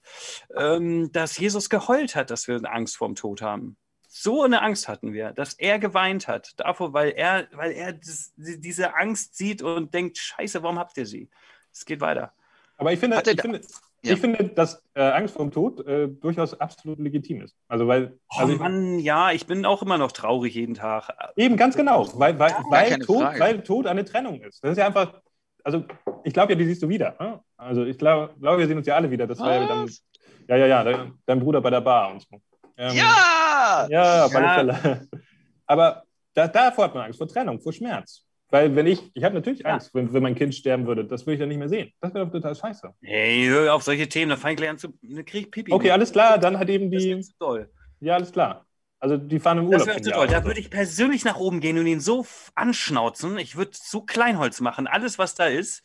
ähm, 0.55 1.11
dass 1.11 1.37
Jesus 1.37 1.69
geheult 1.69 2.15
hat, 2.15 2.29
dass 2.31 2.47
wir 2.47 2.55
eine 2.55 2.71
Angst 2.71 2.95
vor 2.95 3.09
dem 3.09 3.15
Tod 3.15 3.41
haben. 3.41 3.75
So 4.07 4.43
eine 4.43 4.61
Angst 4.61 4.87
hatten 4.87 5.11
wir, 5.11 5.33
dass 5.33 5.55
er 5.55 5.79
geweint 5.79 6.29
hat, 6.29 6.53
davor, 6.57 6.93
weil 6.93 7.09
er, 7.09 7.49
weil 7.51 7.73
er 7.73 7.91
das, 7.91 8.31
die- 8.37 8.61
diese 8.61 8.95
Angst 8.95 9.35
sieht 9.35 9.61
und 9.61 9.93
denkt, 9.93 10.17
Scheiße, 10.17 10.63
warum 10.63 10.79
habt 10.79 10.95
ihr 10.97 11.05
sie? 11.05 11.29
Es 11.73 11.83
geht 11.83 11.99
weiter. 11.99 12.31
Aber 12.77 12.93
ich 12.93 12.99
finde, 13.01 13.17
er 13.17 13.27
ich 13.27 13.41
finde, 13.41 13.59
Ja. 14.05 14.13
ich 14.13 14.19
finde 14.19 14.43
dass 14.49 14.83
äh, 14.95 15.01
Angst 15.01 15.33
vor 15.35 15.45
dem 15.45 15.51
Tod 15.51 15.85
äh, 15.87 16.07
durchaus 16.09 16.59
absolut 16.59 16.99
legitim 16.99 17.41
ist. 17.41 17.55
Also 17.67 17.87
weil, 17.87 18.17
Oh 18.35 18.39
also 18.41 18.53
ich, 18.53 18.59
Mann, 18.59 18.99
ja, 18.99 19.31
ich 19.31 19.47
bin 19.47 19.65
auch 19.65 19.81
immer 19.81 19.97
noch 19.97 20.11
traurig 20.11 20.55
jeden 20.55 20.75
Tag. 20.75 21.09
eben 21.37 21.55
ganz 21.55 21.75
genau, 21.75 22.07
weil, 22.19 22.37
weil, 22.37 22.51
weil, 22.69 22.89
keine 22.89 23.05
Tod, 23.05 23.21
Frage. 23.21 23.39
weil 23.39 23.63
Tod 23.63 23.87
eine 23.87 24.03
Trennung 24.03 24.41
ist. 24.41 24.63
Das 24.63 24.71
ist 24.71 24.77
ja 24.77 24.87
einfach, 24.87 25.21
also 25.63 25.85
ich 26.25 26.33
glaube 26.33 26.51
ja, 26.53 26.57
die 26.57 26.65
siehst 26.65 26.83
du 26.83 26.89
wieder. 26.89 27.15
Ne? 27.19 27.39
Also 27.57 27.85
ich 27.85 27.97
glaube, 27.97 28.33
glaub, 28.39 28.57
wir 28.57 28.67
sehen 28.67 28.77
uns 28.77 28.87
ja 28.87 28.95
alle 28.95 29.09
wieder. 29.09 29.25
Das 29.25 29.39
war 29.39 29.53
ja 29.53 29.67
dann, 29.67 29.85
Was? 29.85 30.03
ja, 30.47 30.57
ja, 30.57 30.67
ja, 30.67 30.83
dein, 30.83 31.13
dein 31.25 31.39
Bruder 31.39 31.61
bei 31.61 31.69
der 31.69 31.81
Bar 31.81 32.11
und 32.11 32.21
so. 32.21 32.41
Ähm, 32.75 32.95
Ja! 32.97 33.87
Ja, 33.89 34.25
auf 34.25 34.35
alle 34.35 34.45
Ja. 34.45 34.53
Fälle. 34.55 35.07
Aber 35.65 36.03
da, 36.33 36.47
davor 36.47 36.85
hat 36.85 36.93
man 36.95 37.05
Angst, 37.05 37.17
vor 37.17 37.27
Trennung, 37.27 37.59
vor 37.61 37.71
Schmerz. 37.71 38.25
Weil 38.53 38.75
wenn 38.75 38.85
ich, 38.85 39.09
ich 39.15 39.23
habe 39.23 39.33
natürlich 39.33 39.61
Ja. 39.61 39.73
Angst, 39.73 39.95
wenn, 39.95 40.13
wenn 40.13 40.21
mein 40.21 40.35
Kind 40.35 40.53
sterben 40.53 40.85
würde, 40.85 41.03
das 41.05 41.25
würde 41.25 41.33
ich 41.33 41.39
dann 41.39 41.49
nicht 41.49 41.57
mehr 41.57 41.69
sehen. 41.69 41.91
Das 42.01 42.13
wäre 42.13 42.25
doch 42.25 42.31
total 42.31 42.53
scheiße. 42.55 42.93
Hey, 43.01 43.47
hör 43.47 43.73
auf 43.73 43.81
solche 43.81 44.07
Themen, 44.07 44.29
da 44.29 44.37
fange 44.37 44.53
ich 44.53 44.57
gleich 44.57 44.69
an 44.69 44.77
zu. 44.77 44.93
Ne, 45.01 45.23
krieg 45.23 45.45
ich 45.45 45.51
Pipi. 45.51 45.73
Okay, 45.73 45.89
alles 45.89 46.11
klar, 46.11 46.37
dann 46.37 46.59
hat 46.59 46.69
eben 46.69 46.91
Das 46.91 47.01
die, 47.01 47.09
ist 47.13 47.31
zu 47.31 47.37
doll. 47.39 47.71
ja, 47.99 48.13
alles 48.13 48.31
klar. 48.31 48.67
Also 48.99 49.17
die 49.17 49.39
fahren 49.39 49.57
im 49.57 49.71
Das 49.71 49.81
Urlaub. 49.81 49.87
wäre 49.87 50.07
Jahr 50.07 50.17
doll. 50.19 50.27
oder 50.27 50.33
Da 50.35 50.41
so. 50.41 50.47
würde 50.49 50.59
ich 50.59 50.69
persönlich 50.69 51.25
nach 51.25 51.37
oben 51.37 51.61
gehen 51.61 51.79
und 51.79 51.87
ihn 51.87 51.99
so 51.99 52.27
anschnauzen. 52.53 53.39
Ich 53.39 53.55
würde 53.55 53.71
so 53.73 54.01
Kleinholz 54.01 54.61
machen. 54.61 54.85
Alles, 54.85 55.17
was 55.17 55.33
da 55.33 55.47
ist. 55.47 55.81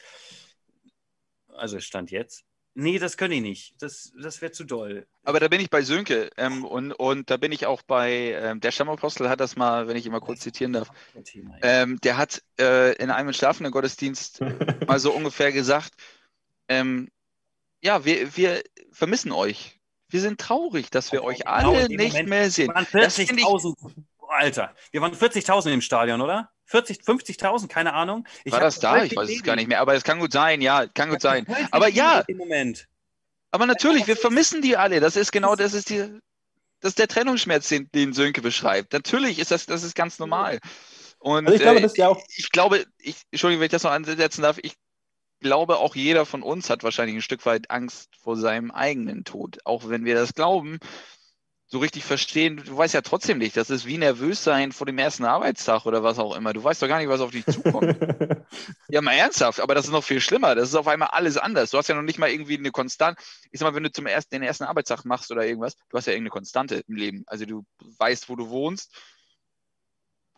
Also 1.57 1.81
Stand 1.81 2.11
jetzt. 2.11 2.45
Nee, 2.81 3.01
das 3.01 3.17
könnte 3.17 3.35
ich 3.35 3.43
nicht. 3.43 3.75
Das, 3.83 4.13
das 4.23 4.41
wäre 4.41 4.53
zu 4.53 4.63
doll. 4.63 5.05
Aber 5.25 5.41
da 5.41 5.49
bin 5.49 5.61
ich 5.61 5.69
bei 5.69 5.83
Sönke 5.83 6.31
ähm, 6.37 6.65
und, 6.65 6.93
und 6.93 7.29
da 7.29 7.37
bin 7.37 7.51
ich 7.51 7.67
auch 7.67 7.83
bei, 7.83 8.35
ähm, 8.41 8.61
der 8.61 8.71
Stammapostel 8.71 9.29
hat 9.29 9.41
das 9.41 9.57
mal, 9.57 9.89
wenn 9.89 9.97
ich 9.97 10.07
ihn 10.07 10.13
mal 10.13 10.21
kurz 10.21 10.41
zitieren 10.43 10.73
darf, 10.75 10.89
ähm, 11.63 12.01
der 12.03 12.17
hat 12.17 12.41
äh, 12.61 12.93
in 13.03 13.11
einem 13.11 13.33
schlafenden 13.33 13.73
Gottesdienst 13.73 14.41
mal 14.87 15.01
so 15.01 15.13
ungefähr 15.13 15.51
gesagt, 15.51 15.95
ähm, 16.69 17.09
ja, 17.83 18.05
wir, 18.05 18.37
wir 18.37 18.63
vermissen 18.93 19.33
euch. 19.33 19.81
Wir 20.09 20.21
sind 20.21 20.41
traurig, 20.41 20.89
dass 20.91 21.11
wir 21.11 21.25
euch 21.25 21.41
Genau 21.41 21.51
alle 21.75 21.89
nicht 21.89 21.99
Moment 22.13 22.29
mehr 22.29 22.49
sehen. 22.49 22.69
Wir 22.69 22.75
waren 22.77 22.87
Das 22.93 23.17
finde 23.17 23.35
ich- 23.43 23.45
40.000. 23.45 23.75
Alter, 24.29 24.73
wir 24.93 25.01
waren 25.01 25.15
40.000 25.15 25.73
im 25.73 25.81
Stadion, 25.81 26.21
oder? 26.21 26.53
40, 26.69 27.01
50.000, 27.01 27.69
keine 27.69 27.95
Ahnung. 27.95 28.27
Ich 28.45 28.53
War 28.53 28.61
das 28.61 28.79
da? 28.79 29.03
Ich 29.03 29.17
weiß 29.17 29.31
es 29.31 29.43
gar 29.43 29.57
nicht 29.57 29.69
mehr, 29.69 29.81
aber 29.81 29.95
es 29.95 30.05
kann 30.05 30.21
gut 30.21 30.33
sein, 30.33 30.61
ja, 30.61 30.87
kann 30.87 31.09
gut 31.09 31.23
sein. 31.23 31.47
Aber 31.71 31.89
ja, 31.89 32.21
Im 32.27 32.37
Moment. 32.37 32.87
aber 33.51 33.67
natürlich, 33.67 34.07
wir 34.07 34.17
vermissen 34.17 34.63
die 34.63 34.77
alle. 34.77 35.01
Das 35.01 35.17
ist 35.17 35.33
genau, 35.33 35.57
das 35.57 35.73
ist 35.73 35.89
die, 35.89 36.21
das 36.81 36.91
ist 36.91 36.99
der 36.99 37.09
Trennungsschmerz, 37.09 37.69
den, 37.69 37.91
den 37.93 38.13
Sönke 38.13 38.43
beschreibt. 38.43 38.93
Natürlich 38.93 39.39
ist 39.39 39.51
das, 39.51 39.67
das 39.67 39.83
ist 39.83 39.95
ganz 39.95 40.19
normal. 40.19 40.59
Und 41.19 41.47
Also 41.47 41.55
ich 41.55 41.63
glaube, 41.63 41.79
äh, 41.79 41.83
das 41.83 41.93
ist 41.93 41.99
ja 41.99 42.09
auch, 42.09 42.23
ich 42.37 42.51
glaube, 42.51 42.85
ich, 42.99 43.17
Entschuldigung, 43.31 43.61
wenn 43.61 43.67
ich 43.67 43.73
das 43.73 43.83
noch 43.83 43.91
ansetzen 43.91 44.43
darf, 44.43 44.59
ich 44.63 44.75
glaube, 45.41 45.79
auch 45.79 45.95
jeder 45.95 46.27
von 46.27 46.43
uns 46.43 46.69
hat 46.69 46.83
wahrscheinlich 46.83 47.17
ein 47.17 47.23
Stück 47.23 47.47
weit 47.47 47.71
Angst 47.71 48.11
vor 48.21 48.37
seinem 48.37 48.71
eigenen 48.71 49.25
Tod. 49.25 49.59
Auch 49.65 49.89
wenn 49.89 50.05
wir 50.05 50.15
das 50.15 50.35
glauben, 50.35 50.79
so 51.71 51.79
richtig 51.81 52.05
verstehen, 52.05 52.57
du 52.57 52.77
weißt 52.77 52.95
ja 52.95 53.03
trotzdem 53.03 53.37
nicht, 53.37 53.55
das 53.55 53.69
ist 53.69 53.85
wie 53.85 53.99
nervös 53.99 54.43
sein 54.43 54.73
vor 54.73 54.87
dem 54.87 54.97
ersten 54.97 55.27
Arbeitstag 55.27 55.85
oder 55.85 56.03
was 56.03 56.19
auch 56.19 56.35
immer. 56.35 56.55
Du 56.55 56.65
weißt 56.65 56.81
doch 56.81 56.89
gar 56.89 56.99
nicht, 56.99 57.11
was 57.11 57.21
auf 57.21 57.31
dich 57.31 57.45
zukommt. 57.45 57.95
ja, 58.89 59.03
mal 59.03 59.13
ernsthaft, 59.13 59.61
aber 59.61 59.75
das 59.75 59.85
ist 59.85 59.93
noch 59.93 60.03
viel 60.03 60.23
schlimmer. 60.23 60.55
Das 60.55 60.71
ist 60.71 60.75
auf 60.75 60.89
einmal 60.89 61.11
alles 61.13 61.37
anders. 61.37 61.71
Du 61.71 61.77
hast 61.77 61.89
ja 61.89 61.95
noch 61.95 62.03
nicht 62.03 62.19
mal 62.19 62.31
irgendwie 62.31 62.57
eine 62.57 62.71
Konstante. 62.71 63.23
Ich 63.51 63.61
sag 63.61 63.69
mal, 63.69 63.75
wenn 63.75 63.83
du 63.83 63.93
zum 63.93 64.07
ersten, 64.07 64.37
den 64.37 64.43
ersten 64.43 64.65
Arbeitstag 64.65 65.05
machst 65.05 65.31
oder 65.31 65.45
irgendwas, 65.45 65.77
du 65.91 65.99
hast 65.99 66.07
ja 66.07 66.15
irgendeine 66.15 66.31
Konstante 66.31 66.83
im 66.89 66.97
Leben. 66.97 67.25
Also 67.27 67.45
du 67.45 67.67
weißt, 67.99 68.31
wo 68.31 68.37
du 68.37 68.49
wohnst, 68.49 68.97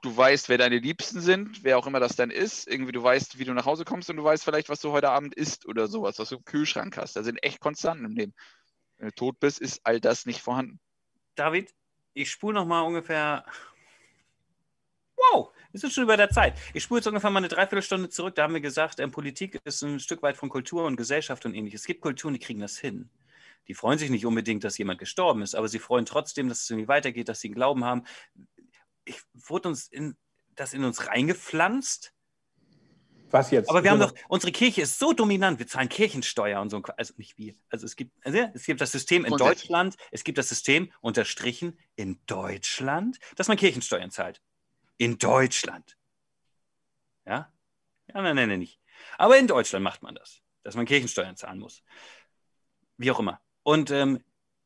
du 0.03 0.17
weißt, 0.17 0.49
wer 0.49 0.59
deine 0.59 0.79
Liebsten 0.79 1.21
sind, 1.21 1.63
wer 1.63 1.79
auch 1.79 1.87
immer 1.87 2.01
das 2.01 2.17
dann 2.17 2.31
ist. 2.33 2.67
Irgendwie 2.67 2.93
du 2.93 3.05
weißt, 3.05 3.39
wie 3.39 3.45
du 3.45 3.55
nach 3.55 3.67
Hause 3.67 3.85
kommst 3.85 4.11
und 4.11 4.17
du 4.17 4.25
weißt 4.25 4.43
vielleicht, 4.43 4.69
was 4.69 4.81
du 4.81 4.91
heute 4.91 5.11
Abend 5.11 5.37
isst 5.37 5.65
oder 5.67 5.87
sowas, 5.87 6.19
was 6.19 6.31
du 6.31 6.39
im 6.39 6.45
Kühlschrank 6.45 6.97
hast. 6.97 7.15
Da 7.15 7.23
sind 7.23 7.41
echt 7.45 7.61
Konstanten 7.61 8.05
im 8.05 8.17
Leben. 8.17 8.35
Wenn 8.97 9.11
du 9.11 9.15
tot 9.15 9.39
bist, 9.39 9.61
ist 9.61 9.81
all 9.85 10.01
das 10.01 10.27
nicht 10.27 10.41
vorhanden. 10.41 10.81
David, 11.41 11.75
ich 12.13 12.31
spule 12.31 12.53
noch 12.53 12.67
mal 12.67 12.83
ungefähr. 12.83 13.47
Wow, 15.17 15.51
wir 15.73 15.81
sind 15.81 15.91
schon 15.91 16.05
über 16.05 16.19
der 16.19 16.29
Zeit. 16.29 16.53
Ich 16.75 16.83
spule 16.83 16.99
jetzt 16.99 17.07
ungefähr 17.07 17.31
mal 17.31 17.39
eine 17.39 17.49
Dreiviertelstunde 17.49 18.11
zurück. 18.11 18.35
Da 18.35 18.43
haben 18.43 18.53
wir 18.53 18.61
gesagt, 18.61 19.01
ähm, 19.01 19.11
Politik 19.11 19.59
ist 19.65 19.81
ein 19.81 20.01
Stück 20.01 20.23
weit 20.23 20.37
von 20.37 20.51
Kultur 20.51 20.85
und 20.85 20.97
Gesellschaft 20.97 21.47
und 21.47 21.55
ähnliches. 21.55 21.81
Es 21.81 21.87
gibt 21.87 22.03
Kulturen, 22.03 22.35
die 22.35 22.41
kriegen 22.41 22.61
das 22.61 22.77
hin. 22.77 23.09
Die 23.69 23.75
freuen 23.75 23.99
sich 23.99 24.11
nicht 24.11 24.27
unbedingt, 24.27 24.65
dass 24.65 24.77
jemand 24.77 24.99
gestorben 24.99 25.41
ist, 25.41 25.55
aber 25.55 25.67
sie 25.67 25.79
freuen 25.79 26.05
trotzdem, 26.05 26.51
dass 26.51 26.61
es 26.61 26.69
irgendwie 26.69 26.89
weitergeht, 26.89 27.31
dass 27.31 27.41
sie 27.41 27.49
einen 27.49 27.55
Glauben 27.55 27.87
haben. 27.87 28.05
Ich, 29.07 29.23
wurde 29.33 29.71
uns 29.71 29.89
in, 29.89 30.19
das 30.57 30.75
in 30.75 30.85
uns 30.85 31.07
reingepflanzt? 31.07 32.13
Was 33.33 33.51
jetzt? 33.51 33.71
Aber 33.71 33.85
wir 33.85 33.91
haben 33.91 34.01
doch, 34.01 34.15
unsere 34.29 34.53
Kirche 34.53 34.83
ist 34.83 34.99
so 34.99 35.13
dominant, 35.13 35.59
wir 35.59 35.67
zahlen 35.67 35.89
Kirchensteuer 35.89 36.61
und 36.61 36.71
so. 36.71 36.83
Also 36.97 37.15
nicht 37.17 37.39
wir. 37.39 37.55
Also 37.69 37.87
es 37.87 37.97
gibt, 37.97 38.13
also 38.25 38.39
es 38.55 38.65
gibt 38.65 38.81
das 38.81 38.93
System 38.93 39.25
in. 39.25 39.37
Deutschland, 39.37 39.97
es 40.11 40.25
gibt 40.25 40.39
das 40.39 40.49
System 40.49 40.93
unterstrichen 41.01 41.79
in 41.97 42.21
Deutschland, 42.27 43.19
dass 43.37 43.49
man 43.49 43.57
Kirchensteuern 43.57 44.11
zahlt. 44.11 44.43
In 44.97 45.19
Deutschland. 45.19 45.97
Ja? 47.27 47.53
Ja, 48.09 48.23
nein, 48.23 48.37
nein, 48.37 48.49
nein, 48.49 48.59
nicht. 48.59 48.81
Aber 49.17 49.39
in 49.39 49.47
Deutschland 49.47 49.83
macht 49.83 50.03
man 50.03 50.15
das, 50.15 50.43
dass 50.63 50.75
man 50.75 50.87
Kirchensteuern 50.87 51.37
zahlen 51.37 51.59
muss. 51.59 51.83
Wie 52.97 53.11
auch 53.11 53.21
immer. 53.21 53.41
Und 53.63 53.91
ähm, 53.91 54.23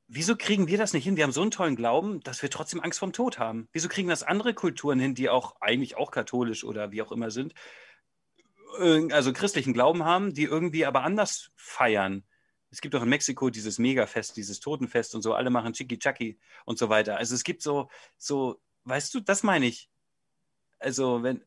wieso 0.09 0.37
kriegen 0.37 0.67
wir 0.67 0.79
das 0.79 0.93
nicht 0.93 1.05
hin? 1.05 1.17
Wir 1.17 1.25
haben 1.25 1.33
so 1.33 1.43
einen 1.43 1.51
tollen 1.51 1.77
Glauben, 1.77 2.21
dass 2.21 2.43
wir 2.43 2.51
trotzdem 2.51 2.81
Angst 2.81 2.99
vorm 2.99 3.13
Tod 3.13 3.39
haben. 3.39 3.69
Wieso 3.73 3.89
kriegen 3.89 4.09
das 4.09 4.23
andere 4.23 4.55
Kulturen 4.55 4.99
hin, 4.99 5.15
die 5.15 5.29
auch 5.29 5.61
eigentlich 5.61 5.97
auch 5.97 6.11
katholisch 6.11 6.65
oder 6.65 6.91
wie 6.91 7.03
auch 7.03 7.13
immer 7.13 7.31
sind, 7.31 7.55
also 9.13 9.33
christlichen 9.33 9.73
Glauben 9.73 10.05
haben, 10.05 10.35
die 10.35 10.45
irgendwie 10.45 10.87
aber 10.87 11.03
anders 11.03 11.51
feiern? 11.57 12.25
Es 12.71 12.81
gibt 12.81 12.95
auch 12.97 13.03
in 13.03 13.09
Mexiko 13.09 13.51
dieses 13.51 13.79
Megafest, 13.79 14.37
dieses 14.37 14.61
Totenfest 14.61 15.15
und 15.15 15.23
so, 15.23 15.35
alle 15.35 15.51
machen 15.51 15.73
Chicky-Chaki 15.73 16.39
und 16.65 16.79
so 16.79 16.89
weiter. 16.89 17.17
Also 17.19 17.35
es 17.35 17.45
gibt 17.45 17.63
so, 17.63 17.89
so, 18.19 18.61
weißt 18.85 19.15
du, 19.15 19.21
das 19.21 19.43
meine 19.43 19.67
ich. 19.67 19.89
Also, 20.79 21.23
wenn, 21.23 21.45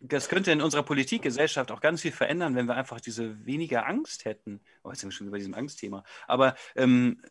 das 0.00 0.28
könnte 0.28 0.52
in 0.52 0.60
unserer 0.60 0.82
Politik, 0.84 1.22
Gesellschaft 1.22 1.70
auch 1.72 1.80
ganz 1.80 2.02
viel 2.02 2.12
verändern, 2.12 2.54
wenn 2.54 2.66
wir 2.66 2.76
einfach 2.76 3.00
diese 3.00 3.44
weniger 3.46 3.86
Angst 3.86 4.24
hätten. 4.26 4.60
Oh, 4.84 4.90
jetzt 4.90 5.00
sind 5.00 5.10
wir 5.10 5.16
schon 5.16 5.28
über 5.28 5.38
diesem 5.38 5.54
Angstthema. 5.54 6.04
Aber 6.26 6.54
ähm, 6.76 7.22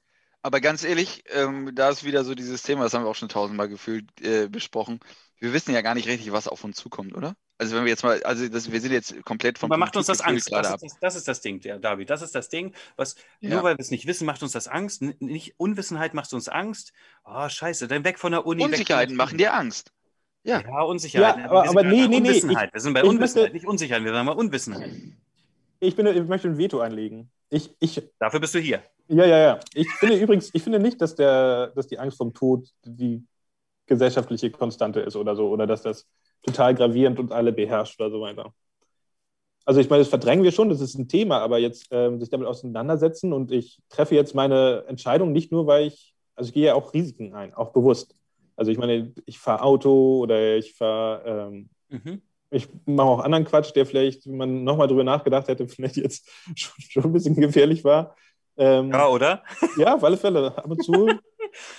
Aber 0.41 0.61
ganz 0.61 0.83
ehrlich, 0.83 1.23
ähm, 1.29 1.71
da 1.75 1.89
ist 1.89 2.03
wieder 2.03 2.23
so 2.23 2.35
dieses 2.35 2.63
Thema, 2.63 2.83
das 2.83 2.93
haben 2.93 3.03
wir 3.03 3.09
auch 3.09 3.15
schon 3.15 3.29
tausendmal 3.29 3.69
gefühlt 3.69 4.09
äh, 4.21 4.47
besprochen. 4.49 4.99
Wir 5.39 5.53
wissen 5.53 5.73
ja 5.73 5.81
gar 5.81 5.95
nicht 5.95 6.07
richtig, 6.07 6.31
was 6.31 6.47
auf 6.47 6.63
uns 6.63 6.77
zukommt, 6.77 7.15
oder? 7.15 7.35
Also 7.59 7.75
wenn 7.75 7.85
wir 7.85 7.89
jetzt 7.89 8.03
mal, 8.03 8.21
also 8.23 8.47
das, 8.47 8.71
wir 8.71 8.79
sind 8.79 8.91
jetzt 8.91 9.23
komplett 9.25 9.57
vom 9.57 9.71
aber 9.71 9.79
macht 9.79 9.95
uns 9.97 10.05
das 10.05 10.21
Angst. 10.21 10.51
Das 10.51 10.73
ist 10.75 10.83
das, 10.83 10.99
das 10.99 11.15
ist 11.15 11.27
das 11.27 11.41
Ding, 11.41 11.59
ja, 11.63 11.79
David. 11.79 12.09
Das 12.09 12.21
ist 12.21 12.35
das 12.35 12.49
Ding, 12.49 12.73
was 12.97 13.15
Ja. 13.39 13.49
nur 13.55 13.63
weil 13.63 13.75
wir 13.77 13.81
es 13.81 13.89
nicht 13.89 14.05
wissen, 14.05 14.25
macht 14.27 14.43
uns 14.43 14.51
das 14.51 14.67
Angst. 14.67 15.01
N 15.01 15.15
nicht 15.19 15.55
Unwissenheit 15.57 16.13
macht 16.13 16.31
uns 16.33 16.49
Angst. 16.49 16.93
Oh, 17.25 17.49
scheiße, 17.49 17.87
dann 17.87 18.03
weg 18.03 18.19
von 18.19 18.31
der 18.31 18.45
Uni. 18.45 18.59
der 18.59 18.69
Unsicherheiten 18.69 19.15
Schule. 19.15 19.23
machen 19.25 19.37
dir 19.39 19.53
Angst. 19.55 19.91
Ja. 20.43 20.61
Ja, 20.61 20.81
Unsicherheit. 20.83 21.37
Ja, 21.37 21.45
aber- 21.45 21.63
wir 21.63 21.69
aber 21.71 21.81
sind 21.81 21.89
nee, 21.89 22.01
bei 22.03 22.07
nee, 22.07 22.19
nee, 22.19 22.27
Unwissenheit. 22.29 22.73
wir 22.73 22.79
sind 22.81 22.93
bei 22.93 23.01
ich 23.01 23.07
Unwissenheit, 23.09 23.43
möchte- 23.45 23.55
nicht 23.57 23.67
Unsicherheit. 23.67 24.03
Wir 24.03 24.13
sagen 24.13 24.25
mal 24.27 24.31
Unwissenheit. 24.35 24.91
Ich, 25.79 25.95
bin, 25.95 26.05
ich 26.07 26.23
möchte 26.27 26.47
ein 26.47 26.57
Veto 26.57 26.79
einlegen. 26.79 27.29
Ich, 27.49 27.75
ich, 27.79 28.01
Dafür 28.19 28.39
bist 28.39 28.53
du 28.55 28.59
hier. 28.59 28.83
ja, 29.07 29.25
ja, 29.25 29.37
ja. 29.39 29.59
Ich 29.73 29.89
finde 29.95 30.15
übrigens, 30.17 30.49
ich 30.53 30.61
finde 30.61 30.79
nicht, 30.79 31.01
dass, 31.01 31.15
der, 31.15 31.67
dass 31.75 31.87
die 31.87 31.97
Angst 31.97 32.17
vom 32.17 32.33
Tod 32.33 32.69
die 32.85 33.25
gesellschaftliche 33.87 34.51
Konstante 34.51 34.99
ist 34.99 35.15
oder 35.15 35.35
so, 35.35 35.49
oder 35.49 35.65
dass 35.65 35.81
das 35.81 36.05
total 36.43 36.75
gravierend 36.75 37.19
und 37.19 37.31
alle 37.31 37.51
beherrscht 37.51 37.99
oder 37.99 38.11
so 38.11 38.21
weiter. 38.21 38.53
Also 39.65 39.81
ich 39.81 39.89
meine, 39.89 40.01
das 40.01 40.07
verdrängen 40.09 40.43
wir 40.45 40.51
schon, 40.53 40.69
das 40.69 40.79
ist 40.79 40.97
ein 40.97 41.09
Thema, 41.09 41.39
aber 41.39 41.57
jetzt 41.57 41.87
ähm, 41.91 42.19
sich 42.21 42.29
damit 42.29 42.47
auseinandersetzen 42.47 43.33
und 43.33 43.51
ich 43.51 43.79
treffe 43.89 44.15
jetzt 44.15 44.33
meine 44.33 44.85
Entscheidung 44.87 45.33
nicht 45.33 45.51
nur, 45.51 45.67
weil 45.67 45.87
ich, 45.87 46.13
also 46.35 46.47
ich 46.47 46.53
gehe 46.53 46.67
ja 46.67 46.73
auch 46.73 46.93
Risiken 46.93 47.33
ein, 47.33 47.53
auch 47.53 47.73
bewusst. 47.73 48.15
Also 48.55 48.71
ich 48.71 48.77
meine, 48.77 49.13
ich 49.25 49.39
fahre 49.39 49.63
Auto 49.63 50.19
oder 50.19 50.55
ich 50.55 50.73
fahre 50.73 51.49
ähm, 51.49 51.69
Mhm. 51.89 52.21
ich 52.49 52.67
mache 52.85 53.07
auch 53.07 53.19
anderen 53.19 53.45
Quatsch, 53.45 53.73
der 53.75 53.85
vielleicht, 53.85 54.25
wenn 54.27 54.35
man 54.37 54.63
nochmal 54.65 54.87
drüber 54.87 55.03
nachgedacht 55.05 55.47
hätte, 55.47 55.67
vielleicht 55.69 55.97
jetzt 55.97 56.29
schon, 56.55 56.73
schon 56.81 57.03
ein 57.05 57.13
bisschen 57.13 57.35
gefährlich 57.35 57.83
war. 57.83 58.15
Ähm, 58.57 58.91
Ja, 58.91 59.07
oder? 59.07 59.43
ja, 59.77 59.95
auf 59.95 60.03
alle 60.03 60.17
Fälle. 60.17 60.57
Ab 60.57 60.69
und 60.69 60.83
zu 60.83 61.19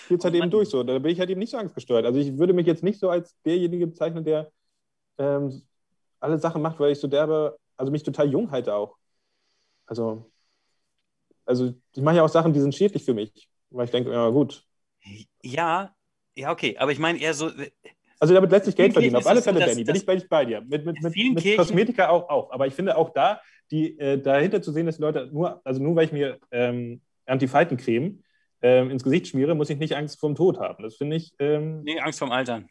geht 0.09 0.19
es 0.19 0.25
halt 0.25 0.35
eben 0.35 0.51
durch 0.51 0.69
so. 0.69 0.83
Da 0.83 0.99
bin 0.99 1.13
ich 1.13 1.19
halt 1.21 1.31
eben 1.31 1.39
nicht 1.41 1.51
so 1.51 1.59
angstgesteuert. 1.59 2.05
Also 2.07 2.19
ich 2.19 2.37
würde 2.39 2.53
mich 2.53 2.67
jetzt 2.67 2.83
nicht 2.83 2.99
so 2.99 3.11
als 3.11 3.35
derjenige 3.45 3.87
bezeichnen, 3.87 4.25
der 4.25 4.51
ähm, 5.19 5.63
alle 6.21 6.39
Sachen 6.39 6.63
macht, 6.63 6.79
weil 6.81 6.93
ich 6.93 6.99
so 7.01 7.09
derbe, 7.09 7.57
also 7.77 7.93
mich 7.93 8.03
total 8.03 8.31
jung 8.31 8.51
halte 8.51 8.75
auch. 8.75 8.97
Also, 9.87 10.31
also 11.45 11.73
ich 11.95 12.03
mache 12.03 12.17
ja 12.17 12.23
auch 12.25 12.29
Sachen, 12.29 12.53
die 12.53 12.61
sind 12.61 12.75
schädlich 12.75 13.05
für 13.05 13.15
mich. 13.15 13.49
Weil 13.71 13.85
ich 13.85 13.91
denke, 13.91 14.13
ja 14.13 14.29
gut. 14.31 14.65
Ja, 15.43 15.95
ja, 16.35 16.53
okay. 16.53 16.77
Aber 16.79 16.93
ich 16.93 16.99
meine 16.99 17.19
eher 17.19 17.35
so, 17.35 17.51
Also 18.19 18.35
damit 18.35 18.51
lässt 18.51 18.65
sich 18.67 18.77
Geld 18.77 18.93
verdienen, 18.93 19.17
auf 19.17 19.27
alle 19.27 19.41
so, 19.41 19.45
Fälle, 19.45 19.61
dass- 19.61 19.71
Danny. 19.71 19.85
Bin 19.85 19.95
ich, 19.97 20.07
bin 20.07 20.19
ich 20.19 20.29
bei 20.29 20.45
dir. 20.45 20.61
Mit, 20.63 20.85
mit, 20.85 21.03
mit, 21.03 21.15
mit 21.17 21.39
Kirchen- 21.39 21.57
Kosmetika 21.57 22.09
auch, 22.09 22.29
auch. 22.29 22.51
Aber 22.51 22.67
ich 22.67 22.75
finde 22.75 22.97
auch 22.97 23.11
da, 23.11 23.41
die 23.71 23.99
äh, 23.99 24.21
dahinter 24.21 24.63
zu 24.63 24.73
sehen, 24.73 24.87
dass 24.87 24.97
die 24.97 25.03
Leute 25.03 25.29
nur, 25.33 25.61
also 25.65 25.83
nur 25.83 25.95
weil 25.97 26.07
ich 26.07 26.13
mir 26.13 26.39
ähm, 26.51 27.01
Antifaltencreme 27.27 28.23
ähm, 28.63 28.91
ins 28.91 29.03
Gesicht 29.05 29.29
schmiere, 29.29 29.55
muss 29.55 29.71
ich 29.71 29.79
nicht 29.79 29.95
Angst 29.97 30.19
vor 30.21 30.29
dem 30.31 30.37
Tod 30.37 30.59
haben. 30.59 30.83
Das 30.83 30.97
finde 30.97 31.17
ich. 31.17 31.33
Ähm, 31.39 31.83
nee, 31.83 31.99
Angst 32.01 32.19
vorm 32.19 32.33
Altern. 32.33 32.69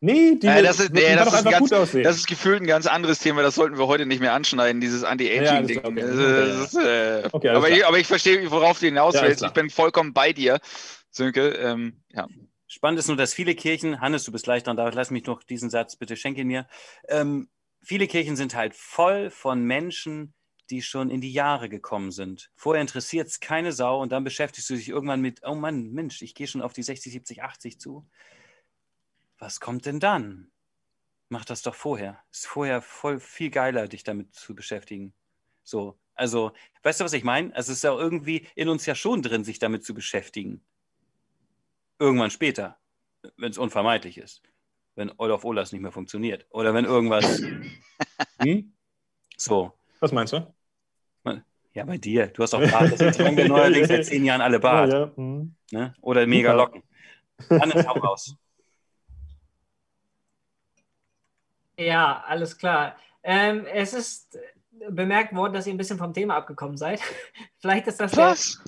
nee, 0.00 0.34
die, 0.40 0.46
Äh, 0.46 0.62
das 0.62 0.78
ist- 0.80 0.92
nee, 0.92 1.14
das 1.14 1.32
ist 1.32 1.44
ganz- 1.44 1.58
gut 1.58 1.72
aussehen. 1.72 2.04
Das 2.04 2.16
ist 2.16 2.26
gefühlt 2.26 2.60
ein 2.60 2.66
ganz 2.66 2.86
anderes 2.86 3.18
Thema, 3.18 3.42
das 3.42 3.54
sollten 3.54 3.78
wir 3.78 3.86
heute 3.86 4.04
nicht 4.06 4.20
mehr 4.20 4.34
anschneiden, 4.34 4.80
dieses 4.80 5.02
Ja, 5.02 5.08
Anti-Aging-Ding. 5.08 5.80
klar, 5.80 5.90
okay. 5.92 6.00
Äh, 7.22 7.28
Okay, 7.32 7.48
aber, 7.50 7.68
aber 7.86 7.98
ich 7.98 8.06
verstehe, 8.06 8.50
worauf 8.50 8.78
du 8.80 8.86
hinaus 8.86 9.14
Ja, 9.14 9.22
willst. 9.22 9.42
ich 9.42 9.50
bin 9.52 9.70
vollkommen 9.70 10.12
bei 10.12 10.32
dir, 10.32 10.58
Sönke. 11.10 11.48
Ähm, 11.50 12.02
ja. 12.12 12.26
Spannend 12.68 12.98
ist 12.98 13.08
nur, 13.08 13.16
dass 13.16 13.32
viele 13.32 13.54
Kirchen, 13.54 14.00
Hannes, 14.00 14.24
du 14.24 14.32
bist 14.32 14.44
gleich 14.44 14.62
dran, 14.64 14.76
David, 14.76 14.94
lass 14.94 15.10
mich 15.10 15.24
noch 15.26 15.42
diesen 15.44 15.70
Satz, 15.70 15.96
bitte 15.96 16.16
schenke 16.16 16.40
ihn 16.42 16.48
mir. 16.48 16.66
Ähm, 17.08 17.48
viele 17.82 18.06
Kirchen 18.06 18.36
sind 18.36 18.54
halt 18.54 18.74
voll 18.74 19.30
von 19.30 19.62
Menschen, 19.64 20.34
die 20.70 20.82
schon 20.82 21.10
in 21.10 21.20
die 21.20 21.32
Jahre 21.32 21.68
gekommen 21.68 22.10
sind. 22.10 22.50
Vorher 22.54 22.80
interessiert 22.80 23.28
es 23.28 23.40
keine 23.40 23.72
Sau 23.72 24.00
und 24.00 24.12
dann 24.12 24.24
beschäftigst 24.24 24.68
du 24.70 24.74
dich 24.74 24.88
irgendwann 24.88 25.20
mit, 25.20 25.40
oh 25.44 25.54
Mann, 25.54 25.92
Mensch, 25.92 26.22
ich 26.22 26.34
gehe 26.34 26.46
schon 26.46 26.62
auf 26.62 26.72
die 26.72 26.82
60, 26.82 27.12
70, 27.12 27.42
80 27.42 27.80
zu. 27.80 28.06
Was 29.38 29.60
kommt 29.60 29.86
denn 29.86 30.00
dann? 30.00 30.50
Mach 31.28 31.44
das 31.44 31.62
doch 31.62 31.74
vorher. 31.74 32.22
Ist 32.30 32.46
vorher 32.46 32.80
voll 32.82 33.20
viel 33.20 33.50
geiler, 33.50 33.88
dich 33.88 34.04
damit 34.04 34.34
zu 34.34 34.54
beschäftigen. 34.54 35.12
So, 35.62 35.98
also, 36.14 36.52
weißt 36.82 37.00
du, 37.00 37.04
was 37.04 37.12
ich 37.12 37.24
meine? 37.24 37.54
Also, 37.54 37.72
es 37.72 37.78
ist 37.78 37.84
ja 37.84 37.92
irgendwie 37.92 38.46
in 38.54 38.68
uns 38.68 38.86
ja 38.86 38.94
schon 38.94 39.22
drin, 39.22 39.44
sich 39.44 39.58
damit 39.58 39.84
zu 39.84 39.92
beschäftigen. 39.92 40.64
Irgendwann 41.98 42.30
später, 42.30 42.78
wenn 43.36 43.50
es 43.50 43.58
unvermeidlich 43.58 44.18
ist. 44.18 44.42
Wenn 44.94 45.12
Olaf 45.18 45.44
Olas 45.44 45.72
nicht 45.72 45.82
mehr 45.82 45.92
funktioniert. 45.92 46.46
Oder 46.50 46.72
wenn 46.72 46.84
irgendwas. 46.84 47.42
hm? 48.40 48.72
So. 49.36 49.72
Was 50.00 50.12
meinst 50.12 50.32
du? 50.32 50.54
Ja, 51.76 51.84
bei 51.84 51.98
dir. 51.98 52.28
Du 52.28 52.42
hast 52.42 52.54
auch 52.54 52.70
Bart. 52.70 52.90
Deswegen 52.90 53.12
tragen 53.12 53.36
wir 53.36 53.48
neuerdings 53.48 53.88
seit 53.88 54.06
zehn 54.06 54.24
Jahren 54.24 54.40
alle 54.40 54.58
Bart. 54.58 54.90
Ja, 54.90 55.00
ja. 55.00 55.12
hm. 55.14 55.54
Ne? 55.70 55.94
Oder 56.00 56.26
mega. 56.26 56.54
Locken. 56.54 56.82
Hannes, 57.50 57.86
hau 57.86 57.98
raus. 57.98 58.34
Ja, 61.78 62.24
alles 62.26 62.56
klar. 62.56 62.96
Ähm, 63.22 63.66
es 63.66 63.92
ist 63.92 64.38
bemerkt 64.88 65.34
worden, 65.34 65.52
dass 65.52 65.66
ihr 65.66 65.74
ein 65.74 65.76
bisschen 65.76 65.98
vom 65.98 66.14
Thema 66.14 66.36
abgekommen 66.36 66.76
seid. 66.76 67.00
Vielleicht 67.58 67.86
ist 67.86 68.00
das 68.00 68.12
der, 68.12 68.24
Was? 68.24 68.62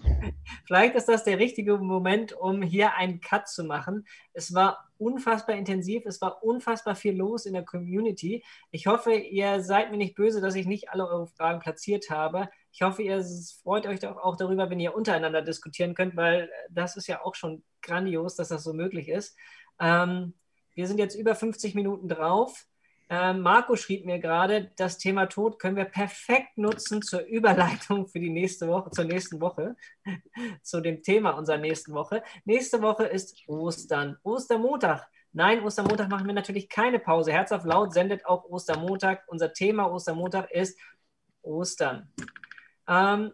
Vielleicht 0.67 0.95
ist 0.95 1.09
das 1.09 1.25
der 1.25 1.39
richtige 1.39 1.79
Moment, 1.79 2.33
um 2.33 2.63
hier 2.63 2.95
einen 2.95 3.21
Cut 3.21 3.49
zu 3.49 3.65
machen. 3.65 4.07
Es 4.33 4.55
war 4.55 4.89
unfassbar 4.99 5.57
intensiv, 5.57 6.05
es 6.07 6.21
war 6.21 6.43
unfassbar 6.43 6.95
viel 6.95 7.17
los 7.17 7.47
in 7.47 7.53
der 7.53 7.65
Community. 7.65 8.45
Ich 8.71 8.87
hoffe, 8.87 9.15
ihr 9.15 9.63
seid 9.63 9.91
mir 9.91 9.97
nicht 9.97 10.15
böse, 10.15 10.41
dass 10.41 10.55
ich 10.55 10.67
nicht 10.67 10.91
alle 10.91 11.07
eure 11.07 11.27
Fragen 11.27 11.61
platziert 11.61 12.11
habe. 12.11 12.49
Ich 12.79 12.83
hoffe, 12.83 13.03
ihr 13.03 13.24
freut 13.64 13.89
euch 13.89 14.07
auch 14.07 14.37
darüber, 14.37 14.70
wenn 14.70 14.79
ihr 14.79 14.95
untereinander 14.95 15.43
diskutieren 15.43 15.97
könnt, 15.97 16.14
weil 16.14 16.49
das 16.70 16.97
ist 16.97 17.09
ja 17.09 17.24
auch 17.24 17.35
schon 17.35 17.64
grandios, 17.83 18.37
dass 18.37 18.51
das 18.51 18.62
so 18.62 18.72
möglich 18.72 19.09
ist. 19.09 19.37
Ähm, 19.81 20.35
wir 20.76 20.87
sind 20.87 20.99
jetzt 20.99 21.16
über 21.16 21.35
50 21.35 21.74
Minuten 21.74 22.07
drauf. 22.07 22.66
Ähm, 23.09 23.41
Marco 23.41 23.74
schrieb 23.74 24.07
mir 24.07 24.20
gerade, 24.20 24.70
das 24.76 24.97
Thema 24.97 25.26
Tod 25.26 25.59
können 25.59 25.74
wir 25.74 25.87
perfekt 25.87 26.57
nutzen 26.57 27.03
zur 27.03 27.22
Überleitung 27.26 28.07
für 28.07 28.20
die 28.20 28.31
nächste 28.31 28.68
Woche, 28.68 28.93
zur 28.93 29.07
nächsten 29.07 29.41
Woche, 29.41 29.74
zu 30.62 30.81
dem 30.81 31.03
Thema 31.03 31.31
unserer 31.31 31.59
nächsten 31.59 31.95
Woche. 31.95 32.22
Nächste 32.45 32.81
Woche 32.81 33.07
ist 33.07 33.43
Ostern, 33.49 34.18
Ostermontag. 34.22 35.09
Nein, 35.33 35.64
Ostermontag 35.64 36.09
machen 36.11 36.29
wir 36.29 36.35
natürlich 36.35 36.68
keine 36.68 37.01
Pause. 37.01 37.33
Herz 37.33 37.51
auf 37.51 37.64
laut 37.64 37.93
sendet 37.93 38.24
auch 38.24 38.45
Ostermontag. 38.45 39.24
Unser 39.26 39.53
Thema 39.53 39.91
Ostermontag 39.91 40.53
ist 40.53 40.79
Ostern. 41.43 42.12
Ähm, 42.89 43.32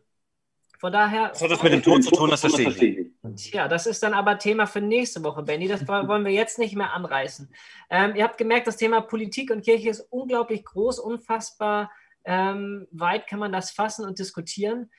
von 0.78 0.92
daher. 0.92 1.30
Was 1.30 1.40
hat 1.40 1.50
das 1.50 1.62
mit 1.62 1.72
dem 1.72 1.82
Tod 1.82 2.04
zu 2.04 2.10
tun? 2.10 2.28
Das 2.28 2.40
verstehe 2.40 2.68
ich. 2.68 3.50
Tja, 3.50 3.68
das 3.68 3.86
ist 3.86 4.02
dann 4.02 4.12
aber 4.12 4.38
Thema 4.38 4.66
für 4.66 4.80
nächste 4.80 5.22
Woche, 5.22 5.42
Benny. 5.42 5.66
Das 5.68 5.86
wollen 5.88 6.24
wir 6.24 6.32
jetzt 6.32 6.58
nicht 6.58 6.76
mehr 6.76 6.92
anreißen. 6.92 7.48
Ähm, 7.88 8.14
ihr 8.16 8.24
habt 8.24 8.36
gemerkt, 8.36 8.66
das 8.66 8.76
Thema 8.76 9.00
Politik 9.00 9.50
und 9.50 9.64
Kirche 9.64 9.88
ist 9.88 10.00
unglaublich 10.10 10.64
groß, 10.64 10.98
unfassbar 10.98 11.90
ähm, 12.24 12.86
weit 12.90 13.26
kann 13.26 13.38
man 13.38 13.52
das 13.52 13.70
fassen 13.70 14.04
und 14.04 14.18
diskutieren. 14.18 14.90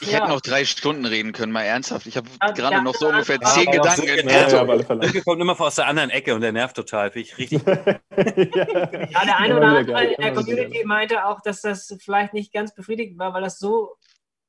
Ich 0.00 0.12
hätte 0.12 0.28
noch 0.28 0.40
drei 0.40 0.64
Stunden 0.64 1.04
reden 1.04 1.32
können, 1.32 1.52
mal 1.52 1.62
ernsthaft. 1.62 2.06
Ich 2.06 2.16
habe 2.16 2.28
Ja, 2.40 2.50
gerade 2.52 2.76
ja, 2.76 2.82
noch 2.82 2.94
so 2.94 3.06
ja, 3.06 3.12
ungefähr 3.12 3.38
ja, 3.40 3.48
zehn 3.48 3.68
auch 3.68 3.72
Gedanken 3.72 4.08
in 4.08 4.28
Ja, 4.28 4.48
ja. 4.48 4.84
Sönke 4.84 5.22
kommt 5.22 5.40
immer 5.40 5.60
aus 5.60 5.74
der 5.76 5.86
anderen 5.86 6.10
Ecke 6.10 6.34
und 6.34 6.40
der 6.40 6.52
nervt 6.52 6.76
total. 6.76 7.10
Finde 7.10 7.28
ich 7.28 7.38
richtig. 7.38 7.62
Ja, 9.10 9.24
der 9.24 9.38
eine 9.38 9.56
oder 9.56 9.68
andere 9.68 10.04
in 10.04 10.22
der 10.22 10.34
Community 10.34 10.84
meinte 10.84 11.24
auch, 11.24 11.40
dass 11.40 11.62
das 11.62 11.96
vielleicht 12.00 12.34
nicht 12.34 12.52
ganz 12.52 12.74
befriedigend 12.74 13.18
war, 13.18 13.32
weil 13.32 13.42
das 13.42 13.58
so 13.58 13.96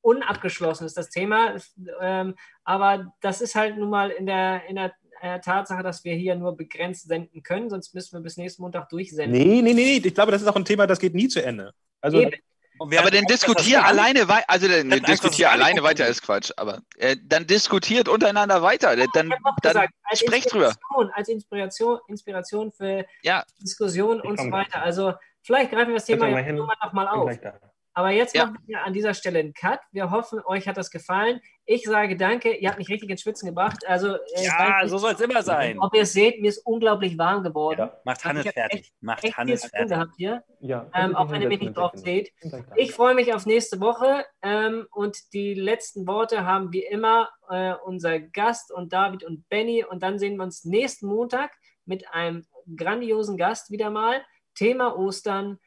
unabgeschlossen 0.02 0.86
ist, 0.86 0.98
das 0.98 1.10
Thema. 1.10 1.56
Ähm, 2.02 2.36
aber 2.64 3.14
das 3.22 3.42
ist 3.42 3.56
halt 3.56 3.78
nun 3.78 3.90
mal 3.90 4.10
in 4.10 4.26
der, 4.26 4.64
in 4.68 4.76
der 4.76 4.94
äh, 5.22 5.40
Tatsache, 5.40 5.84
dass 5.84 6.04
wir 6.04 6.16
hier 6.16 6.36
nur 6.36 6.56
begrenzt 6.56 7.08
senden 7.08 7.44
können, 7.44 7.70
sonst 7.70 7.94
müssen 7.94 8.18
wir 8.18 8.22
bis 8.22 8.38
nächsten 8.38 8.62
Montag 8.62 8.90
durchsenden. 8.90 9.32
Nee, 9.32 9.62
nee, 9.62 9.74
nee, 9.74 9.74
nee. 9.74 10.02
Ich 10.04 10.14
glaube, 10.14 10.32
das 10.32 10.42
ist 10.42 10.48
auch 10.48 10.56
ein 10.56 10.66
Thema, 10.66 10.88
das 10.88 11.00
geht 11.00 11.14
nie 11.14 11.28
zu 11.28 11.44
Ende. 11.44 11.74
Also, 12.02 12.22
Eben. 12.22 12.32
Aber 12.80 13.12
dann 13.12 13.20
Angst, 13.26 13.32
dass 13.32 13.40
das 13.42 13.56
diskutier 13.56 13.78
gar 13.80 13.92
nicht- 13.94 14.00
alleine 14.00 14.28
weiter. 14.28 14.46
Also 14.50 14.68
dann 14.68 14.90
diskutier 15.04 15.52
alleine 15.52 15.84
weiter 15.84 16.08
ist 16.08 16.22
Quatsch. 16.22 16.52
Aber 16.58 16.82
äh, 16.98 17.16
dann 17.24 17.46
diskutiert 17.48 18.08
untereinander 18.08 18.62
weiter. 18.62 18.96
Dann, 19.14 19.32
auch 19.44 19.56
dann 19.62 19.78
als 20.04 20.20
sprecht 20.20 20.54
drüber. 20.54 20.74
Als 21.14 21.28
Inspiration, 21.30 22.00
Inspiration 22.08 22.72
für 22.72 23.06
Ja. 23.22 23.44
Diskussionen 23.62 24.22
und 24.22 24.40
so 24.40 24.52
weiter. 24.52 24.82
Also 24.82 25.14
vielleicht 25.42 25.72
greifen 25.72 25.90
wir 25.90 25.96
das 25.96 26.06
Thema 26.06 26.28
ja 26.28 26.38
hin. 26.38 26.56
nochmal 26.56 26.78
noch 26.84 26.94
mal 26.94 27.06
bin 27.06 27.48
auf. 27.48 27.60
Aber 27.94 28.12
jetzt 28.12 28.36
Ja. 28.36 28.46
machen 28.46 28.60
wir 28.68 28.84
an 28.84 28.94
dieser 28.94 29.14
Stelle 29.14 29.40
einen 29.40 29.54
Cut. 29.54 29.80
Wir 29.92 30.12
hoffen, 30.12 30.40
euch 30.46 30.68
hat 30.68 30.78
das 30.78 30.90
gefallen. 30.92 31.42
Ich 31.66 31.84
sage 31.84 32.16
danke. 32.16 32.54
Ihr 32.56 32.70
habt 32.70 32.78
mich 32.78 32.88
richtig 32.90 33.10
ins 33.10 33.22
Schwitzen 33.22 33.48
gebracht. 33.48 33.86
Also, 33.88 34.16
äh, 34.16 34.20
Ja, 34.46 34.88
so 34.88 34.98
soll 34.98 35.14
es 35.14 35.20
immer 35.22 35.42
sein. 35.44 35.78
ob 35.80 35.94
ihr 35.96 36.04
es 36.04 36.14
seht, 36.14 36.40
mir 36.42 36.48
ist 36.50 36.60
unglaublich 36.66 37.18
warm 37.18 37.44
geworden. 37.44 37.80
Ja, 37.80 38.00
Macht 38.06 38.24
Hannes 38.24 38.42
Ich 38.44 38.48
hab 38.48 38.54
fertig. 38.54 38.94
Macht 39.02 39.24
Echt 39.24 39.38
Hannes 39.38 39.66
fertig. 39.66 39.90
gehabt 39.90 40.12
hier. 40.18 40.44
ja. 40.62 40.90
Ähm, 40.94 41.16
auch 41.16 41.30
wenn 41.32 41.42
ihr 41.42 41.48
mich 41.48 41.60
nicht 41.60 41.76
drauf 41.76 41.92
seht. 41.96 42.32
Ich 42.76 42.94
freue 42.94 43.16
mich 43.16 43.34
auf 43.34 43.46
nächste 43.46 43.80
Woche 43.82 44.24
ähm, 44.44 44.88
und 44.92 45.18
die 45.34 45.54
letzten 45.54 46.08
Worte 46.08 46.46
haben 46.46 46.72
wie 46.72 46.84
immer 46.84 47.30
äh, 47.50 47.74
unser 47.86 48.20
Gast 48.20 48.72
und 48.72 48.94
David 48.94 49.24
und 49.24 49.48
Benny 49.50 49.84
und 49.84 50.04
dann 50.04 50.20
sehen 50.20 50.38
wir 50.38 50.44
uns 50.44 50.64
nächsten 50.64 51.08
Montag 51.08 51.52
mit 51.86 52.08
einem 52.14 52.46
grandiosen 52.78 53.36
Gast 53.38 53.72
wieder 53.72 53.90
mal. 53.90 54.24
Thema 54.56 54.96
Ostern 54.98 55.58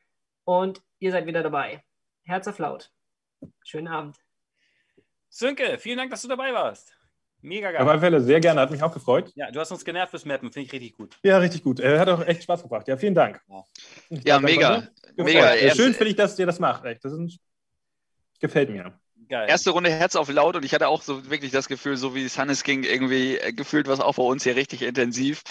und 0.44 0.82
ihr 0.98 1.10
seid 1.12 1.26
wieder 1.26 1.42
dabei. 1.42 1.82
Herz 2.33 2.49
auf 2.49 2.59
laut. 2.59 2.91
Schönen 3.62 3.89
Abend. 3.89 4.16
Sönke, 5.28 5.78
vielen 5.78 5.99
Dank, 5.99 6.11
dass 6.11 6.22
du 6.22 6.28
dabei 6.28 6.53
warst. 6.53 6.97
Mega 7.43 7.68
Auf 7.68 7.74
geil. 7.74 7.89
alle 7.89 8.01
Fälle 8.01 8.20
sehr 8.20 8.41
gerne, 8.41 8.61
hat 8.61 8.70
mich 8.70 8.83
auch 8.83 8.93
gefreut. 8.93 9.33
Ja, 9.35 9.51
du 9.51 9.61
hast 9.61 9.72
uns 9.72 9.85
genervt 9.85 10.11
fürs 10.11 10.24
Mappen, 10.24 10.53
finde 10.53 10.66
ich 10.66 10.72
richtig 10.72 10.97
gut. 10.97 11.18
Ja, 11.22 11.39
richtig 11.39 11.62
gut. 11.62 11.80
Äh, 11.80 11.99
hat 11.99 12.09
auch 12.09 12.24
echt 12.24 12.45
Spaß 12.45 12.62
gebracht. 12.62 12.87
Ja, 12.89 12.97
vielen 12.97 13.14
Dank. 13.14 13.43
Ja, 14.11 14.37
hab 14.37 14.43
mega. 14.43 14.89
Mega. 15.16 15.55
Äh, 15.55 15.74
Schön 15.74 15.93
finde 15.93 16.11
ich, 16.11 16.16
dass 16.16 16.39
ihr 16.39 16.47
das 16.47 16.61
macht. 16.61 16.85
Echt. 16.85 17.05
Das 17.05 17.12
ist, 17.12 17.39
gefällt 18.41 18.70
mir. 18.70 18.99
Geil. 19.28 19.49
Erste 19.49 19.70
Runde 19.70 19.91
Herz 19.91 20.14
auf 20.14 20.30
laut 20.30 20.57
und 20.57 20.64
ich 20.64 20.72
hatte 20.74 20.89
auch 20.89 21.03
so 21.03 21.30
wirklich 21.30 21.51
das 21.51 21.66
Gefühl, 21.66 21.97
so 21.97 22.14
wie 22.14 22.24
es 22.24 22.39
Hannes 22.39 22.64
ging, 22.64 22.85
irgendwie 22.85 23.39
äh, 23.39 23.53
gefühlt 23.53 23.89
was 23.89 24.01
auch 24.01 24.16
bei 24.16 24.22
uns 24.22 24.45
hier 24.45 24.57
richtig 24.57 24.83
intensiv. 24.83 25.43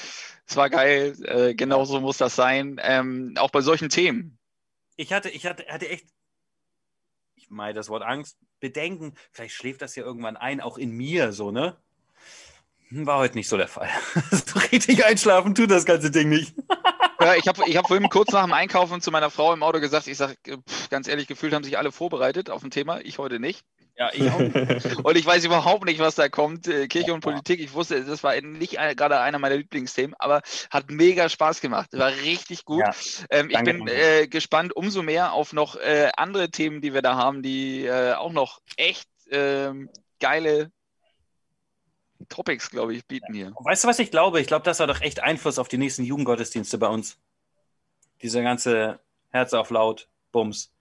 Es 0.48 0.56
war 0.56 0.70
geil, 0.70 1.16
äh, 1.26 1.56
genau 1.56 1.86
so 1.86 2.00
muss 2.00 2.18
das 2.18 2.36
sein. 2.36 2.80
Ähm, 2.84 3.34
auch 3.38 3.50
bei 3.52 3.62
solchen 3.62 3.90
Themen. 3.90 4.38
Ich 4.98 5.12
hatte, 5.14 5.30
ich 5.30 5.46
hatte, 5.46 5.66
hatte 5.68 5.90
echt, 5.90 6.06
meine 7.52 7.74
das 7.74 7.90
Wort 7.90 8.04
Angst, 8.04 8.38
Bedenken, 8.60 9.14
vielleicht 9.32 9.56
schläft 9.56 9.82
das 9.82 9.96
ja 9.96 10.04
irgendwann 10.04 10.38
ein, 10.38 10.62
auch 10.62 10.78
in 10.78 10.92
mir 10.92 11.34
so, 11.34 11.52
ne? 11.52 11.76
Hm, 12.90 13.06
War 13.06 13.20
heute 13.20 13.36
nicht 13.36 13.48
so 13.48 13.58
der 13.58 13.68
Fall. 13.68 13.90
so 14.32 14.60
richtig 14.72 15.06
einschlafen 15.06 15.56
tut 15.56 15.72
das 15.72 15.86
ganze 15.86 16.12
Ding 16.12 16.30
nicht. 16.30 16.56
Ja, 17.22 17.36
ich 17.36 17.48
habe 17.48 17.62
ich 17.68 17.78
hab 17.78 17.88
vorhin 17.88 18.10
kurz 18.10 18.32
nach 18.32 18.44
dem 18.44 18.54
Einkaufen 18.54 19.00
zu 19.02 19.12
meiner 19.12 19.30
Frau 19.30 19.54
im 19.54 19.62
Auto 19.64 19.80
gesagt, 19.80 20.08
ich 20.08 20.18
sage, 20.18 20.36
ganz 20.90 21.08
ehrlich, 21.08 21.28
gefühlt 21.28 21.54
haben 21.54 21.64
sich 21.64 21.78
alle 21.78 21.92
vorbereitet 21.92 22.50
auf 22.50 22.64
ein 22.64 22.72
Thema, 22.72 23.00
ich 23.02 23.20
heute 23.20 23.40
nicht. 23.40 23.64
Ja, 23.96 24.10
ich 24.14 24.30
auch. 24.32 24.40
nicht. 24.40 24.98
Und 25.06 25.16
ich 25.18 25.26
weiß 25.26 25.46
überhaupt 25.46 25.86
nicht, 25.86 26.00
was 26.00 26.16
da 26.16 26.30
kommt. 26.30 26.68
Äh, 26.68 26.88
Kirche 26.88 27.14
und 27.14 27.20
Politik, 27.20 27.60
ich 27.60 27.74
wusste, 27.74 28.04
das 28.04 28.24
war 28.24 28.40
nicht 28.42 28.80
ein- 28.80 28.96
gerade 28.96 29.20
einer 29.20 29.38
meiner 29.38 29.58
Lieblingsthemen, 29.58 30.16
aber 30.18 30.42
hat 30.72 30.90
mega 30.90 31.30
Spaß 31.30 31.62
gemacht. 31.62 31.90
War 31.94 32.10
richtig 32.24 32.66
gut. 32.66 32.80
Ja, 32.80 32.92
ähm, 33.30 33.50
ich 33.52 33.62
bin 33.64 33.88
äh, 33.88 34.28
gespannt 34.28 34.76
umso 34.76 35.04
mehr 35.04 35.34
auf 35.34 35.54
noch 35.54 35.76
äh, 35.76 36.10
andere 36.18 36.50
Themen, 36.50 36.82
die 36.82 36.94
wir 36.94 37.02
da 37.04 37.16
haben, 37.16 37.44
die 37.44 37.86
äh, 37.86 38.14
auch 38.14 38.32
noch 38.32 38.60
echt 38.78 39.08
ähm, 39.30 39.90
geile 40.20 40.72
Topics, 42.32 42.70
glaube 42.72 42.96
ich, 42.96 43.06
bieten 43.06 43.34
hier. 43.34 43.54
Weißt 43.60 43.84
du, 43.84 43.88
was 43.88 44.00
ich 44.00 44.10
glaube? 44.12 44.42
Ich 44.42 44.48
glaube, 44.48 44.64
das 44.66 44.80
hat 44.80 44.90
doch 44.90 45.02
echt 45.02 45.22
Einfluss 45.22 45.60
auf 45.60 45.68
die 45.68 45.78
nächsten 45.78 46.04
Jugendgottesdienste 46.04 46.78
bei 46.78 46.88
uns. 46.88 47.18
Dieser 48.22 48.42
ganze 48.42 49.00
Herz 49.30 49.54
auf 49.54 49.70
laut, 49.70 50.08
Bums. 50.32 50.72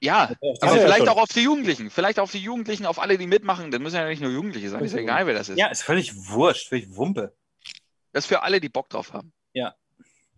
Ja, 0.00 0.30
Ja, 0.40 0.52
aber 0.60 0.76
ja, 0.76 0.82
vielleicht 0.82 0.98
schon. 0.98 1.08
auch 1.08 1.16
auf 1.22 1.30
die 1.30 1.40
Jugendlichen. 1.42 1.90
Vielleicht 1.90 2.20
auf 2.20 2.30
die 2.30 2.38
Jugendlichen, 2.38 2.86
auf 2.86 3.00
alle, 3.00 3.18
die 3.18 3.26
mitmachen. 3.26 3.70
Das 3.72 3.80
müssen 3.80 3.96
ja 3.96 4.06
nicht 4.06 4.22
nur 4.22 4.30
Jugendliche 4.30 4.70
sein. 4.70 4.84
Ist 4.84 4.92
ja 4.92 5.00
egal, 5.00 5.26
wer 5.26 5.34
das 5.34 5.48
ist. 5.48 5.58
Ja, 5.58 5.66
ist 5.68 5.82
völlig 5.82 6.14
wurscht, 6.28 6.68
völlig 6.68 6.94
Wumpe. 6.94 7.34
Das 8.12 8.24
ist 8.24 8.28
für 8.28 8.42
alle, 8.42 8.60
die 8.60 8.68
Bock 8.68 8.88
drauf 8.88 9.12
haben. 9.12 9.32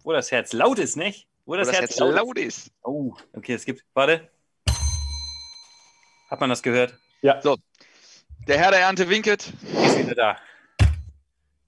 Wo 0.03 0.13
das 0.13 0.31
Herz 0.31 0.53
laut 0.53 0.79
ist, 0.79 0.97
nicht? 0.97 1.27
Wo 1.45 1.53
Wo 1.53 1.57
das, 1.57 1.69
das 1.69 1.77
Herz 1.77 1.91
jetzt 1.91 2.01
laut, 2.01 2.15
laut 2.15 2.39
ist. 2.39 2.69
ist. 2.69 2.73
Oh, 2.83 3.15
okay, 3.35 3.55
es 3.55 3.65
gibt. 3.65 3.85
Warte. 3.93 4.31
Hat 6.31 6.41
man 6.41 6.49
das 6.49 6.63
gehört? 6.63 6.95
Ja. 7.23 7.41
So. 7.43 7.57
Der 8.47 8.59
Herr 8.59 8.71
der 8.71 8.81
Ernte 8.81 9.09
winket. 9.09 9.53
Ist 9.63 9.99
wieder 9.99 10.15
da. 10.15 10.37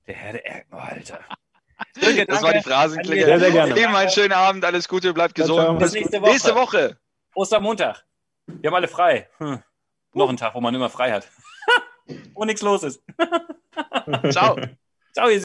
Der 0.07 0.15
Herr 0.15 0.33
der 0.33 0.47
Er- 0.47 0.65
oh, 0.73 0.77
Alter. 0.77 1.21
Danke, 2.01 2.27
Das 2.27 2.43
war 2.43 2.51
die 2.53 2.55
danke. 2.57 2.69
Phrasenklingel. 2.71 3.25
Sehr, 3.27 3.39
sehr 3.41 3.51
gerne. 3.51 3.77
Eben 3.79 3.95
einen 3.95 4.11
schönen 4.11 4.33
Abend, 4.33 4.65
alles 4.65 4.89
Gute, 4.89 5.13
bleibt 5.13 5.35
gesund. 5.35 5.79
Bis 5.79 5.93
nächste 5.93 6.21
Woche. 6.21 6.31
Nächste 6.31 6.55
Woche. 6.55 6.97
Ostermontag. 7.35 8.05
Wir 8.47 8.69
haben 8.71 8.75
alle 8.77 8.89
frei. 8.89 9.29
Hm. 9.39 9.63
Noch 10.15 10.29
ein 10.29 10.37
Tag, 10.37 10.55
wo 10.55 10.61
man 10.61 10.75
immer 10.75 10.91
frei 10.91 11.13
hat. 11.13 11.29
Wo 12.35 12.45
nichts 12.45 12.63
los 12.63 12.83
ist. 12.83 13.01
Ciao. 14.31 14.59
Ciao, 15.15 15.29
ihr 15.29 15.43